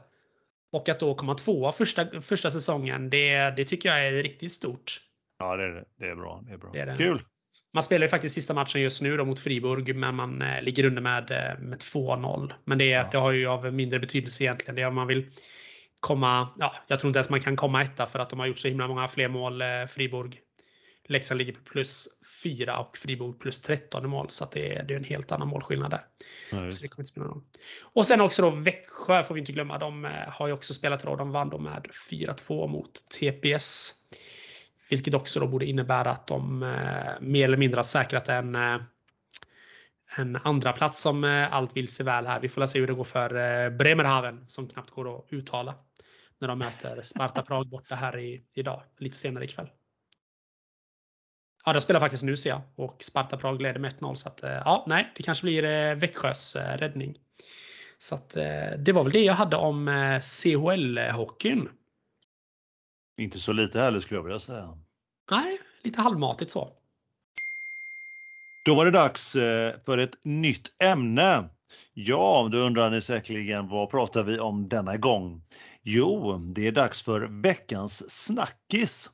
Och 0.73 0.89
att 0.89 1.01
då 1.01 1.15
komma 1.15 1.35
tvåa 1.35 1.73
första, 1.73 2.21
första 2.21 2.51
säsongen, 2.51 3.11
det, 3.11 3.51
det 3.51 3.65
tycker 3.65 3.89
jag 3.89 4.07
är 4.07 4.13
riktigt 4.23 4.53
stort. 4.53 5.01
Ja, 5.39 5.57
det 5.57 5.65
är, 5.65 5.85
det 5.99 6.07
är 6.07 6.15
bra. 6.15 6.43
Det 6.47 6.53
är 6.53 6.59
bra. 6.59 6.71
Det 6.73 6.81
är 6.81 6.87
det. 6.87 6.97
Kul! 6.97 7.23
Man 7.75 7.83
spelar 7.83 8.07
ju 8.07 8.09
faktiskt 8.09 8.35
sista 8.35 8.55
matchen 8.55 8.83
just 8.83 9.03
nu 9.03 9.17
då 9.17 9.25
mot 9.25 9.41
Friburg, 9.41 9.97
men 9.97 10.15
man 10.15 10.43
eh, 10.43 10.63
ligger 10.63 10.85
under 10.85 11.03
med, 11.03 11.31
eh, 11.31 11.59
med 11.59 11.79
2-0. 11.79 12.53
Men 12.65 12.79
det, 12.79 12.87
ja. 12.87 13.09
det 13.13 13.19
har 13.19 13.33
ju 13.33 13.47
av 13.47 13.73
mindre 13.75 13.99
betydelse 13.99 14.45
egentligen. 14.45 14.75
Det 14.75 14.83
är 14.83 14.89
om 14.89 14.95
man 14.95 15.07
vill 15.07 15.31
komma, 16.07 16.49
ja, 16.59 16.75
jag 16.87 17.01
tror 17.01 17.09
inte 17.09 17.19
ens 17.19 17.31
man 17.31 17.41
kan 17.41 17.57
komma 17.57 17.83
etta 17.83 18.07
för 18.07 18.19
att 18.19 18.31
de 18.31 18.39
har 18.39 18.47
gjort 18.47 18.59
så 18.59 18.69
himla 18.69 18.89
många 18.89 19.09
fler 19.09 19.29
mål, 19.29 19.63
eh, 19.63 19.67
Friburg. 19.89 20.41
Leksand 21.09 21.39
ligger 21.39 21.53
på 21.53 21.61
plus 21.65 22.09
4 22.43 22.79
och 22.79 22.97
Friburg 22.97 23.39
plus 23.39 23.61
13 23.61 24.05
i 24.05 24.09
mål. 24.09 24.31
Så 24.31 24.47
det, 24.53 24.77
är, 24.77 24.83
det 24.83 24.95
är 24.95 24.99
en 24.99 25.05
helt 25.05 25.33
annan 25.33 25.49
målskillnad 25.49 25.91
där. 25.91 26.05
Ja, 26.53 26.71
så 26.71 26.83
det 26.83 26.89
kommer 26.89 27.03
inte 27.03 27.05
spela 27.05 27.27
någon. 27.27 27.45
Och 27.83 28.07
sen 28.07 28.21
också 28.21 28.43
då 28.43 28.51
Växjö 28.51 29.25
får 29.25 29.35
vi 29.35 29.41
inte 29.41 29.53
glömma. 29.53 29.79
De 29.79 30.05
eh, 30.05 30.11
har 30.29 30.47
ju 30.47 30.53
också 30.53 30.75
spelat 30.75 31.03
då. 31.03 31.17
De 31.17 31.31
vann 31.31 31.51
då 31.51 31.59
med 31.59 31.87
4-2 32.11 32.69
mot 32.69 32.95
TPS. 32.95 33.95
Vilket 34.91 35.15
också 35.15 35.41
då 35.41 35.47
borde 35.47 35.67
innebära 35.67 36.11
att 36.11 36.27
de 36.27 36.63
eh, 36.63 37.21
mer 37.21 37.45
eller 37.45 37.57
mindre 37.57 37.79
har 37.79 37.85
säkrat 37.85 38.29
en 38.29 38.57
en 40.19 40.39
andra 40.45 40.73
plats 40.73 41.01
som 41.01 41.25
allt 41.51 41.77
vill 41.77 41.89
se 41.89 42.05
väl 42.05 42.27
här. 42.27 42.41
Vi 42.41 42.49
får 42.49 42.67
se 42.67 42.81
hur 42.81 42.87
det 42.87 42.95
går 42.95 43.05
för 43.05 43.71
Bremerhaven 43.71 44.45
som 44.49 44.69
knappt 44.69 44.91
går 44.91 45.19
att 45.19 45.25
uttala 45.31 45.75
när 46.41 46.49
de 46.49 46.59
möter 46.59 47.03
Sparta 47.03 47.43
Prag 47.43 47.69
borta 47.69 47.95
här 47.95 48.19
i, 48.19 48.43
idag, 48.55 48.83
lite 48.99 49.17
senare 49.17 49.45
ikväll. 49.45 49.71
Ja, 51.65 51.73
de 51.73 51.81
spelar 51.81 52.01
faktiskt 52.01 52.23
nu 52.23 52.37
ser 52.37 52.51
jag 52.51 52.63
och 52.75 53.03
Sparta 53.03 53.37
Prag 53.37 53.63
leder 53.63 53.81
med 53.81 53.95
1-0 53.95 54.15
så 54.15 54.29
att 54.29 54.43
eh, 54.43 54.51
ja, 54.51 54.85
nej, 54.87 55.13
det 55.17 55.23
kanske 55.23 55.45
blir 55.45 55.95
Växjös 55.95 56.57
räddning. 56.57 57.19
Så 57.99 58.15
att 58.15 58.31
det 58.79 58.93
var 58.93 59.03
väl 59.03 59.13
det 59.13 59.21
jag 59.21 59.35
hade 59.35 59.57
om 59.57 59.89
CHL-hockeyn. 60.21 61.69
Inte 63.21 63.39
så 63.39 63.53
lite 63.53 63.81
heller 63.81 64.01
skulle 64.01 64.19
jag 64.19 64.25
vilja 64.25 64.39
säga. 64.39 64.79
Nej, 65.31 65.59
lite 65.83 66.01
halvmatigt 66.01 66.51
så. 66.51 66.73
Då 68.67 68.75
var 68.75 68.85
det 68.85 68.91
dags 68.91 69.37
eh, 69.37 69.75
för 69.85 69.99
ett 69.99 70.25
nytt 70.25 70.83
ämne. 70.83 71.49
Ja, 71.95 72.49
då 72.53 72.59
undrar 72.59 72.91
ni 72.91 73.01
säkerligen 73.01 73.69
vad 73.69 73.91
pratar 73.91 74.23
vi 74.23 74.39
om 74.39 74.69
denna 74.69 74.97
gång? 74.97 75.43
Jo, 75.89 76.39
det 76.39 76.67
är 76.67 76.73
dags 76.73 77.03
för 77.03 77.43
veckans 77.43 78.11
snackis. 78.11 79.11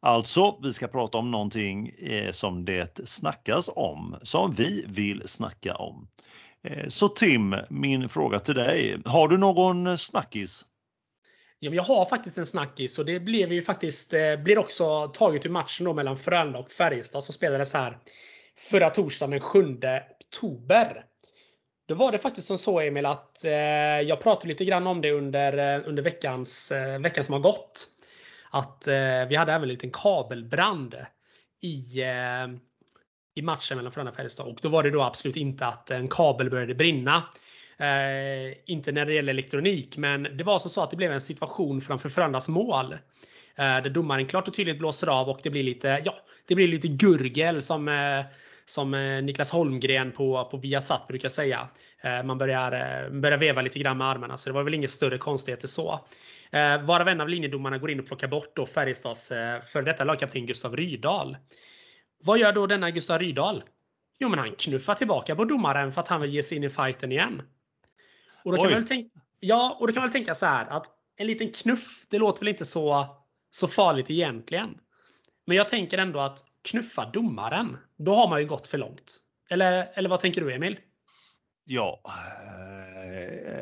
Alltså, 0.00 0.58
vi 0.62 0.72
ska 0.72 0.88
prata 0.88 1.18
om 1.18 1.30
någonting 1.30 1.88
eh, 1.88 2.32
som 2.32 2.64
det 2.64 3.08
snackas 3.08 3.70
om, 3.76 4.16
som 4.22 4.50
vi 4.50 4.84
vill 4.88 5.22
snacka 5.26 5.74
om. 5.74 6.08
Eh, 6.62 6.88
så 6.88 7.08
Tim, 7.08 7.56
min 7.68 8.08
fråga 8.08 8.38
till 8.38 8.54
dig. 8.54 8.98
Har 9.04 9.28
du 9.28 9.38
någon 9.38 9.98
snackis? 9.98 10.64
Ja, 11.58 11.72
jag 11.72 11.82
har 11.82 12.04
faktiskt 12.04 12.38
en 12.38 12.46
snackis 12.46 12.98
och 12.98 13.06
det 13.06 13.20
blev 13.20 13.52
ju 13.52 13.62
faktiskt, 13.62 14.14
eh, 14.14 14.36
blir 14.36 14.58
också 14.58 15.08
taget 15.08 15.46
ur 15.46 15.50
matchen 15.50 15.84
då 15.84 15.94
mellan 15.94 16.16
Frölunda 16.16 16.58
och 16.58 16.70
Färjestad 16.70 17.24
som 17.24 17.34
spelades 17.34 17.74
här 17.74 17.98
förra 18.70 18.90
torsdagen 18.90 19.30
den 19.30 19.40
7 19.40 19.78
oktober. 20.20 21.04
Då 21.88 21.94
var 21.94 22.12
det 22.12 22.18
faktiskt 22.18 22.46
som 22.46 22.58
så 22.58 22.80
Emil 22.80 23.06
att 23.06 23.44
eh, 23.44 23.52
jag 24.00 24.20
pratade 24.20 24.48
lite 24.48 24.64
grann 24.64 24.86
om 24.86 25.00
det 25.00 25.10
under, 25.12 25.76
eh, 25.76 25.88
under 25.88 26.02
veckans, 26.02 26.72
eh, 26.72 27.00
veckan 27.00 27.24
som 27.24 27.32
har 27.32 27.40
gått. 27.40 27.88
Att 28.50 28.88
eh, 28.88 29.26
vi 29.28 29.36
hade 29.36 29.52
även 29.52 29.62
en 29.62 29.68
liten 29.68 29.90
kabelbrand 29.90 30.94
i, 31.60 32.02
i 33.34 33.42
matchen 33.42 33.76
mellan 33.76 33.92
Frölunda 33.92 34.10
och 34.10 34.16
Färjestad. 34.16 34.46
Och 34.46 34.58
då 34.62 34.68
var 34.68 34.82
det 34.82 34.90
då 34.90 35.02
absolut 35.02 35.36
inte 35.36 35.66
att 35.66 35.90
en 35.90 36.08
kabel 36.08 36.50
började 36.50 36.74
brinna. 36.74 37.22
Eh, 37.78 38.56
inte 38.66 38.92
när 38.92 39.06
det 39.06 39.14
gäller 39.14 39.32
elektronik, 39.32 39.96
men 39.96 40.22
det 40.36 40.44
var 40.44 40.58
som 40.58 40.70
så 40.70 40.82
att 40.82 40.90
det 40.90 40.96
blev 40.96 41.12
en 41.12 41.20
situation 41.20 41.80
framför 41.80 42.08
Frölundas 42.08 42.48
mål. 42.48 42.92
Eh, 42.92 42.98
där 43.56 43.90
domaren 43.90 44.26
klart 44.26 44.48
och 44.48 44.54
tydligt 44.54 44.78
blåser 44.78 45.06
av 45.06 45.28
och 45.28 45.40
det 45.42 45.50
blir 45.50 45.62
lite, 45.62 46.02
ja, 46.04 46.14
det 46.46 46.54
blir 46.54 46.68
lite 46.68 46.88
gurgel 46.88 47.62
som, 47.62 47.88
eh, 47.88 48.24
som 48.66 48.94
eh, 48.94 49.22
Niklas 49.22 49.50
Holmgren 49.50 50.12
på, 50.12 50.48
på 50.50 50.56
Viasat 50.56 51.08
brukar 51.08 51.28
säga. 51.28 51.68
Eh, 52.00 52.22
man 52.22 52.38
börjar, 52.38 52.72
eh, 52.72 53.10
börjar 53.10 53.38
veva 53.38 53.62
lite 53.62 53.78
grann 53.78 53.98
med 53.98 54.06
armarna, 54.06 54.36
så 54.36 54.48
det 54.48 54.54
var 54.54 54.62
väl 54.62 54.74
inget 54.74 54.90
större 54.90 55.18
konstigheter 55.18 55.68
så. 55.68 56.00
Varav 56.82 57.08
en 57.08 57.20
av 57.20 57.28
linjedomarna 57.28 57.78
går 57.78 57.90
in 57.90 58.00
och 58.00 58.06
plockar 58.06 58.28
bort 58.28 58.56
då 58.56 58.66
Färjestads 58.66 59.28
före 59.72 59.82
detta 59.82 60.04
lagkapten 60.04 60.46
Gustav 60.46 60.76
Rydahl. 60.76 61.36
Vad 62.24 62.38
gör 62.38 62.52
då 62.52 62.66
denna 62.66 62.90
Gustav 62.90 63.18
Rydahl? 63.18 63.62
Jo, 64.18 64.28
men 64.28 64.38
han 64.38 64.52
knuffar 64.58 64.94
tillbaka 64.94 65.36
på 65.36 65.44
domaren 65.44 65.92
för 65.92 66.00
att 66.00 66.08
han 66.08 66.20
vill 66.20 66.34
ge 66.34 66.42
sig 66.42 66.56
in 66.56 66.64
i 66.64 66.68
fighten 66.68 67.12
igen. 67.12 67.42
Och 68.44 68.52
då 68.52 68.58
kan, 68.58 68.64
man 68.64 68.74
väl 68.74 68.88
tänka, 68.88 69.10
ja, 69.40 69.76
och 69.80 69.86
då 69.86 69.92
kan 69.92 70.00
man 70.00 70.08
väl 70.08 70.12
tänka 70.12 70.34
så 70.34 70.46
här 70.46 70.66
att 70.66 70.86
en 71.16 71.26
liten 71.26 71.52
knuff, 71.52 72.06
det 72.08 72.18
låter 72.18 72.40
väl 72.40 72.48
inte 72.48 72.64
så, 72.64 73.06
så 73.50 73.68
farligt 73.68 74.10
egentligen. 74.10 74.78
Men 75.46 75.56
jag 75.56 75.68
tänker 75.68 75.98
ändå 75.98 76.20
att 76.20 76.44
knuffa 76.66 77.10
domaren, 77.12 77.78
då 77.98 78.14
har 78.14 78.28
man 78.28 78.40
ju 78.40 78.46
gått 78.46 78.66
för 78.66 78.78
långt. 78.78 79.16
Eller, 79.50 79.88
eller 79.94 80.08
vad 80.08 80.20
tänker 80.20 80.40
du 80.40 80.54
Emil? 80.54 80.78
Ja, 81.64 82.00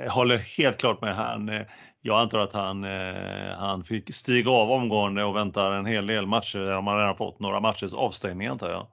jag 0.05 0.11
håller 0.11 0.39
helt 0.39 0.79
klart 0.79 1.01
med 1.01 1.15
han. 1.17 1.65
Jag 2.01 2.21
antar 2.21 2.39
att 2.39 2.53
han, 2.53 2.85
han 3.59 3.85
fick 3.85 4.15
stiga 4.15 4.51
av 4.51 4.71
omgående 4.71 5.25
och 5.25 5.37
väntar 5.37 5.73
en 5.73 5.87
hel 5.87 6.07
del 6.07 6.27
matcher. 6.27 6.59
De 6.59 6.87
har 6.87 6.99
redan 6.99 7.17
fått 7.17 7.41
några 7.41 7.61
matchers 7.61 7.95
avstängning 7.95 8.47
antar 8.47 8.71
jag. 8.71 8.87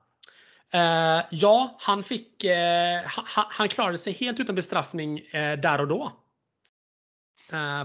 Uh, 0.76 1.24
ja, 1.32 1.76
han 1.80 2.04
fick, 2.04 2.46
uh, 2.46 2.52
han, 3.06 3.46
han, 3.50 3.70
klarade 3.70 3.98
sig 3.98 4.14
helt 4.14 4.40
utan 4.40 4.56
bestraffning 4.56 5.20
uh, 5.20 5.60
där 5.62 5.82
och 5.82 5.88
då. 5.88 6.12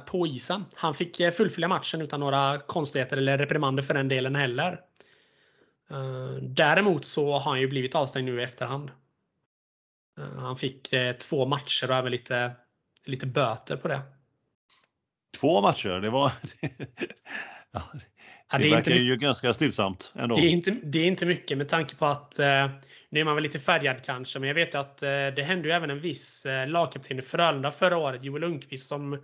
på 0.06 0.26
isen. 0.26 0.64
Han 0.74 0.94
fick 0.94 1.16
fullfölja 1.34 1.68
matchen 1.68 2.02
utan 2.02 2.20
några 2.20 2.58
konstigheter 2.58 3.16
eller 3.16 3.38
reprimander 3.38 3.82
för 3.82 3.94
den 3.94 4.08
delen 4.08 4.36
heller. 4.36 4.80
Däremot 6.40 7.04
så 7.04 7.32
har 7.32 7.50
han 7.50 7.60
ju 7.60 7.68
blivit 7.68 7.94
avstängd 7.94 8.26
nu 8.26 8.40
i 8.40 8.44
efterhand. 8.44 8.90
han 10.38 10.56
fick 10.56 10.94
två 11.20 11.46
matcher 11.46 11.90
och 11.90 11.96
även 11.96 12.12
lite, 12.12 12.52
lite 13.04 13.26
böter 13.26 13.76
på 13.76 13.88
det. 13.88 14.00
Två 15.40 15.60
matcher? 15.60 16.00
Det 16.00 16.10
var... 16.10 16.32
ja, 17.70 17.82
det, 18.50 18.58
det 18.58 18.70
verkar 18.70 18.92
ju 18.92 19.16
ganska 19.16 19.52
stillsamt 19.52 20.12
ändå. 20.14 20.36
Det 20.36 20.42
är, 20.42 20.48
inte, 20.48 20.70
det 20.70 20.98
är 20.98 21.06
inte 21.06 21.26
mycket 21.26 21.58
med 21.58 21.68
tanke 21.68 21.96
på 21.96 22.06
att 22.06 22.38
eh, 22.38 22.70
nu 23.10 23.20
är 23.20 23.24
man 23.24 23.34
väl 23.34 23.42
lite 23.42 23.58
färgad 23.58 24.04
kanske, 24.04 24.38
men 24.38 24.48
jag 24.48 24.54
vet 24.54 24.74
att 24.74 25.02
eh, 25.02 25.08
det 25.08 25.42
hände 25.46 25.68
ju 25.68 25.74
även 25.74 25.90
en 25.90 26.00
viss 26.00 26.46
eh, 26.46 26.68
lagkapten 26.68 27.18
i 27.18 27.22
Frölunda 27.22 27.70
förra 27.70 27.96
året, 27.96 28.24
Joel 28.24 28.40
Lundqvist, 28.40 28.88
som, 28.88 29.22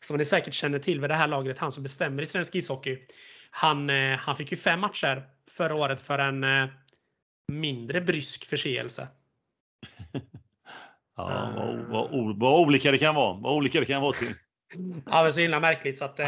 som 0.00 0.16
ni 0.16 0.24
säkert 0.24 0.54
känner 0.54 0.78
till 0.78 1.00
vid 1.00 1.10
det 1.10 1.16
här 1.16 1.28
lagret, 1.28 1.58
han 1.58 1.72
som 1.72 1.82
bestämmer 1.82 2.22
i 2.22 2.26
svensk 2.26 2.54
ishockey. 2.54 2.98
Han, 3.50 3.90
eh, 3.90 4.18
han 4.18 4.36
fick 4.36 4.50
ju 4.50 4.56
fem 4.56 4.80
matcher 4.80 5.22
förra 5.56 5.74
året 5.74 6.00
för 6.00 6.18
en 6.18 6.44
eh, 6.44 6.68
mindre 7.52 8.00
brysk 8.00 8.44
förseelse. 8.44 9.08
ja, 11.16 11.52
vad, 11.56 12.10
vad, 12.10 12.38
vad, 12.38 12.60
olika 12.60 12.90
det 12.90 12.98
kan 12.98 13.14
vara. 13.14 13.40
Vad 13.40 13.56
olika 13.56 13.80
det 13.80 13.86
kan 13.86 14.02
vara 14.02 14.12
till. 14.12 14.34
Ja, 15.06 15.22
men 15.22 15.32
så 15.32 15.40
himla 15.40 15.60
märkligt. 15.60 15.98
Så 15.98 16.04
att, 16.04 16.20
äh, 16.20 16.26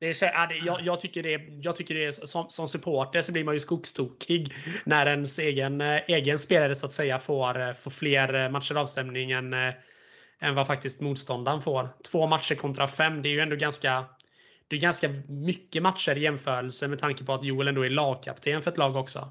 det 0.00 0.22
är, 0.22 0.32
ja, 0.34 0.46
det, 0.46 0.56
jag, 0.56 0.80
jag, 0.80 1.00
tycker 1.00 1.22
det, 1.22 1.40
jag 1.62 1.76
tycker 1.76 1.94
det 1.94 2.04
är 2.04 2.10
som, 2.10 2.46
som 2.48 2.68
supporter 2.68 3.22
så 3.22 3.32
blir 3.32 3.44
man 3.44 3.54
ju 3.54 3.60
skogstokig 3.60 4.54
när 4.84 5.06
ens 5.06 5.38
egen, 5.38 5.80
egen 5.80 6.38
spelare 6.38 6.74
så 6.74 6.86
att 6.86 6.92
säga 6.92 7.18
får, 7.18 7.72
får 7.72 7.90
fler 7.90 8.50
matcher 8.50 8.76
avstämning 8.76 9.30
än, 9.30 9.52
än 10.40 10.54
vad 10.54 10.66
faktiskt 10.66 11.00
motståndaren 11.00 11.62
får. 11.62 11.88
Två 12.10 12.26
matcher 12.26 12.54
kontra 12.54 12.86
fem, 12.86 13.22
det 13.22 13.28
är 13.28 13.30
ju 13.30 13.40
ändå 13.40 13.56
ganska 13.56 14.04
det 14.68 14.76
är 14.76 14.80
ganska 14.80 15.08
mycket 15.28 15.82
matcher 15.82 16.18
i 16.18 16.20
jämförelse 16.20 16.88
med 16.88 16.98
tanke 16.98 17.24
på 17.24 17.32
att 17.32 17.44
Joel 17.44 17.68
ändå 17.68 17.86
är 17.86 17.90
lagkapten 17.90 18.62
för 18.62 18.70
ett 18.70 18.78
lag 18.78 18.96
också. 18.96 19.28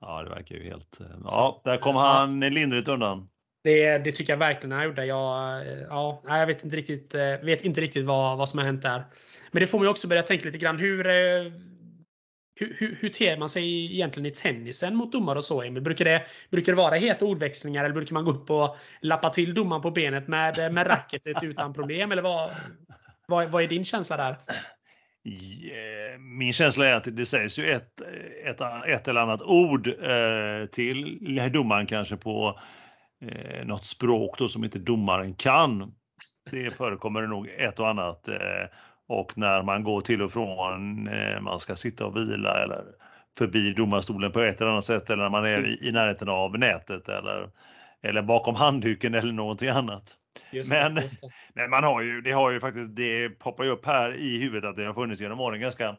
Ja, 0.00 0.22
det 0.22 0.30
verkar 0.30 0.54
ju 0.54 0.64
helt... 0.64 1.00
Ja, 1.24 1.60
där 1.64 1.76
kom 1.76 1.96
han 1.96 2.40
lindrigt 2.40 2.88
undan. 2.88 3.28
Det, 3.64 3.98
det 3.98 4.12
tycker 4.12 4.32
jag 4.32 4.38
verkligen 4.38 4.72
han 4.72 4.84
gjorde. 4.84 5.06
Jag, 5.06 5.62
ja, 5.88 6.22
jag 6.26 6.46
vet 6.46 6.64
inte 6.64 6.76
riktigt, 6.76 7.14
eh, 7.14 7.36
vet 7.42 7.62
inte 7.64 7.80
riktigt 7.80 8.04
vad, 8.06 8.38
vad 8.38 8.48
som 8.48 8.58
har 8.58 8.66
hänt 8.66 8.82
där. 8.82 9.04
Men 9.50 9.60
det 9.60 9.66
får 9.66 9.78
man 9.78 9.88
också 9.88 10.08
börja 10.08 10.22
tänka 10.22 10.44
lite 10.44 10.58
grann. 10.58 10.78
Hur, 10.78 11.06
eh, 11.06 11.52
hur, 12.54 12.76
hur, 12.78 12.98
hur 13.00 13.08
ter 13.08 13.36
man 13.36 13.48
sig 13.48 13.94
egentligen 13.94 14.26
i 14.26 14.30
tennisen 14.30 14.96
mot 14.96 15.12
domare 15.12 15.38
och 15.38 15.44
så 15.44 15.62
Emil? 15.62 15.82
Brukar 15.82 16.04
det, 16.04 16.26
brukar 16.50 16.72
det 16.72 16.76
vara 16.76 16.94
heta 16.94 17.24
ordväxlingar 17.24 17.84
eller 17.84 17.94
brukar 17.94 18.14
man 18.14 18.24
gå 18.24 18.30
upp 18.30 18.50
och 18.50 18.76
lappa 19.00 19.30
till 19.30 19.54
domaren 19.54 19.82
på 19.82 19.90
benet 19.90 20.28
med, 20.28 20.72
med 20.74 20.86
racketet 20.86 21.42
utan 21.42 21.74
problem? 21.74 22.12
Eller 22.12 22.22
vad, 22.22 22.50
vad, 23.32 23.50
vad 23.50 23.62
är 23.62 23.68
din 23.68 23.84
känsla 23.84 24.16
där? 24.16 24.36
Min 26.18 26.52
känsla 26.52 26.86
är 26.86 26.94
att 26.94 27.16
det 27.16 27.26
sägs 27.26 27.58
ju 27.58 27.70
ett, 27.70 28.00
ett, 28.44 28.60
ett 28.86 29.08
eller 29.08 29.20
annat 29.20 29.42
ord 29.42 29.88
eh, 29.88 30.66
till 30.72 31.50
domaren 31.52 31.86
kanske 31.86 32.16
på 32.16 32.60
eh, 33.24 33.66
något 33.66 33.84
språk 33.84 34.38
då 34.38 34.48
som 34.48 34.64
inte 34.64 34.78
domaren 34.78 35.34
kan. 35.34 35.94
Det 36.50 36.70
förekommer 36.70 37.22
nog 37.22 37.48
ett 37.48 37.80
och 37.80 37.88
annat. 37.88 38.28
Eh, 38.28 38.66
och 39.08 39.38
när 39.38 39.62
man 39.62 39.84
går 39.84 40.00
till 40.00 40.22
och 40.22 40.32
från, 40.32 41.08
eh, 41.08 41.40
man 41.40 41.60
ska 41.60 41.76
sitta 41.76 42.06
och 42.06 42.16
vila 42.16 42.62
eller 42.62 42.84
förbi 43.38 43.72
domarstolen 43.72 44.32
på 44.32 44.40
ett 44.40 44.60
eller 44.60 44.70
annat 44.70 44.84
sätt 44.84 45.10
eller 45.10 45.22
när 45.22 45.30
man 45.30 45.44
är 45.44 45.66
i, 45.66 45.88
i 45.88 45.92
närheten 45.92 46.28
av 46.28 46.58
nätet 46.58 47.08
eller, 47.08 47.50
eller 48.02 48.22
bakom 48.22 48.54
handduken 48.54 49.14
eller 49.14 49.32
någonting 49.32 49.68
annat. 49.68 50.16
Det, 50.52 50.68
men, 50.68 51.08
men 51.54 51.70
man 51.70 51.84
har 51.84 52.02
ju, 52.02 52.20
det 52.20 52.32
har 52.32 52.50
ju 52.50 52.60
faktiskt, 52.60 52.96
det 52.96 53.28
poppar 53.28 53.64
ju 53.64 53.70
upp 53.70 53.86
här 53.86 54.14
i 54.14 54.38
huvudet 54.38 54.70
att 54.70 54.76
det 54.76 54.86
har 54.86 54.94
funnits 54.94 55.20
genom 55.20 55.40
åren 55.40 55.60
ganska 55.60 55.96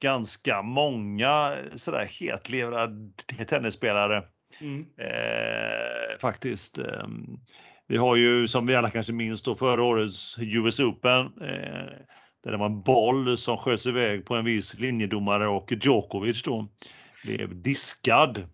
ganska 0.00 0.62
många 0.62 1.56
sådär 1.76 2.08
hetlevrade 2.20 3.12
tennisspelare 3.48 4.22
Mm. 4.60 4.86
Eh, 4.96 6.18
faktiskt. 6.20 6.78
Eh, 6.78 7.06
vi 7.86 7.96
har 7.96 8.16
ju 8.16 8.48
som 8.48 8.66
vi 8.66 8.74
alla 8.74 8.90
kanske 8.90 9.12
minns 9.12 9.42
då 9.42 9.56
förra 9.56 9.82
årets 9.82 10.36
US 10.38 10.80
Open. 10.80 11.26
Eh, 11.26 11.86
där 12.44 12.50
det 12.50 12.56
var 12.56 12.66
en 12.66 12.82
boll 12.82 13.38
som 13.38 13.56
sköts 13.56 13.86
iväg 13.86 14.24
på 14.24 14.34
en 14.34 14.44
viss 14.44 14.78
linjedomare 14.78 15.48
och 15.48 15.72
Djokovic 15.72 16.42
då 16.42 16.68
blev 17.24 17.62
diskad. 17.62 18.48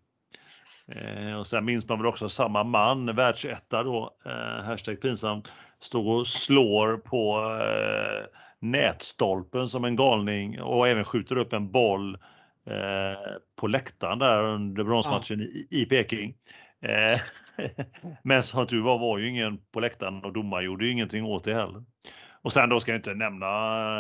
Eh, 0.93 1.39
och 1.39 1.47
sen 1.47 1.64
minns 1.64 1.89
man 1.89 1.99
väl 1.99 2.07
också 2.07 2.28
samma 2.28 2.64
man, 2.64 3.16
världsetta 3.16 3.82
då, 3.82 4.16
eh, 4.26 4.64
hashtag 4.64 5.01
pinsamt, 5.01 5.53
stod 5.80 6.09
och 6.09 6.26
slår 6.26 6.97
på 6.97 7.39
eh, 7.62 8.41
nätstolpen 8.61 9.68
som 9.68 9.84
en 9.84 9.97
galning 9.97 10.62
och 10.62 10.89
även 10.89 11.05
skjuter 11.05 11.39
upp 11.39 11.53
en 11.53 11.70
boll 11.70 12.18
Eh, 12.70 13.37
på 13.57 13.66
läktaren 13.66 14.18
där 14.18 14.49
under 14.49 14.84
bronsmatchen 14.84 15.41
ja. 15.41 15.47
i, 15.47 15.66
i 15.70 15.84
Peking. 15.84 16.34
Eh, 16.82 17.20
men 18.22 18.43
som 18.43 18.66
tur 18.66 18.82
var 18.82 18.99
var 18.99 19.18
ju 19.18 19.28
ingen 19.28 19.59
på 19.72 19.80
läktaren 19.80 20.24
och 20.24 20.32
domaren 20.32 20.64
gjorde 20.64 20.84
ju 20.87 20.93
ingenting 20.93 21.24
åt 21.24 21.45
det 21.45 21.55
heller. 21.55 21.84
Och 22.43 22.53
sen 22.53 22.68
då 22.68 22.80
ska 22.80 22.93
jag 22.93 22.99
inte 22.99 23.14
nämna 23.14 23.47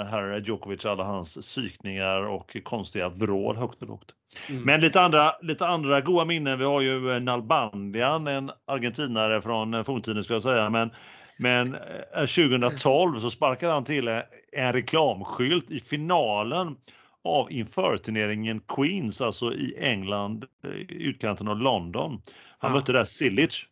herr 0.04 0.42
Djokovic 0.46 0.84
alla 0.84 1.04
hans 1.04 1.34
psykningar 1.34 2.22
och 2.22 2.56
konstiga 2.62 3.08
vrål 3.08 3.56
högt 3.56 3.82
och 3.82 3.88
lågt. 3.88 4.12
Mm. 4.48 4.62
Men 4.62 4.80
lite 4.80 5.00
andra, 5.00 5.32
lite 5.42 5.66
andra 5.66 6.00
goda 6.00 6.24
minnen. 6.24 6.58
Vi 6.58 6.64
har 6.64 6.80
ju 6.80 7.20
Nalbandian, 7.20 8.26
en 8.26 8.50
argentinare 8.66 9.42
från 9.42 9.84
forntiden 9.84 10.24
skulle 10.24 10.34
jag 10.34 10.42
säga. 10.42 10.70
Men, 10.70 10.90
men 11.38 11.76
2012 12.14 13.14
eh, 13.14 13.20
så 13.20 13.30
sparkade 13.30 13.72
han 13.72 13.84
till 13.84 14.08
en 14.52 14.72
reklamskylt 14.72 15.70
i 15.70 15.80
finalen 15.80 16.76
av 17.24 17.52
inför-turneringen 17.52 18.60
Queens, 18.60 19.20
alltså 19.20 19.52
i 19.52 19.76
England, 19.80 20.44
eh, 20.64 20.70
utkanten 20.88 21.48
av 21.48 21.58
London. 21.58 22.20
Han 22.58 22.70
ja. 22.70 22.76
mötte 22.76 22.92
där 22.92 23.04
Silic. 23.04 23.66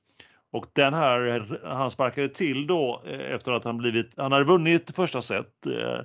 Och 0.54 0.66
den 0.72 0.94
här, 0.94 1.46
han 1.64 1.90
sparkade 1.90 2.28
till 2.28 2.66
då 2.66 3.02
eh, 3.06 3.34
efter 3.34 3.52
att 3.52 3.64
han 3.64 3.76
blivit, 3.76 4.12
han 4.16 4.32
hade 4.32 4.44
vunnit 4.44 4.90
första 4.96 5.22
set. 5.22 5.66
Eh, 5.66 6.00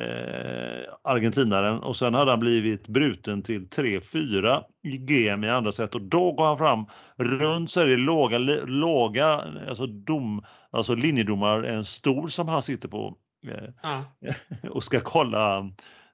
eh, 0.00 0.84
argentinaren 1.04 1.78
och 1.78 1.96
sen 1.96 2.14
hade 2.14 2.30
han 2.30 2.40
blivit 2.40 2.88
bruten 2.88 3.42
till 3.42 3.68
3-4 3.68 4.62
i 4.82 4.98
game 4.98 5.46
i 5.46 5.50
andra 5.50 5.72
set 5.72 5.94
och 5.94 6.02
då 6.02 6.32
går 6.32 6.44
han 6.44 6.58
fram 6.58 6.86
runt 7.16 7.70
så 7.70 7.80
är 7.80 7.86
det 7.86 7.96
låga, 7.96 8.38
låga 8.66 9.26
alltså, 9.68 9.86
dom, 9.86 10.44
alltså 10.70 10.94
linjedomar, 10.94 11.62
en 11.62 11.84
stol 11.84 12.30
som 12.30 12.48
han 12.48 12.62
sitter 12.62 12.88
på 12.88 13.16
eh, 13.46 13.68
ah. 13.82 14.02
och 14.70 14.84
ska 14.84 15.00
kolla 15.00 15.70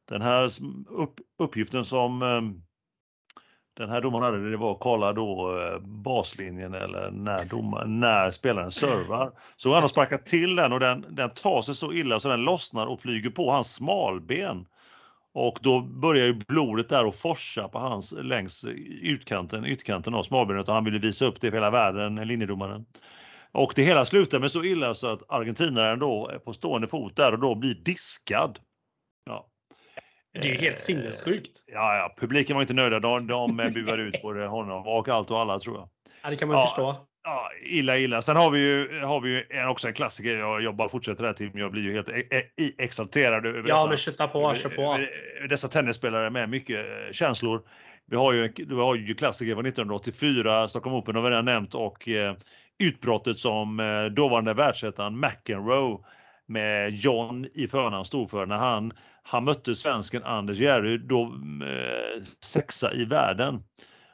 den 0.09 0.23
här 0.23 0.51
upp, 0.89 1.15
uppgiften 1.39 1.85
som 1.85 2.23
eh, 2.23 2.41
den 3.77 3.91
här 3.91 4.01
domaren 4.01 4.25
hade 4.25 4.51
det 4.51 4.57
var 4.57 4.72
att 4.72 4.81
kolla 4.81 5.12
då 5.12 5.59
eh, 5.61 5.79
baslinjen 5.81 6.75
eller 6.75 7.11
när, 7.11 7.45
domaren, 7.51 8.01
när 8.01 8.31
spelaren 8.31 8.70
servar. 8.70 9.33
Så 9.57 9.72
han 9.72 9.83
har 9.83 9.89
sparkat 9.89 10.27
till 10.27 10.57
den 10.57 10.72
och 10.72 10.81
den, 10.81 11.07
den 11.09 11.31
tar 11.31 11.62
sig 11.62 11.75
så 11.75 11.93
illa 11.93 12.20
så 12.20 12.29
den 12.29 12.43
lossnar 12.45 12.87
och 12.87 13.01
flyger 13.01 13.31
på 13.31 13.51
hans 13.51 13.75
smalben. 13.75 14.66
Och 15.35 15.59
då 15.62 15.81
börjar 15.81 16.27
ju 16.27 16.33
blodet 16.33 16.89
där 16.89 17.07
och 17.07 17.14
forsa 17.14 17.68
på 17.68 17.79
hans 17.79 18.12
längs 18.12 18.64
utkanten, 19.03 19.66
ytkanten 19.66 20.14
av 20.14 20.22
smalbenet 20.22 20.68
och 20.68 20.75
han 20.75 20.85
ville 20.85 20.99
visa 20.99 21.25
upp 21.25 21.41
det 21.41 21.51
för 21.51 21.57
hela 21.57 21.70
världen, 21.70 22.14
linjedomaren. 22.14 22.85
Och 23.53 23.72
det 23.77 23.85
hela 23.85 24.07
slutar 24.07 24.39
med 24.39 24.51
så 24.51 24.64
illa 24.64 24.95
så 24.95 25.07
att 25.07 25.22
argentinaren 25.29 25.99
då 25.99 26.29
är 26.29 26.39
på 26.39 26.53
stående 26.53 26.89
fot 26.89 27.16
där 27.16 27.33
och 27.33 27.39
då 27.39 27.55
blir 27.55 27.75
diskad. 27.75 28.59
Det 30.43 30.51
är 30.51 30.59
helt 30.59 30.78
sinnessjukt. 30.78 31.64
Ja, 31.66 31.97
ja, 31.97 32.14
publiken 32.18 32.55
var 32.55 32.62
inte 32.62 32.74
nöjda. 32.74 33.01
De, 33.01 33.26
de 33.26 33.57
buade 33.57 34.03
ut 34.03 34.22
både 34.22 34.47
honom 34.47 34.87
och 34.87 35.09
allt 35.09 35.30
och 35.30 35.41
alla 35.41 35.59
tror 35.59 35.76
jag. 35.76 35.89
Ja, 36.22 36.30
det 36.30 36.37
kan 36.37 36.49
man 36.49 36.57
ja, 36.57 36.66
förstå. 36.66 36.97
Ja, 37.24 37.51
illa, 37.62 37.99
illa. 37.99 38.22
Sen 38.22 38.37
har 38.37 38.51
vi 38.51 38.59
ju, 38.59 39.01
har 39.01 39.20
vi 39.20 39.30
ju 39.30 39.66
också 39.66 39.89
en 39.89 39.95
klassiker. 39.95 40.39
Jag, 40.39 40.62
jag 40.62 40.76
bara 40.76 40.89
fortsätter 40.89 41.24
här 41.24 41.32
till 41.32 41.51
jag 41.55 41.72
blir 41.72 41.82
ju 41.82 41.93
helt 41.93 42.09
e 42.09 42.24
e 42.57 42.72
exalterad 42.78 43.47
över 43.47 43.68
ja, 43.68 43.87
dessa, 43.87 44.12
men 44.22 44.28
på, 44.28 44.55
kör 44.55 44.68
på. 44.68 45.07
dessa 45.49 45.68
tennisspelare 45.68 46.30
med 46.30 46.49
mycket 46.49 46.78
eh, 46.78 47.12
känslor. 47.12 47.62
Vi 48.07 48.16
har 48.16 48.32
ju, 48.32 48.53
vi 48.57 48.74
har 48.74 48.95
ju 48.95 49.14
klassiker 49.14 49.55
från 49.55 49.66
1984, 49.66 50.68
Stockholm 50.68 50.97
Open 50.97 51.16
har 51.16 51.22
vi 51.22 51.30
redan 51.30 51.45
nämnt 51.45 51.74
och 51.74 52.09
eh, 52.09 52.35
utbrottet 52.78 53.39
som 53.39 53.80
eh, 53.80 54.05
dåvarande 54.05 54.55
världsettan 54.55 55.20
McEnroe 55.20 55.99
med 56.47 56.91
John 56.91 57.47
i 57.55 57.68
förnamn 57.68 58.05
stod 58.05 58.30
för 58.30 58.47
när 58.47 58.57
han 58.57 58.93
han 59.27 59.45
mötte 59.45 59.75
svensken 59.75 60.25
Anders 60.25 60.59
Järryd, 60.59 61.01
då 61.01 61.22
eh, 61.22 62.22
sexa 62.41 62.93
i 62.93 63.05
världen. 63.05 63.62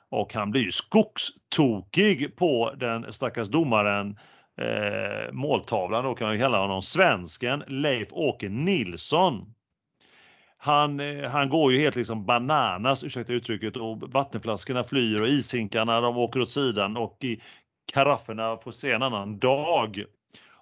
Och 0.09 0.35
han 0.35 0.51
blir 0.51 0.63
ju 0.63 0.73
skogstokig 0.73 2.37
på 2.37 2.75
den 2.77 3.13
stackars 3.13 3.49
domaren 3.49 4.19
eh, 4.61 5.33
måltavlan, 5.33 6.05
då 6.05 6.15
kan 6.15 6.29
man 6.29 6.39
kalla 6.39 6.61
honom 6.61 6.83
svensken 6.83 7.65
Leif 7.67 8.09
Åke 8.13 8.49
Nilsson. 8.49 9.55
Han, 10.57 11.01
eh, 11.01 11.31
han 11.31 11.49
går 11.49 11.73
ju 11.73 11.79
helt 11.79 11.97
liksom 11.97 12.27
bananas, 12.27 13.05
ursäkta 13.05 13.33
uttrycket, 13.33 13.77
och 13.77 14.13
vattenflaskorna 14.13 14.85
flyr 14.85 15.23
och 15.23 15.29
ishinkarna 15.29 16.01
de 16.01 16.17
åker 16.17 16.41
åt 16.41 16.51
sidan 16.51 16.97
och 16.97 17.25
i 17.25 17.41
karafferna 17.93 18.57
får 18.57 18.73
se 18.73 18.93
en 18.93 19.03
annan 19.03 19.39
dag 19.39 20.05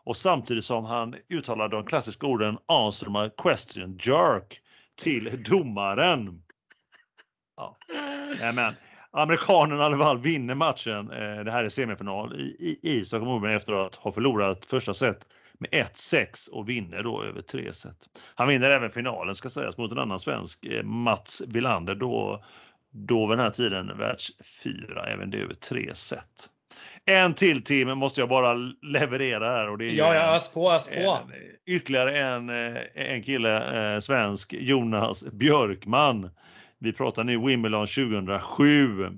och 0.09 0.17
samtidigt 0.17 0.65
som 0.65 0.85
han 0.85 1.15
uttalade 1.29 1.77
de 1.77 1.87
klassiska 1.87 2.27
orden 2.27 2.59
answer 2.67 3.23
my 3.23 3.31
question 3.43 3.99
jerk 4.01 4.61
till 4.97 5.43
domaren. 5.43 6.43
Ja. 7.57 7.77
Amen. 8.43 8.75
Amerikanen 9.11 9.79
i 9.79 9.81
alla 9.81 9.99
fall 9.99 10.19
vinner 10.19 10.55
matchen. 10.55 11.11
Eh, 11.11 11.45
det 11.45 11.51
här 11.51 11.65
är 11.65 11.69
semifinal 11.69 12.35
i, 12.35 12.57
i, 12.59 12.99
i 12.99 13.05
Stockholm 13.05 13.33
Open 13.33 13.51
efter 13.51 13.73
att 13.73 13.95
ha 13.95 14.13
förlorat 14.13 14.65
första 14.65 14.95
set 14.95 15.27
med 15.59 15.71
1-6 15.71 16.51
och 16.51 16.69
vinner 16.69 17.03
då 17.03 17.23
över 17.23 17.43
tre 17.43 17.73
set. 17.73 18.09
Han 18.35 18.49
vinner 18.49 18.71
även 18.71 18.91
finalen 18.91 19.35
ska 19.35 19.51
sägas 19.51 19.79
mot 19.79 19.93
en 19.93 19.99
annan 19.99 20.21
svensk, 20.21 20.65
eh, 20.65 20.83
Mats 20.83 21.43
Villander, 21.47 21.95
då, 21.95 22.45
då 22.91 23.27
vid 23.27 23.39
den 23.39 23.45
här 23.45 23.53
tiden 23.53 23.99
världsfyra, 23.99 25.07
även 25.07 25.31
det 25.31 25.39
över 25.39 25.55
tre 25.55 25.95
set. 25.95 26.49
En 27.09 27.35
till 27.35 27.63
Tim 27.63 27.99
måste 27.99 28.21
jag 28.21 28.29
bara 28.29 28.55
leverera 28.83 29.51
här. 29.51 29.69
Och 29.71 29.79
det 29.79 29.85
är 29.85 29.93
ja, 29.93 30.15
ja, 30.15 30.37
ös 30.37 30.49
på, 30.49 30.73
ös 30.73 30.87
på. 30.87 31.19
ytterligare 31.67 32.19
en, 32.19 32.51
eh, 32.51 32.83
en 32.95 33.23
kille, 33.23 33.95
eh, 33.95 34.01
svensk, 34.01 34.53
Jonas 34.53 35.25
Björkman. 35.33 36.31
Vi 36.79 36.93
pratar 36.93 37.25
nu 37.25 37.39
Wimbledon 37.39 37.87
2007. 37.87 39.11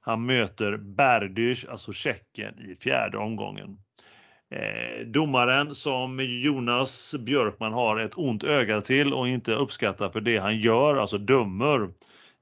Han 0.00 0.26
möter 0.26 0.76
Berdych, 0.76 1.64
alltså 1.70 1.92
Tjeckien, 1.92 2.58
i 2.58 2.76
fjärde 2.82 3.18
omgången. 3.18 3.78
Eh, 4.50 5.06
domaren 5.06 5.74
som 5.74 6.20
Jonas 6.20 7.14
Björkman 7.18 7.72
har 7.72 8.00
ett 8.00 8.18
ont 8.18 8.44
öga 8.44 8.80
till 8.80 9.14
och 9.14 9.28
inte 9.28 9.52
uppskattar 9.52 10.10
för 10.10 10.20
det 10.20 10.38
han 10.38 10.58
gör, 10.58 10.96
alltså 10.96 11.18
dömer 11.18 11.88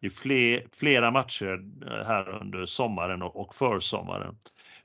i 0.00 0.10
fler, 0.10 0.62
flera 0.76 1.10
matcher 1.10 1.64
eh, 1.86 2.06
här 2.06 2.28
under 2.40 2.66
sommaren 2.66 3.22
och, 3.22 3.40
och 3.40 3.54
försommaren. 3.54 4.36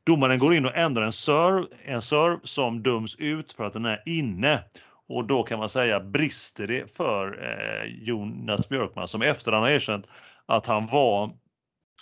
Domaren 0.03 0.39
går 0.39 0.53
in 0.53 0.65
och 0.65 0.75
ändrar 0.75 1.03
en 1.03 1.11
serve, 1.11 1.67
en 1.85 2.01
serve 2.01 2.39
som 2.43 2.83
döms 2.83 3.15
ut 3.15 3.53
för 3.53 3.63
att 3.63 3.73
den 3.73 3.85
är 3.85 4.03
inne. 4.05 4.63
Och 5.07 5.25
då 5.25 5.43
kan 5.43 5.59
man 5.59 5.69
säga 5.69 5.99
brister 5.99 6.67
det 6.67 6.95
för 6.95 7.43
eh, 7.43 8.03
Jonas 8.03 8.69
Björkman 8.69 9.07
som 9.07 9.21
efterhand 9.21 9.63
har 9.63 9.71
erkänt 9.71 10.05
att 10.45 10.65
han 10.65 10.87
var 10.87 11.31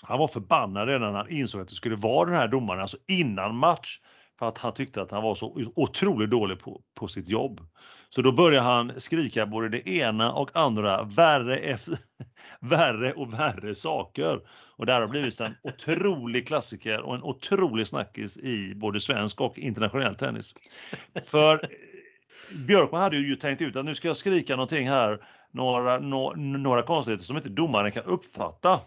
han 0.02 0.20
var 0.20 0.28
förbannad 0.28 0.88
redan 0.88 1.12
när 1.14 1.20
han 1.20 1.30
insåg 1.30 1.62
att 1.62 1.68
det 1.68 1.76
skulle 1.76 1.96
vara 1.96 2.30
den 2.30 2.40
här 2.40 2.48
domaren, 2.48 2.82
alltså 2.82 2.98
innan 3.08 3.56
match. 3.56 4.00
För 4.40 4.48
att 4.48 4.58
han 4.58 4.74
tyckte 4.74 5.02
att 5.02 5.12
han 5.12 5.24
var 5.24 5.36
så 5.36 5.72
otroligt 5.76 6.30
dålig 6.30 6.60
på, 6.60 6.82
på 6.96 7.08
sitt 7.08 7.28
jobb. 7.28 7.62
Så 8.10 8.22
då 8.22 8.32
börjar 8.32 8.62
han 8.62 9.02
skrika 9.02 9.46
både 9.46 9.70
det 9.70 9.90
ena 9.90 10.34
och 10.34 10.52
andra 10.54 11.04
värre, 11.04 11.58
efter, 11.58 11.98
värre 12.60 13.14
och 13.14 13.34
värre 13.34 13.76
saker. 13.76 14.40
Och 14.78 14.86
det 14.86 14.94
här 14.94 15.02
har 15.02 15.08
blivit 15.08 15.40
en 15.40 15.56
otrolig 15.64 16.48
klassiker 16.48 17.02
och 17.02 17.16
en 17.16 17.24
otrolig 17.24 17.88
snackis 17.88 18.38
i 18.38 18.76
både 18.76 19.00
svensk 19.00 19.42
och 19.42 19.60
internationell 19.60 20.16
tennis. 20.16 20.56
För 21.26 21.54
eh, 21.54 21.70
Björkman 22.52 23.02
hade 23.02 23.18
ju 23.18 23.36
tänkt 23.36 23.62
ut 23.62 23.76
att 23.76 23.86
nu 23.86 23.96
ska 23.96 24.08
jag 24.08 24.18
skrika 24.18 24.56
någonting 24.56 24.90
här, 24.90 25.20
några, 25.52 26.00
no, 26.00 26.34
några 26.36 26.84
konstigheter 26.84 27.26
som 27.26 27.38
inte 27.38 27.50
domaren 27.50 27.92
kan 27.92 28.04
uppfatta. 28.04 28.80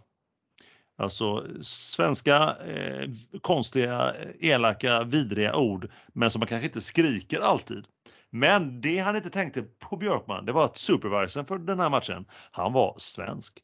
Alltså 0.99 1.47
svenska 1.63 2.57
eh, 2.67 3.09
konstiga, 3.41 4.15
elaka, 4.41 5.05
vidriga 5.05 5.57
ord, 5.57 5.91
men 6.13 6.31
som 6.31 6.41
man 6.41 6.49
kanske 6.49 6.67
inte 6.67 6.81
skriker 6.81 7.41
alltid. 7.41 7.85
Men 8.31 8.81
det 8.81 8.99
han 8.99 9.17
inte 9.17 9.31
tänkte 9.31 9.63
på 9.63 9.97
Björkman, 9.97 10.45
det 10.45 10.53
var 10.53 10.65
att 10.65 10.77
supervisorn 10.77 11.47
för 11.47 11.59
den 11.59 11.81
här 11.81 11.91
matchen, 11.91 12.25
han 12.51 12.73
var 12.73 12.95
svensk. 12.99 13.63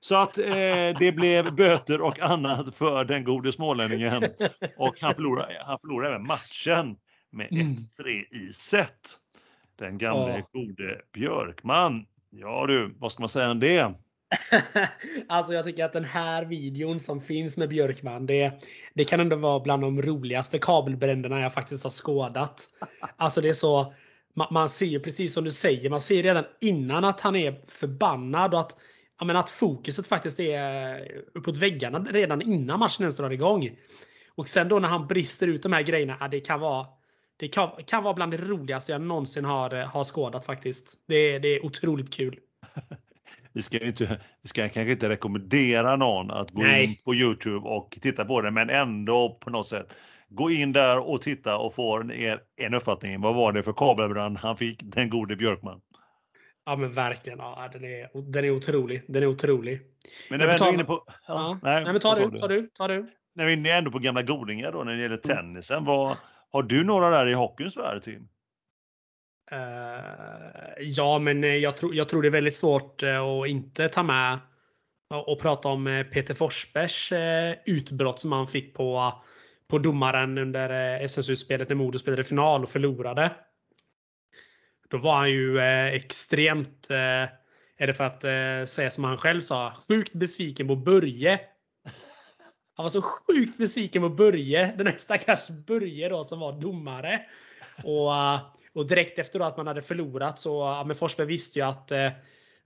Så 0.00 0.16
att 0.16 0.38
eh, 0.38 0.98
det 0.98 1.14
blev 1.16 1.54
böter 1.54 2.00
och 2.00 2.20
annat 2.20 2.76
för 2.76 3.04
den 3.04 3.24
gode 3.24 3.52
smålänningen. 3.52 4.24
Och 4.76 5.00
han 5.00 5.14
förlorade, 5.14 5.62
han 5.66 5.78
förlorade 5.78 6.14
även 6.14 6.26
matchen 6.26 6.96
med 7.32 7.48
1-3 7.48 7.54
mm. 7.60 8.24
i 8.30 8.52
set. 8.52 9.18
Den 9.78 9.98
gamle 9.98 10.38
oh. 10.38 10.44
gode 10.52 11.00
Björkman. 11.12 12.06
Ja 12.30 12.66
du, 12.66 12.94
vad 12.98 13.12
ska 13.12 13.22
man 13.22 13.28
säga 13.28 13.50
om 13.50 13.60
det? 13.60 13.94
alltså 15.28 15.52
jag 15.52 15.64
tycker 15.64 15.84
att 15.84 15.92
den 15.92 16.04
här 16.04 16.44
videon 16.44 17.00
som 17.00 17.20
finns 17.20 17.56
med 17.56 17.68
Björkman, 17.68 18.26
det, 18.26 18.52
det 18.94 19.04
kan 19.04 19.20
ändå 19.20 19.36
vara 19.36 19.60
bland 19.60 19.82
de 19.82 20.02
roligaste 20.02 20.58
kabelbränderna 20.58 21.40
jag 21.40 21.54
faktiskt 21.54 21.84
har 21.84 21.90
skådat. 21.90 22.68
Alltså 23.16 23.40
det 23.40 23.48
är 23.48 23.52
så, 23.52 23.94
man, 24.36 24.48
man 24.50 24.68
ser 24.68 24.86
ju 24.86 25.00
precis 25.00 25.32
som 25.32 25.44
du 25.44 25.50
säger, 25.50 25.90
man 25.90 26.00
ser 26.00 26.22
redan 26.22 26.44
innan 26.60 27.04
att 27.04 27.20
han 27.20 27.36
är 27.36 27.60
förbannad 27.66 28.54
och 28.54 28.60
att 28.60 28.76
men 29.24 29.36
att 29.36 29.50
fokuset 29.50 30.06
faktiskt 30.06 30.40
är 30.40 31.22
uppåt 31.34 31.58
väggarna 31.58 31.98
redan 31.98 32.42
innan 32.42 32.78
matchen 32.78 33.02
ens 33.02 33.16
drar 33.16 33.30
igång. 33.30 33.70
Och 34.34 34.48
sen 34.48 34.68
då 34.68 34.78
när 34.78 34.88
han 34.88 35.06
brister 35.06 35.46
ut 35.46 35.62
de 35.62 35.72
här 35.72 35.82
grejerna, 35.82 36.16
ja, 36.20 36.28
det 36.28 36.40
kan 36.40 36.60
vara 36.60 36.86
det 37.36 37.48
kan, 37.48 37.70
kan 37.86 38.02
vara 38.02 38.14
bland 38.14 38.32
det 38.32 38.36
roligaste 38.36 38.92
jag 38.92 39.00
någonsin 39.00 39.44
har, 39.44 39.70
har 39.84 40.04
skådat 40.04 40.46
faktiskt. 40.46 40.98
Det, 41.06 41.38
det 41.38 41.48
är 41.48 41.66
otroligt 41.66 42.14
kul. 42.14 42.38
vi 43.52 43.62
ska, 43.62 43.78
inte, 43.78 44.20
vi 44.42 44.48
ska 44.48 44.68
kanske 44.68 44.92
inte 44.92 45.08
rekommendera 45.08 45.96
någon 45.96 46.30
att 46.30 46.50
gå 46.50 46.62
Nej. 46.62 46.84
in 46.84 46.96
på 47.04 47.14
Youtube 47.14 47.68
och 47.68 47.98
titta 48.00 48.24
på 48.24 48.40
det, 48.40 48.50
men 48.50 48.70
ändå 48.70 49.38
på 49.40 49.50
något 49.50 49.66
sätt 49.66 49.94
gå 50.36 50.50
in 50.50 50.72
där 50.72 51.08
och 51.08 51.22
titta 51.22 51.58
och 51.58 51.74
få 51.74 51.96
en, 52.00 52.12
en 52.56 52.74
uppfattning. 52.74 53.20
Vad 53.20 53.34
var 53.34 53.52
det 53.52 53.62
för 53.62 53.72
kabelbrand 53.72 54.38
han 54.38 54.56
fick, 54.56 54.80
den 54.82 55.10
gode 55.10 55.36
Björkman? 55.36 55.80
Ja 56.66 56.76
men 56.76 56.92
verkligen. 56.92 57.38
Ja, 57.38 57.68
den, 57.72 57.84
är, 57.84 58.30
den 58.32 58.44
är 58.44 58.50
otrolig. 58.50 59.02
Den 59.08 59.22
är 59.22 59.26
otrolig. 59.26 59.80
Men 60.30 60.38
när 60.38 60.46
vi 60.46 60.52
är 60.52 60.72
inne 60.72 60.84
på... 60.84 61.04
Ja, 61.06 61.14
ja. 61.26 61.58
Nej, 61.62 61.84
nej, 61.84 61.92
men 61.92 62.00
ta 62.00 62.14
du, 62.14 62.38
ta 62.38 62.48
du, 62.48 62.70
ta 62.74 62.88
du. 62.88 63.06
När 63.34 63.46
vi 63.46 63.70
är 63.70 63.78
ändå 63.78 63.90
på 63.90 63.98
gamla 63.98 64.22
godingar 64.22 64.72
då 64.72 64.84
när 64.84 64.96
det 64.96 65.02
gäller 65.02 65.20
mm. 65.24 65.36
tennisen. 65.36 65.84
Vad, 65.84 66.16
har 66.52 66.62
du 66.62 66.84
några 66.84 67.10
där 67.10 67.26
i 67.26 67.32
hockeyns 67.32 67.76
värld 67.76 68.02
Tim? 68.02 68.28
Uh, 69.52 69.58
ja, 70.80 71.18
men 71.18 71.60
jag, 71.60 71.76
tror 71.76 71.94
jag 71.94 72.08
tror 72.08 72.22
det 72.22 72.28
är 72.28 72.32
väldigt 72.32 72.56
svårt 72.56 73.02
uh, 73.02 73.20
att 73.20 73.48
inte 73.48 73.88
ta 73.88 74.02
med 74.02 74.38
och 75.26 75.40
prata 75.40 75.68
om 75.68 76.04
Peter 76.12 76.34
Forsbergs 76.34 77.12
utbrott 77.64 78.20
som 78.20 78.32
han 78.32 78.46
fick 78.46 78.74
på, 78.74 79.12
på 79.68 79.78
domaren 79.78 80.38
under 80.38 81.00
eh, 81.00 81.08
SM-slutspelet 81.08 81.68
när 81.68 81.76
Modo 81.76 81.98
spelade 81.98 82.24
final 82.24 82.62
och 82.62 82.68
förlorade. 82.68 83.30
Då 84.88 84.98
var 84.98 85.14
han 85.16 85.30
ju 85.30 85.58
eh, 85.58 85.86
extremt, 85.86 86.90
eh, 86.90 87.28
är 87.76 87.86
det 87.86 87.94
för 87.94 88.04
att 88.04 88.20
säga 88.68 88.90
som 88.90 89.04
han 89.04 89.18
själv 89.18 89.40
sa, 89.40 89.72
sjukt 89.88 90.12
besviken 90.12 90.68
på 90.68 90.76
Börje. 90.76 91.40
Han 92.76 92.84
var 92.84 92.88
så 92.88 93.02
sjukt 93.02 93.58
besviken 93.58 94.02
på 94.02 94.08
Börje, 94.08 94.74
den 94.76 94.86
här 94.86 94.96
stackars 94.98 95.48
Börje 95.48 96.08
då 96.08 96.24
som 96.24 96.40
var 96.40 96.60
domare. 96.60 97.20
Och, 97.84 98.12
och 98.72 98.86
direkt 98.86 99.18
efter 99.18 99.40
att 99.40 99.56
man 99.56 99.66
hade 99.66 99.82
förlorat 99.82 100.38
så, 100.38 100.60
ja, 100.60 100.84
men 100.86 100.96
Forsberg 100.96 101.26
visste 101.26 101.58
ju 101.58 101.64
att 101.64 101.92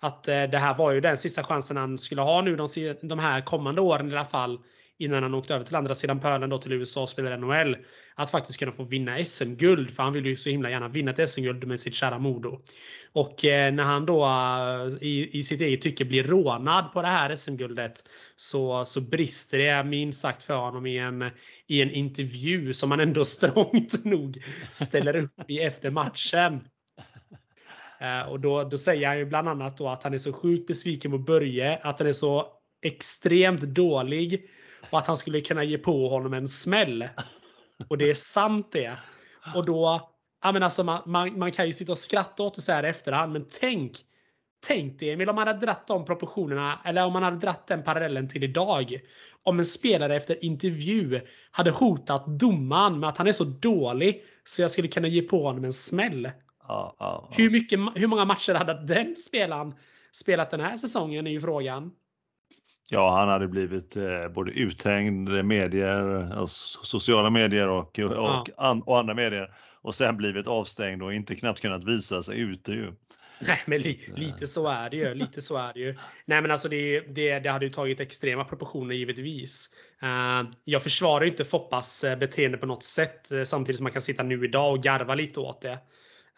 att 0.03 0.22
det 0.22 0.59
här 0.59 0.74
var 0.74 0.92
ju 0.92 1.01
den 1.01 1.18
sista 1.18 1.42
chansen 1.42 1.76
han 1.76 1.98
skulle 1.98 2.22
ha 2.22 2.42
nu 2.42 2.57
de, 2.57 2.68
de 3.03 3.18
här 3.18 3.40
kommande 3.40 3.80
åren 3.80 4.11
i 4.11 4.12
alla 4.12 4.24
fall 4.24 4.59
innan 5.01 5.22
han 5.22 5.34
åkte 5.34 5.55
över 5.55 5.64
till 5.64 5.74
andra 5.74 5.94
sidan 5.94 6.20
pölen 6.20 6.51
då 6.51 6.59
till 6.59 6.72
USA 6.72 7.03
och 7.03 7.09
spelade 7.09 7.36
NHL. 7.36 7.76
Att 8.14 8.30
faktiskt 8.30 8.59
kunna 8.59 8.72
få 8.72 8.84
vinna 8.84 9.24
SM-guld. 9.24 9.90
För 9.90 10.03
han 10.03 10.12
vill 10.12 10.26
ju 10.26 10.36
så 10.36 10.51
himla 10.51 10.70
gärna 10.70 10.88
vinna 10.88 11.11
ett 11.11 11.30
SM-guld 11.30 11.66
med 11.66 11.80
sitt 11.80 11.94
kära 11.94 12.18
Modo. 12.18 12.61
Och 13.12 13.44
eh, 13.44 13.72
när 13.74 13.84
han 13.84 14.07
då 14.07 14.24
eh, 14.24 15.03
i, 15.09 15.38
i 15.38 15.42
sitt 15.42 15.61
eget 15.61 15.80
tycke 15.80 16.05
blir 16.05 16.24
rånad 16.24 16.92
på 16.92 17.03
det 17.03 17.09
här 17.09 17.36
SM-guldet 17.36 18.05
så, 18.36 18.84
så 18.84 19.01
brister 19.01 19.59
det 19.59 19.84
minst 19.84 20.20
sagt 20.20 20.42
för 20.42 20.57
honom 20.57 20.86
i 20.86 20.98
en, 20.98 21.30
i 21.66 21.82
en 21.82 21.90
intervju 21.90 22.72
som 22.72 22.90
han 22.90 23.01
ändå 23.01 23.24
strångt 23.24 24.05
nog 24.05 24.42
ställer 24.72 25.16
upp 25.16 25.51
i 25.51 25.61
efter 25.61 25.90
matchen. 25.90 26.61
Eh, 28.01 28.28
och 28.28 28.40
då, 28.40 28.64
då 28.64 28.78
säger 28.78 29.09
han 29.09 29.18
ju 29.18 29.24
bland 29.24 29.48
annat 29.48 29.76
då 29.78 29.88
att 29.88 30.03
han 30.03 30.14
är 30.14 30.18
så 30.18 30.32
sjukt 30.32 30.66
besviken 30.66 31.11
på 31.11 31.18
Börje, 31.18 31.76
att 31.76 31.98
han 31.98 32.09
är 32.09 32.12
så 32.12 32.46
extremt 32.82 33.61
dålig 33.61 34.51
och 34.91 34.99
att 34.99 35.07
han 35.07 35.16
skulle 35.16 35.41
kunna 35.41 35.64
ge 35.64 35.78
på 35.78 36.09
honom 36.09 36.35
en 36.35 36.49
smäll. 36.49 37.09
Och 37.89 37.99
det 37.99 38.11
är 38.11 38.14
sant 38.14 38.68
det. 38.72 38.99
Och 39.55 39.66
då, 39.66 40.11
ja 40.43 40.53
men 40.53 40.62
alltså 40.62 40.85
man, 40.85 41.03
man, 41.07 41.39
man 41.39 41.53
kan 41.53 41.66
ju 41.66 41.72
sitta 41.72 41.93
och 41.93 41.99
skratta 41.99 42.43
åt 42.43 42.55
det 42.55 42.62
så 42.62 42.72
här 42.72 42.85
i 42.85 42.89
efterhand, 42.89 43.33
men 43.33 43.47
tänk 43.61 44.05
Tänk 44.66 44.99
dig 44.99 45.11
Emil 45.11 45.28
om 45.28 45.37
man 45.37 45.47
hade 45.47 45.66
dratt 45.66 45.87
de 45.87 46.05
proportionerna, 46.05 46.78
eller 46.85 47.05
om 47.05 47.12
man 47.12 47.22
hade 47.22 47.37
dratt 47.37 47.66
den 47.66 47.83
parallellen 47.83 48.28
till 48.28 48.45
idag. 48.45 49.01
Om 49.43 49.59
en 49.59 49.64
spelare 49.64 50.16
efter 50.16 50.45
intervju 50.45 51.20
hade 51.51 51.70
hotat 51.70 52.26
domaren 52.26 53.01
med 53.01 53.09
att 53.09 53.18
han 53.18 53.26
är 53.26 53.33
så 53.33 53.45
dålig 53.45 54.24
så 54.45 54.62
jag 54.62 54.70
skulle 54.70 54.89
kunna 54.89 55.09
ge 55.09 55.22
på 55.22 55.43
honom 55.43 55.64
en 55.64 55.72
smäll. 55.72 56.24
Ja, 56.24 56.33
ja, 56.68 56.95
ja. 56.99 57.28
Hur, 57.37 57.51
mycket, 57.51 57.81
hur 57.95 58.07
många 58.07 58.24
matcher 58.24 58.55
hade 58.55 58.87
den 58.87 59.16
spelaren 59.16 59.74
spelat 60.12 60.51
den 60.51 60.61
här 60.61 60.76
säsongen 60.76 61.26
är 61.26 61.31
ju 61.31 61.41
frågan. 61.41 61.91
Ja, 62.93 63.18
han 63.18 63.28
hade 63.28 63.49
blivit 63.49 63.97
eh, 63.97 64.28
både 64.28 64.51
uthängd 64.51 65.45
medier, 65.45 66.32
alltså 66.32 66.84
sociala 66.84 67.30
medier 67.30 67.68
och, 67.68 67.99
och, 67.99 67.99
ja. 67.99 68.45
an, 68.57 68.82
och, 68.82 68.99
andra 68.99 69.14
medier 69.14 69.55
och 69.82 69.95
sen 69.95 70.16
blivit 70.16 70.47
avstängd 70.47 71.03
och 71.03 71.14
inte 71.14 71.36
knappt 71.36 71.61
kunnat 71.61 71.84
visa 71.84 72.22
sig 72.22 72.41
ute 72.41 72.72
ju. 72.72 72.93
Nej, 73.41 73.59
men 73.66 73.80
li, 73.80 74.12
lite 74.16 74.47
så 74.47 74.68
är 74.68 74.91
det 74.91 74.97
ju. 74.97 75.14
Lite 75.14 75.41
så 75.41 75.57
är 75.57 75.72
det 75.72 75.80
ju. 75.80 75.95
Nej, 76.24 76.43
men 76.43 76.51
alltså 76.51 76.68
det, 76.68 77.01
det, 77.01 77.38
det 77.38 77.51
hade 77.51 77.64
ju 77.64 77.70
tagit 77.70 78.01
extrema 78.01 78.45
proportioner 78.45 78.95
givetvis. 78.95 79.68
Uh, 80.03 80.51
jag 80.64 80.82
försvarar 80.82 81.24
inte 81.24 81.45
Foppas 81.45 82.05
eh, 82.05 82.18
beteende 82.18 82.59
på 82.59 82.66
något 82.66 82.82
sätt 82.82 83.28
samtidigt 83.45 83.76
som 83.76 83.84
man 83.84 83.93
kan 83.93 84.03
sitta 84.03 84.22
nu 84.22 84.45
idag 84.45 84.72
och 84.72 84.82
garva 84.82 85.14
lite 85.14 85.41
åt 85.41 85.61
det. 85.61 85.78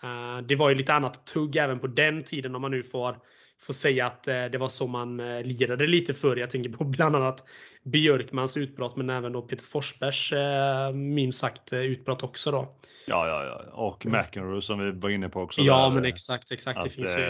Uh, 0.05 0.47
det 0.47 0.57
var 0.57 0.69
ju 0.69 0.75
lite 0.75 0.95
annat 0.95 1.27
tugg 1.27 1.57
även 1.57 1.79
på 1.79 1.87
den 1.87 2.25
tiden 2.25 2.55
om 2.55 2.63
man 2.63 2.71
nu 2.71 2.83
får 2.83 3.17
får 3.63 3.75
säga 3.75 4.07
att 4.07 4.29
eh, 4.29 4.45
det 4.45 4.59
var 4.59 4.69
så 4.69 4.87
man 4.87 5.21
eh, 5.21 5.43
lirade 5.43 5.87
lite 5.87 6.15
förr. 6.15 6.37
Jag 6.37 6.51
tänker 6.51 6.71
på 6.71 6.85
bland 6.85 7.17
annat 7.17 7.45
Björkmans 7.85 8.57
utbrott 8.57 8.97
men 8.97 9.11
även 9.11 9.33
då 9.33 9.43
Peter 9.43 9.65
Forsbergs 9.65 10.33
eh, 10.33 10.93
minst 10.93 11.41
sagt 11.41 11.73
utbrott 11.73 12.23
också 12.23 12.51
då. 12.51 12.75
Ja, 13.07 13.29
ja, 13.29 13.45
ja. 13.45 13.73
och 13.73 14.07
mm. 14.07 14.21
McEnroe 14.21 14.63
som 14.63 14.79
vi 14.79 14.91
var 14.91 15.11
inne 15.11 15.29
på 15.29 15.41
också. 15.41 15.61
Ja, 15.61 15.89
där, 15.89 15.95
men 15.95 16.05
exakt, 16.05 16.53
exakt. 16.53 16.79
Att, 16.79 16.85
det 16.85 16.91
finns 16.91 17.17
ju. 17.17 17.23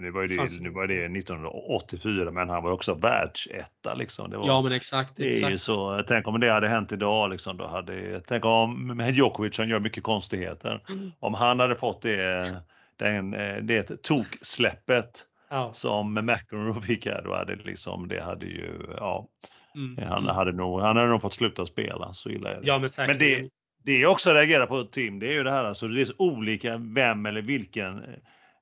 Det 0.00 0.10
var 0.10 0.22
ju 0.22 0.28
det, 0.28 0.34
fanns... 0.34 0.60
nu 0.60 0.70
var 0.70 0.86
det 0.86 1.18
1984, 1.18 2.30
men 2.30 2.48
han 2.48 2.62
var 2.62 2.70
också 2.70 2.94
världsetta 2.94 3.94
liksom. 3.94 4.30
Det 4.30 4.38
var, 4.38 4.46
ja, 4.46 4.62
men 4.62 4.72
exakt. 4.72 5.20
exakt. 5.20 5.60
så, 5.60 6.04
tänk 6.08 6.28
om 6.28 6.40
det 6.40 6.50
hade 6.50 6.68
hänt 6.68 6.92
idag 6.92 7.30
liksom. 7.30 7.56
Då 7.56 7.66
hade, 7.66 8.20
tänk 8.20 8.44
om 8.44 9.06
Djokovic 9.12 9.56
som 9.56 9.68
gör 9.68 9.80
mycket 9.80 10.02
konstigheter. 10.02 10.82
Mm. 10.88 11.12
Om 11.18 11.34
han 11.34 11.60
hade 11.60 11.74
fått 11.74 12.02
det, 12.02 12.56
den, 12.96 13.30
det 13.66 14.02
toksläppet 14.02 15.26
ja. 15.56 15.72
som 15.72 16.14
McEnroe 16.14 16.82
fick 16.82 17.06
här, 17.06 17.22
då 17.24 17.34
hade 17.34 17.56
liksom, 17.56 18.08
det 18.08 18.22
hade 18.22 18.46
ju, 18.46 18.80
ja, 18.96 19.28
mm. 19.74 20.08
han, 20.08 20.26
hade 20.26 20.52
nog, 20.52 20.80
han 20.80 20.96
hade 20.96 21.08
nog 21.08 21.22
fått 21.22 21.34
sluta 21.34 21.66
spela, 21.66 22.14
så 22.14 22.30
illa 22.30 22.50
är 22.50 22.60
det. 22.60 22.66
Ja, 22.66 22.78
men, 22.78 22.90
men 23.06 23.18
det, 23.18 23.48
det 23.84 23.98
jag 23.98 24.12
också 24.12 24.30
reagerar 24.30 24.66
på 24.66 24.82
Tim, 24.82 25.18
det 25.18 25.26
är 25.26 25.32
ju 25.32 25.42
det 25.42 25.50
här 25.50 25.64
alltså, 25.64 25.88
det 25.88 26.00
är 26.00 26.04
så 26.04 26.14
olika 26.18 26.76
vem 26.76 27.26
eller 27.26 27.42
vilken, 27.42 28.02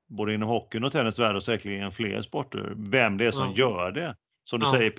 både 0.07 0.35
inom 0.35 0.49
hockeyn 0.49 0.85
och 0.85 0.93
tennisvärlden 0.93 1.37
och 1.37 1.43
säkerligen 1.43 1.93
fler 1.93 2.23
sporter, 2.23 2.73
vem 2.77 3.19
det 3.19 3.27
är 3.27 3.31
som 3.31 3.49
ja. 3.49 3.59
gör 3.59 3.93
det. 3.93 4.17
Som 4.45 4.61
du 4.61 4.67
ja. 4.67 4.73
säger, 4.73 4.91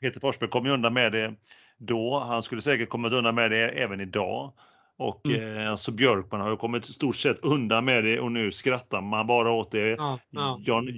Peter 0.00 0.20
Forsberg 0.20 0.50
kom 0.50 0.66
ju 0.66 0.72
undan 0.72 0.94
med 0.94 1.12
det 1.12 1.34
då, 1.78 2.18
han 2.18 2.42
skulle 2.42 2.62
säkert 2.62 2.88
kommit 2.88 3.12
undan 3.12 3.34
med 3.34 3.50
det 3.50 3.68
även 3.68 4.00
idag. 4.00 4.52
Och 4.98 5.26
mm. 5.26 5.58
eh, 5.58 5.70
alltså 5.70 5.92
Björkman 5.92 6.40
har 6.40 6.50
ju 6.50 6.56
kommit 6.56 6.88
i 6.88 6.92
stort 6.92 7.16
sett 7.16 7.44
undan 7.44 7.84
med 7.84 8.04
det 8.04 8.20
och 8.20 8.32
nu 8.32 8.52
skrattar 8.52 9.00
man 9.00 9.26
bara 9.26 9.50
åt 9.50 9.70
det. 9.70 9.88
Ja, 9.88 10.18
ja. 10.30 10.60
John, 10.64 10.88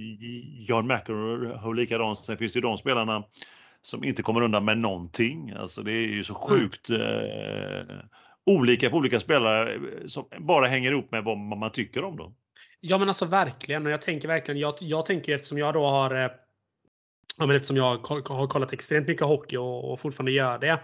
John 0.67 0.87
McEnroe 0.87 1.57
har 1.57 1.73
likadant. 1.73 2.19
Sen 2.19 2.37
finns 2.37 2.53
det 2.53 2.57
ju 2.57 2.61
de 2.61 2.77
spelarna 2.77 3.23
som 3.81 4.03
inte 4.03 4.23
kommer 4.23 4.43
undan 4.43 4.65
med 4.65 4.77
någonting. 4.77 5.51
Alltså 5.51 5.83
det 5.83 5.91
är 5.91 6.07
ju 6.07 6.23
så 6.23 6.33
sjukt 6.33 6.89
eh, 6.89 6.97
olika 8.45 8.89
på 8.89 8.97
olika 8.97 9.19
spelare 9.19 9.73
eh, 9.73 9.79
som 10.07 10.25
bara 10.39 10.67
hänger 10.67 10.91
ihop 10.91 11.11
med 11.11 11.23
vad 11.23 11.37
man 11.37 11.71
tycker 11.71 12.03
om 12.03 12.17
dem. 12.17 12.35
Ja 12.79 12.97
men 12.97 13.07
alltså 13.07 13.25
verkligen. 13.25 13.85
Och 13.85 13.91
jag 13.91 14.01
tänker 14.01 14.27
verkligen, 14.27 14.59
jag, 14.59 14.73
jag 14.79 15.05
tänker 15.05 15.35
eftersom 15.35 15.57
jag 15.57 15.73
då 15.73 15.87
har 15.87 16.23
eh, 16.23 16.31
Ja, 17.39 17.45
men 17.45 17.55
eftersom 17.55 17.77
jag 17.77 17.83
har 17.83 18.47
kollat 18.47 18.73
extremt 18.73 19.07
mycket 19.07 19.27
hockey 19.27 19.57
och, 19.57 19.91
och 19.91 19.99
fortfarande 19.99 20.31
gör 20.31 20.59
det 20.59 20.79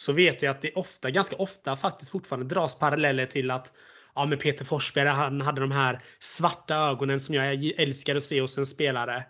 så 0.00 0.12
vet 0.12 0.42
jag 0.42 0.50
att 0.50 0.60
det 0.60 0.72
ofta, 0.72 1.10
ganska 1.10 1.36
ofta 1.36 1.76
faktiskt 1.76 2.10
fortfarande 2.10 2.54
dras 2.54 2.78
paralleller 2.78 3.26
till 3.26 3.50
att 3.50 3.72
ja, 4.14 4.26
men 4.26 4.38
Peter 4.38 4.64
Forsberg 4.64 5.08
han 5.08 5.40
hade 5.40 5.60
de 5.60 5.70
här 5.70 6.02
svarta 6.18 6.74
ögonen 6.74 7.20
som 7.20 7.34
jag 7.34 7.64
älskar 7.64 8.16
att 8.16 8.22
se 8.22 8.40
hos 8.40 8.58
en 8.58 8.66
spelare. 8.66 9.24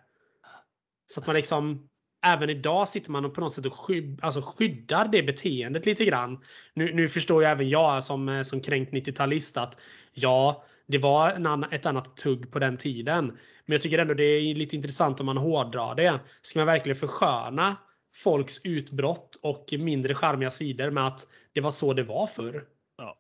Så 1.07 1.21
att 1.21 1.27
man 1.27 1.37
liksom 1.37 1.87
Även 2.27 2.51
idag 2.51 2.89
sitter 2.89 3.11
man 3.11 3.33
på 3.33 3.41
något 3.41 3.53
sätt 3.53 3.67
och 3.67 3.75
skydd, 3.75 4.19
alltså 4.23 4.41
skyddar 4.43 5.09
det 5.09 5.23
beteendet 5.23 5.87
lite 5.87 6.05
grann. 6.05 6.45
Nu, 6.75 6.95
nu 6.95 7.09
förstår 7.09 7.43
ju 7.43 7.49
även 7.49 7.69
jag 7.69 8.05
som, 8.05 8.45
som 8.45 8.61
kränkt 8.61 8.93
90-talist 8.93 9.57
att 9.57 9.79
ja, 10.13 10.65
det 10.87 10.99
var 10.99 11.31
en, 11.31 11.65
ett 11.65 11.87
annat 11.87 12.17
tugg 12.17 12.53
på 12.53 12.59
den 12.59 12.77
tiden. 12.77 13.27
Men 13.67 13.73
jag 13.73 13.81
tycker 13.83 13.99
ändå 13.99 14.15
det 14.15 14.25
är 14.25 14.55
lite 14.55 14.77
intressant 14.77 15.21
om 15.21 15.27
man 15.27 15.37
hårdrar 15.37 15.95
det. 15.95 16.21
Ska 16.43 16.59
man 16.59 16.67
verkligen 16.67 16.97
försköna 16.97 17.77
folks 18.23 18.61
utbrott 18.65 19.39
och 19.43 19.75
mindre 19.79 20.15
charmiga 20.15 20.51
sidor 20.51 20.91
med 20.91 21.07
att 21.07 21.29
det 21.53 21.61
var 21.61 21.71
så 21.71 21.93
det 21.93 22.03
var 22.03 22.27
förr. 22.27 22.65
Ja. 22.97 23.19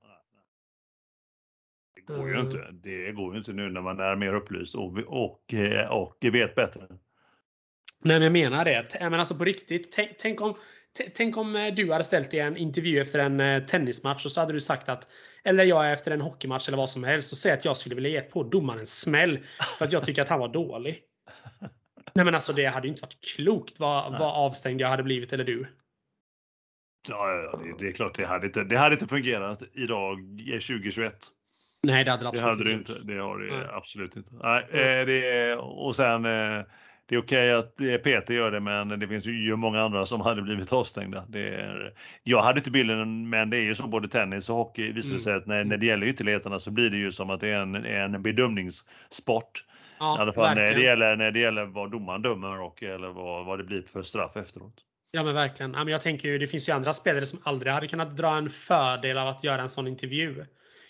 Det 1.95 2.01
går 2.01 2.29
ju 2.29 2.35
mm. 2.35 2.47
inte. 2.47 2.71
Det 2.73 3.13
går 3.13 3.33
ju 3.33 3.39
inte 3.39 3.53
nu 3.53 3.71
när 3.71 3.81
man 3.81 4.01
är 4.01 4.17
mer 4.17 4.35
upplyst 4.35 4.75
och, 4.75 4.99
och, 4.99 5.55
eh, 5.55 5.91
och 5.91 6.17
vet 6.21 6.55
bättre. 6.55 6.81
Nej, 8.03 8.19
men 8.19 8.23
jag 8.23 8.33
menar 8.33 8.65
det. 8.65 8.97
Men 9.01 9.15
alltså 9.15 9.35
på 9.35 9.45
riktigt. 9.45 9.93
Tänk, 9.93 10.11
tänk 10.19 10.41
om, 10.41 10.55
tänk 11.15 11.37
om 11.37 11.57
eh, 11.57 11.75
du 11.75 11.93
hade 11.93 12.05
ställt 12.05 12.35
i 12.35 12.39
en 12.39 12.57
intervju 12.57 13.01
efter 13.01 13.19
en 13.19 13.41
eh, 13.41 13.63
tennismatch 13.63 14.25
och 14.25 14.33
så 14.33 14.41
hade 14.41 14.53
du 14.53 14.61
sagt 14.61 14.89
att 14.89 15.09
eller 15.45 15.65
jag 15.65 15.93
efter 15.93 16.11
en 16.11 16.21
hockeymatch 16.21 16.69
eller 16.69 16.79
vad 16.79 16.91
som 16.91 17.05
helst 17.05 17.33
och 17.33 17.39
säga 17.39 17.55
att 17.55 17.65
jag 17.65 17.77
skulle 17.77 17.95
vilja 17.95 18.11
ge 18.11 18.21
på 18.21 18.43
domaren 18.43 18.81
en 18.81 18.87
smäll 18.87 19.41
för 19.79 19.85
att 19.85 19.93
jag 19.93 20.05
tycker 20.05 20.23
att 20.23 20.29
han 20.29 20.41
var 20.41 20.49
dålig. 20.49 21.03
Nej 22.15 22.25
men 22.25 22.35
alltså 22.35 22.53
det 22.53 22.67
hade 22.67 22.87
ju 22.87 22.91
inte 22.91 23.03
varit 23.03 23.35
klokt 23.35 23.81
vad, 23.81 24.13
vad 24.13 24.35
avstängd 24.37 24.81
jag 24.81 24.89
hade 24.89 25.03
blivit 25.03 25.33
eller 25.33 25.45
du. 25.45 25.67
Ja, 27.09 27.33
ja 27.33 27.61
det, 27.65 27.85
det, 27.85 27.91
är 27.91 27.93
klart 27.93 28.17
det 28.17 28.27
hade 28.27 28.47
inte, 28.47 28.65
det 28.65 28.79
hade 28.79 28.95
inte 28.95 29.07
fungerat 29.07 29.63
idag 29.73 30.19
2021. 30.47 31.15
Nej 31.83 32.05
det 32.05 32.11
hade 32.11 32.23
det 32.23 32.29
absolut 32.29 32.45
det 32.45 32.51
hade 32.51 32.65
det 32.65 32.73
inte. 32.73 32.99
Det 32.99 33.19
har 33.19 33.39
det 33.39 33.57
Nej. 33.57 33.67
absolut 33.73 34.17
inte. 34.17 34.31
Nej, 34.35 34.67
mm. 34.71 35.07
det, 35.07 35.57
och 35.57 35.97
sen 35.97 36.25
eh, 36.25 36.65
det 37.11 37.15
är 37.17 37.21
okej 37.21 37.53
att 37.53 37.77
Peter 37.77 38.35
gör 38.35 38.51
det 38.51 38.61
men 38.61 38.89
det 38.89 39.09
finns 39.09 39.27
ju 39.27 39.57
många 39.57 39.81
andra 39.81 40.07
som 40.07 40.21
hade 40.21 40.43
blivit 40.43 40.73
avstängda. 40.73 41.25
Det 41.29 41.49
är, 41.49 41.95
jag 42.23 42.43
hade 42.43 42.59
inte 42.59 42.71
bilden 42.71 43.29
men 43.29 43.51
det 43.51 43.57
är 43.57 43.63
ju 43.63 43.75
så 43.75 43.87
både 43.87 44.09
tennis 44.09 44.51
och 44.51 44.57
hockey 44.57 44.93
visar 44.93 45.15
det 45.15 45.21
sig 45.21 45.35
att 45.35 45.47
när, 45.47 45.65
när 45.65 45.77
det 45.77 45.87
gäller 45.87 46.07
ytterligheterna 46.07 46.59
så 46.59 46.71
blir 46.71 46.91
det 46.91 46.97
ju 46.97 47.13
som 47.13 47.31
att 47.31 47.41
det 47.41 47.49
är 47.49 47.63
en, 47.63 47.75
en 47.75 48.23
bedömningssport. 48.23 49.65
Ja, 50.01 50.19
I 50.19 50.21
alla 50.21 50.33
fall 50.33 50.55
när 50.55 50.75
det, 50.75 50.83
gäller, 50.83 51.17
när 51.17 51.31
det 51.31 51.39
gäller 51.39 51.65
vad 51.65 51.91
domaren 51.91 52.23
dömer 52.23 52.63
och 52.63 52.83
eller 52.83 53.09
vad, 53.09 53.47
vad 53.47 53.59
det 53.59 53.65
blir 53.65 53.83
för 53.83 54.03
straff 54.03 54.37
efteråt. 54.37 54.75
Ja 55.11 55.23
men 55.23 55.35
verkligen. 55.35 55.89
jag 55.89 56.01
tänker 56.01 56.29
ju, 56.29 56.39
det 56.39 56.47
finns 56.47 56.69
ju 56.69 56.73
andra 56.73 56.93
spelare 56.93 57.27
som 57.27 57.39
aldrig 57.43 57.73
hade 57.73 57.89
kunnat 57.89 58.17
dra 58.17 58.37
en 58.37 58.51
fördel 58.51 59.19
av 59.19 59.29
att 59.29 59.45
göra 59.45 59.63
en 59.63 59.69
sån 59.69 59.87
intervju. 59.87 60.45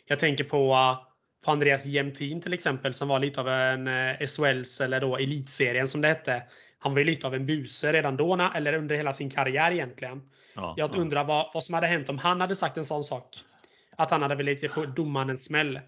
Jag 0.06 0.18
tänker 0.18 0.44
på, 0.44 0.96
på 1.44 1.50
Andreas 1.50 1.86
Jämtin 1.86 2.40
till 2.40 2.52
exempel 2.52 2.94
som 2.94 3.08
var 3.08 3.18
lite 3.18 3.40
av 3.40 3.48
en 3.48 3.88
eh, 3.88 4.26
SHLs 4.26 4.80
eller 4.80 5.00
då 5.00 5.16
elitserien 5.16 5.88
som 5.88 6.00
det 6.00 6.08
hette. 6.08 6.42
Han 6.78 6.92
var 6.92 6.98
ju 6.98 7.04
lite 7.04 7.26
av 7.26 7.34
en 7.34 7.46
buse 7.46 7.92
redan 7.92 8.16
då, 8.16 8.50
eller 8.54 8.72
under 8.72 8.96
hela 8.96 9.12
sin 9.12 9.30
karriär 9.30 9.70
egentligen. 9.70 10.22
Ja, 10.56 10.74
jag 10.76 10.94
undrar 10.96 11.20
ja. 11.20 11.24
vad, 11.24 11.50
vad 11.54 11.64
som 11.64 11.74
hade 11.74 11.86
hänt 11.86 12.08
om 12.08 12.18
han 12.18 12.40
hade 12.40 12.56
sagt 12.56 12.76
en 12.76 12.84
sån 12.84 13.04
sak. 13.04 13.36
Att 13.96 14.10
han 14.10 14.22
hade 14.22 14.34
velat 14.34 14.62
ge 14.62 14.68
domaren 14.96 15.30
en 15.30 15.36
smäll. 15.36 15.80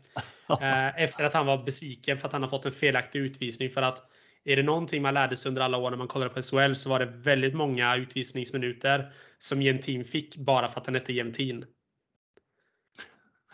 Eh, 0.60 1.02
efter 1.02 1.24
att 1.24 1.32
han 1.32 1.46
var 1.46 1.64
besviken 1.64 2.18
för 2.18 2.26
att 2.26 2.32
han 2.32 2.42
har 2.42 2.48
fått 2.48 2.64
en 2.64 2.72
felaktig 2.72 3.18
utvisning. 3.18 3.70
För 3.70 3.82
att 3.82 4.02
är 4.44 4.56
det 4.56 4.62
någonting 4.62 5.02
man 5.02 5.14
lärde 5.14 5.36
sig 5.36 5.48
under 5.48 5.62
alla 5.62 5.78
år 5.78 5.90
när 5.90 5.96
man 5.96 6.08
kollade 6.08 6.34
på 6.34 6.42
SHL 6.42 6.74
så 6.74 6.90
var 6.90 6.98
det 6.98 7.06
väldigt 7.06 7.54
många 7.54 7.96
utvisningsminuter 7.96 9.12
som 9.38 9.62
Jämtin 9.62 10.04
fick 10.04 10.36
bara 10.36 10.68
för 10.68 10.80
att 10.80 10.86
han 10.86 10.94
hette 10.94 11.12
Jämtin. 11.12 11.64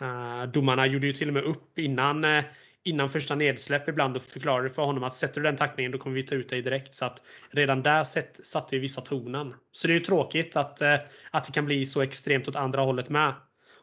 Uh, 0.01 0.41
eh, 0.41 0.43
domarna 0.43 0.85
gjorde 0.85 1.07
ju 1.07 1.13
till 1.13 1.27
och 1.27 1.33
med 1.33 1.43
upp 1.43 1.79
innan, 1.79 2.25
uh, 2.25 2.43
innan 2.83 3.09
första 3.09 3.35
nedsläpp 3.35 3.89
ibland 3.89 4.15
och 4.15 4.23
förklarade 4.23 4.69
för 4.69 4.83
honom 4.83 5.03
att 5.03 5.15
sätter 5.15 5.41
du 5.41 5.47
den 5.47 5.57
tacklingen 5.57 5.91
då 5.91 5.97
kommer 5.97 6.15
vi 6.15 6.23
ta 6.23 6.35
ut 6.35 6.49
dig 6.49 6.61
direkt. 6.61 6.95
Så 6.95 7.05
att 7.05 7.23
redan 7.49 7.83
där 7.83 8.03
set, 8.03 8.39
satte 8.43 8.75
ju 8.75 8.81
vissa 8.81 9.01
tonen. 9.01 9.53
Så 9.71 9.87
det 9.87 9.93
är 9.93 9.97
ju 9.97 10.03
tråkigt 10.03 10.55
att, 10.55 10.81
uh, 10.81 10.95
att 11.31 11.43
det 11.43 11.51
kan 11.51 11.65
bli 11.65 11.85
så 11.85 12.01
extremt 12.01 12.47
åt 12.47 12.55
andra 12.55 12.81
hållet 12.81 13.09
med. 13.09 13.33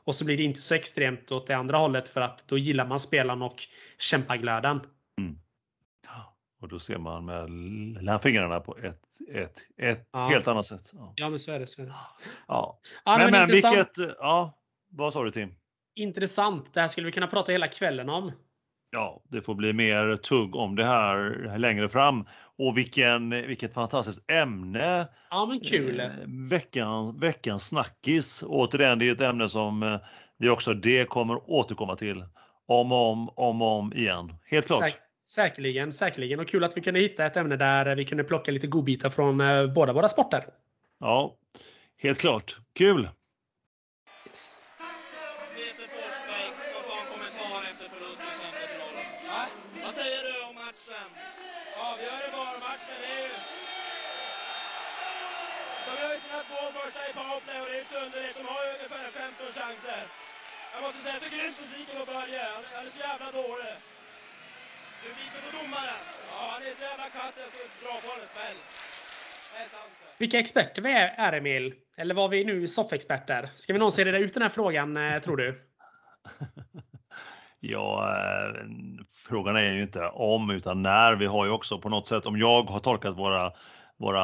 Och 0.06 0.14
så 0.14 0.24
blir 0.24 0.36
det 0.36 0.42
inte 0.42 0.60
så 0.60 0.74
extremt 0.74 1.32
åt 1.32 1.46
det 1.46 1.56
andra 1.56 1.78
hållet 1.78 2.08
för 2.08 2.20
att 2.20 2.48
då 2.48 2.58
gillar 2.58 2.86
man 2.86 3.00
spelaren 3.00 3.42
och 3.42 3.62
kämpaglöden. 3.98 4.80
Mm. 5.20 5.38
Och 6.60 6.68
då 6.68 6.78
ser 6.78 6.98
man 6.98 7.24
mellan 7.24 8.20
fingrarna 8.20 8.60
på 8.60 8.76
ett, 8.78 9.02
ett, 9.32 9.58
ett 9.76 10.08
ja. 10.12 10.28
helt 10.28 10.48
annat 10.48 10.66
sätt. 10.66 10.90
Ja. 10.92 11.12
ja, 11.16 11.30
men 11.30 11.38
så 11.38 11.52
är 11.52 11.58
det. 11.58 11.66
Så 11.66 11.82
är 11.82 11.86
det. 11.86 11.94
Ja. 12.48 12.80
ja. 13.04 13.18
men, 13.18 13.30
men, 13.30 13.40
men 13.40 13.50
vilket, 13.50 14.16
ja, 14.18 14.58
vad 14.90 15.12
sa 15.12 15.24
du 15.24 15.30
Tim? 15.30 15.54
Intressant. 15.94 16.74
Det 16.74 16.80
här 16.80 16.88
skulle 16.88 17.06
vi 17.06 17.12
kunna 17.12 17.26
prata 17.26 17.52
hela 17.52 17.68
kvällen 17.68 18.08
om. 18.08 18.32
Ja, 18.96 19.22
det 19.28 19.42
får 19.42 19.54
bli 19.54 19.72
mer 19.72 20.16
tugg 20.16 20.56
om 20.56 20.76
det 20.76 20.84
här 20.84 21.58
längre 21.58 21.88
fram. 21.88 22.26
Och 22.58 22.78
vilken, 22.78 23.30
vilket 23.30 23.74
fantastiskt 23.74 24.30
ämne! 24.30 25.08
Ja, 25.30 25.46
men 25.46 25.60
kul! 25.60 26.00
Eh, 26.00 26.08
veckan, 26.50 27.20
veckans 27.20 27.66
snackis. 27.66 28.44
Återigen, 28.46 28.98
det 28.98 29.08
är 29.08 29.12
ett 29.12 29.20
ämne 29.20 29.48
som 29.48 29.82
eh, 29.82 29.96
vi 30.38 30.48
också 30.48 30.74
det 30.74 31.08
kommer 31.08 31.50
återkomma 31.50 31.96
till 31.96 32.24
om 32.66 32.92
och 32.92 33.10
om, 33.10 33.28
om, 33.34 33.62
om 33.62 33.92
igen. 33.92 34.34
Helt 34.44 34.66
klart. 34.66 34.80
Säk 34.80 34.94
säkerligen, 35.26 35.92
säkerligen. 35.92 36.40
Och 36.40 36.48
kul 36.48 36.64
att 36.64 36.76
vi 36.76 36.80
kunde 36.80 37.00
hitta 37.00 37.26
ett 37.26 37.36
ämne 37.36 37.56
där 37.56 37.96
vi 37.96 38.04
kunde 38.04 38.24
plocka 38.24 38.50
lite 38.50 38.66
godbitar 38.66 39.10
från 39.10 39.40
eh, 39.40 39.66
båda 39.66 39.92
våra 39.92 40.08
sporter. 40.08 40.44
Ja, 41.00 41.34
helt 42.02 42.18
klart. 42.18 42.56
Kul! 42.74 43.08
Vilka 70.18 70.38
experter 70.38 70.82
vi 70.82 70.92
är, 70.92 71.32
Emil? 71.32 71.74
Eller 71.96 72.14
var 72.14 72.28
vi 72.28 72.44
nu 72.44 72.66
soffexperter? 72.66 73.50
Ska 73.56 73.72
vi 73.72 73.78
någonsin 73.78 74.04
reda 74.04 74.18
ut 74.18 74.34
den 74.34 74.42
här 74.42 74.48
frågan, 74.48 74.96
eh, 74.96 75.20
tror 75.20 75.36
du? 75.36 75.62
ja, 77.60 78.16
eh, 78.18 78.66
frågan 79.28 79.56
är 79.56 79.72
ju 79.72 79.82
inte 79.82 80.08
om 80.08 80.50
utan 80.50 80.82
när. 80.82 81.16
Vi 81.16 81.26
har 81.26 81.46
ju 81.46 81.50
också 81.50 81.78
på 81.78 81.88
något 81.88 82.08
sätt, 82.08 82.26
om 82.26 82.38
jag 82.38 82.62
har 82.62 82.80
tolkat 82.80 83.18
våra 83.18 83.52
våra 83.98 84.22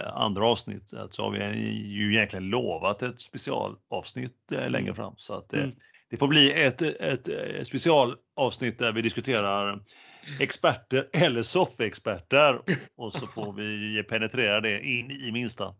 eh, 0.00 0.16
andra 0.16 0.46
avsnitt 0.46 0.90
så 1.10 1.22
har 1.22 1.30
vi 1.30 1.58
ju 1.88 2.14
egentligen 2.14 2.48
lovat 2.48 3.02
ett 3.02 3.20
specialavsnitt 3.20 4.36
längre 4.68 4.94
fram. 4.94 5.14
Så 5.16 5.34
att 5.34 5.52
mm. 5.52 5.70
det 6.10 6.16
får 6.16 6.28
bli 6.28 6.52
ett, 6.62 6.82
ett, 6.82 7.28
ett 7.28 7.66
specialavsnitt 7.66 8.78
där 8.78 8.92
vi 8.92 9.02
diskuterar 9.02 9.80
experter 10.40 11.08
eller 11.12 11.42
soffexperter 11.42 12.58
och 12.96 13.12
så 13.12 13.26
får 13.26 13.52
vi 13.52 14.02
penetrera 14.02 14.60
det 14.60 14.80
in 14.80 15.10
i 15.10 15.32
minsta. 15.32 15.74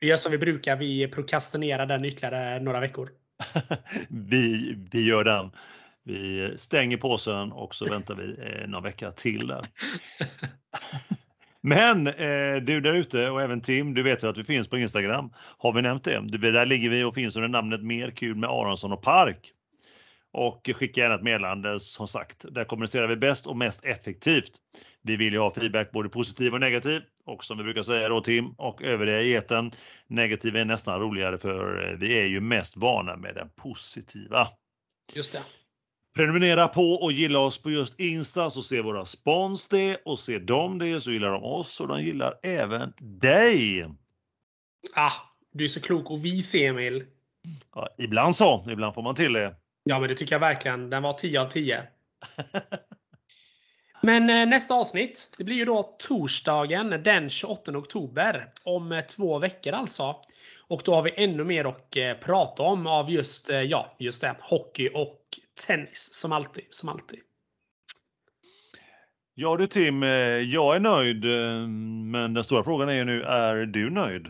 Vi 0.00 0.06
gör 0.06 0.16
som 0.16 0.32
vi 0.32 0.38
brukar, 0.38 0.76
vi 0.76 1.08
prokrastinerar 1.08 1.86
den 1.86 2.04
ytterligare 2.04 2.60
några 2.60 2.80
veckor. 2.80 3.10
vi, 4.08 4.74
vi 4.92 5.06
gör 5.06 5.24
den. 5.24 5.50
Vi 6.04 6.52
stänger 6.56 6.96
påsen 6.96 7.52
och 7.52 7.74
så 7.74 7.84
väntar 7.84 8.14
vi 8.14 8.30
eh, 8.30 8.68
några 8.68 8.82
vecka 8.82 9.10
till 9.10 9.46
där. 9.46 9.68
Men 11.60 12.06
eh, 12.06 12.56
du 12.62 12.80
där 12.80 12.94
ute 12.94 13.30
och 13.30 13.42
även 13.42 13.60
Tim, 13.60 13.94
du 13.94 14.02
vet 14.02 14.24
att 14.24 14.38
vi 14.38 14.44
finns 14.44 14.68
på 14.68 14.78
Instagram. 14.78 15.30
Har 15.58 15.72
vi 15.72 15.82
nämnt 15.82 16.04
det? 16.04 16.38
Där 16.38 16.66
ligger 16.66 16.90
vi 16.90 17.04
och 17.04 17.14
finns 17.14 17.36
under 17.36 17.48
namnet 17.48 17.82
Mer 17.82 18.10
kul 18.10 18.36
med 18.36 18.50
Aronsson 18.50 18.92
och 18.92 19.02
Park. 19.02 19.52
Och 20.36 20.70
skicka 20.74 21.00
gärna 21.00 21.14
ett 21.14 21.22
meddelande 21.22 21.80
som 21.80 22.08
sagt. 22.08 22.44
Där 22.50 22.64
kommunicerar 22.64 23.06
vi 23.06 23.16
bäst 23.16 23.46
och 23.46 23.56
mest 23.56 23.84
effektivt. 23.84 24.50
Vi 25.02 25.16
vill 25.16 25.32
ju 25.32 25.38
ha 25.38 25.54
feedback 25.54 25.92
både 25.92 26.08
positiv 26.08 26.52
och 26.52 26.60
negativ. 26.60 27.02
Och 27.26 27.44
som 27.44 27.58
vi 27.58 27.64
brukar 27.64 27.82
säga 27.82 28.08
då 28.08 28.20
Tim 28.20 28.50
och 28.50 28.82
övriga 28.82 29.20
i 29.20 29.32
eten, 29.32 29.72
negativ 30.06 30.56
är 30.56 30.64
nästan 30.64 31.00
roligare 31.00 31.38
för 31.38 31.90
eh, 31.90 31.98
vi 31.98 32.18
är 32.18 32.24
ju 32.24 32.40
mest 32.40 32.76
vana 32.76 33.16
med 33.16 33.34
den 33.34 33.48
positiva. 33.56 34.48
Just 35.14 35.32
det. 35.32 35.42
Prenumerera 36.16 36.68
på 36.68 36.92
och 36.92 37.12
gilla 37.12 37.38
oss 37.38 37.62
på 37.62 37.70
just 37.70 38.00
Insta 38.00 38.50
så 38.50 38.62
ser 38.62 38.82
våra 38.82 39.04
spons 39.04 39.68
det 39.68 39.96
och 40.04 40.18
ser 40.18 40.40
de 40.40 40.78
det 40.78 41.00
så 41.00 41.10
gillar 41.10 41.30
de 41.30 41.44
oss 41.44 41.80
och 41.80 41.88
de 41.88 42.02
gillar 42.02 42.34
även 42.42 42.92
dig. 42.98 43.86
Ah, 44.94 45.12
du 45.52 45.64
är 45.64 45.68
så 45.68 45.80
klok 45.80 46.10
och 46.10 46.24
vis 46.24 46.54
Emil. 46.54 47.04
Ja, 47.74 47.88
ibland 47.98 48.36
så, 48.36 48.66
ibland 48.70 48.94
får 48.94 49.02
man 49.02 49.14
till 49.14 49.32
det. 49.32 49.56
Ja 49.88 49.98
men 49.98 50.08
det 50.08 50.14
tycker 50.14 50.34
jag 50.34 50.40
verkligen. 50.40 50.90
Den 50.90 51.02
var 51.02 51.12
10 51.12 51.40
av 51.40 51.46
10. 51.46 51.82
men 54.02 54.30
eh, 54.30 54.46
nästa 54.46 54.74
avsnitt, 54.74 55.34
det 55.38 55.44
blir 55.44 55.56
ju 55.56 55.64
då 55.64 55.82
torsdagen 55.98 57.02
den 57.04 57.30
28 57.30 57.78
oktober. 57.78 58.48
Om 58.62 58.92
eh, 58.92 59.04
två 59.04 59.38
veckor 59.38 59.72
alltså. 59.72 60.16
Och 60.68 60.82
då 60.84 60.94
har 60.94 61.02
vi 61.02 61.12
ännu 61.16 61.44
mer 61.44 61.64
att 61.64 61.96
eh, 61.96 62.14
prata 62.14 62.62
om 62.62 62.86
av 62.86 63.10
just, 63.10 63.48
ja, 63.48 63.96
just 63.98 64.20
det, 64.20 64.36
hockey 64.40 64.88
och 64.94 65.20
tennis 65.66 66.14
som 66.14 66.32
alltid. 66.32 66.64
Som 66.70 66.88
alltid. 66.88 67.20
Ja 69.34 69.56
du 69.56 69.66
Tim, 69.66 70.02
jag 70.02 70.76
är 70.76 70.80
nöjd. 70.80 71.24
Men 72.10 72.34
den 72.34 72.44
stora 72.44 72.64
frågan 72.64 72.88
är 72.88 72.92
ju 72.92 73.04
nu, 73.04 73.22
är 73.22 73.66
du 73.66 73.90
nöjd? 73.90 74.26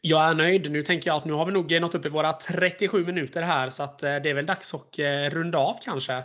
Jag 0.00 0.30
är 0.30 0.34
nöjd. 0.34 0.70
Nu 0.70 0.82
tänker 0.82 1.10
jag 1.10 1.16
att 1.16 1.24
nu 1.24 1.32
har 1.32 1.46
vi 1.46 1.52
nog 1.52 1.80
nått 1.80 1.94
upp 1.94 2.06
i 2.06 2.08
våra 2.08 2.32
37 2.32 3.06
minuter 3.06 3.42
här 3.42 3.68
så 3.68 3.82
att 3.82 3.98
det 3.98 4.30
är 4.30 4.34
väl 4.34 4.46
dags 4.46 4.74
att 4.74 4.98
runda 5.30 5.58
av 5.58 5.76
kanske. 5.84 6.22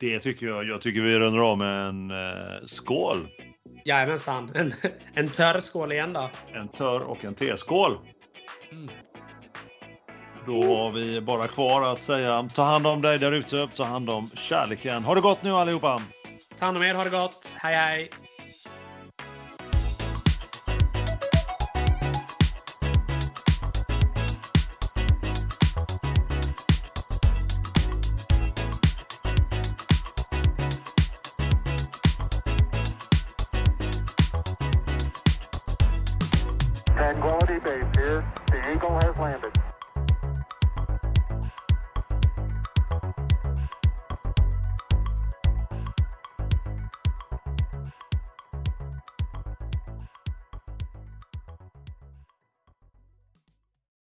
Det 0.00 0.18
tycker 0.18 0.46
jag. 0.46 0.64
Jag 0.64 0.80
tycker 0.80 1.00
vi 1.00 1.18
rundar 1.18 1.50
av 1.50 1.58
med 1.58 1.88
en 1.88 2.10
eh, 2.10 2.64
skål. 2.66 3.28
Jajamensan. 3.84 4.52
En, 4.54 4.74
en 5.14 5.28
törr 5.28 5.60
skål 5.60 5.92
igen 5.92 6.12
då. 6.12 6.30
En 6.52 6.68
törr 6.68 7.00
och 7.00 7.24
en 7.24 7.34
teskål. 7.34 7.98
Mm. 8.72 8.90
Då 10.46 10.62
har 10.62 10.92
vi 10.92 11.20
bara 11.20 11.46
kvar 11.46 11.92
att 11.92 12.02
säga 12.02 12.48
ta 12.54 12.62
hand 12.62 12.86
om 12.86 13.02
dig 13.02 13.18
där 13.18 13.32
ute, 13.32 13.68
ta 13.76 13.84
hand 13.84 14.10
om 14.10 14.30
kärleken. 14.34 15.04
Ha 15.04 15.14
det 15.14 15.20
gott 15.20 15.42
nu 15.42 15.50
allihopa! 15.50 16.02
Ta 16.58 16.64
hand 16.64 16.76
om 16.76 16.84
er, 16.84 16.94
ha 16.94 17.04
det 17.04 17.10
gott. 17.10 17.52
Hej 17.56 17.74
hej! 17.74 18.10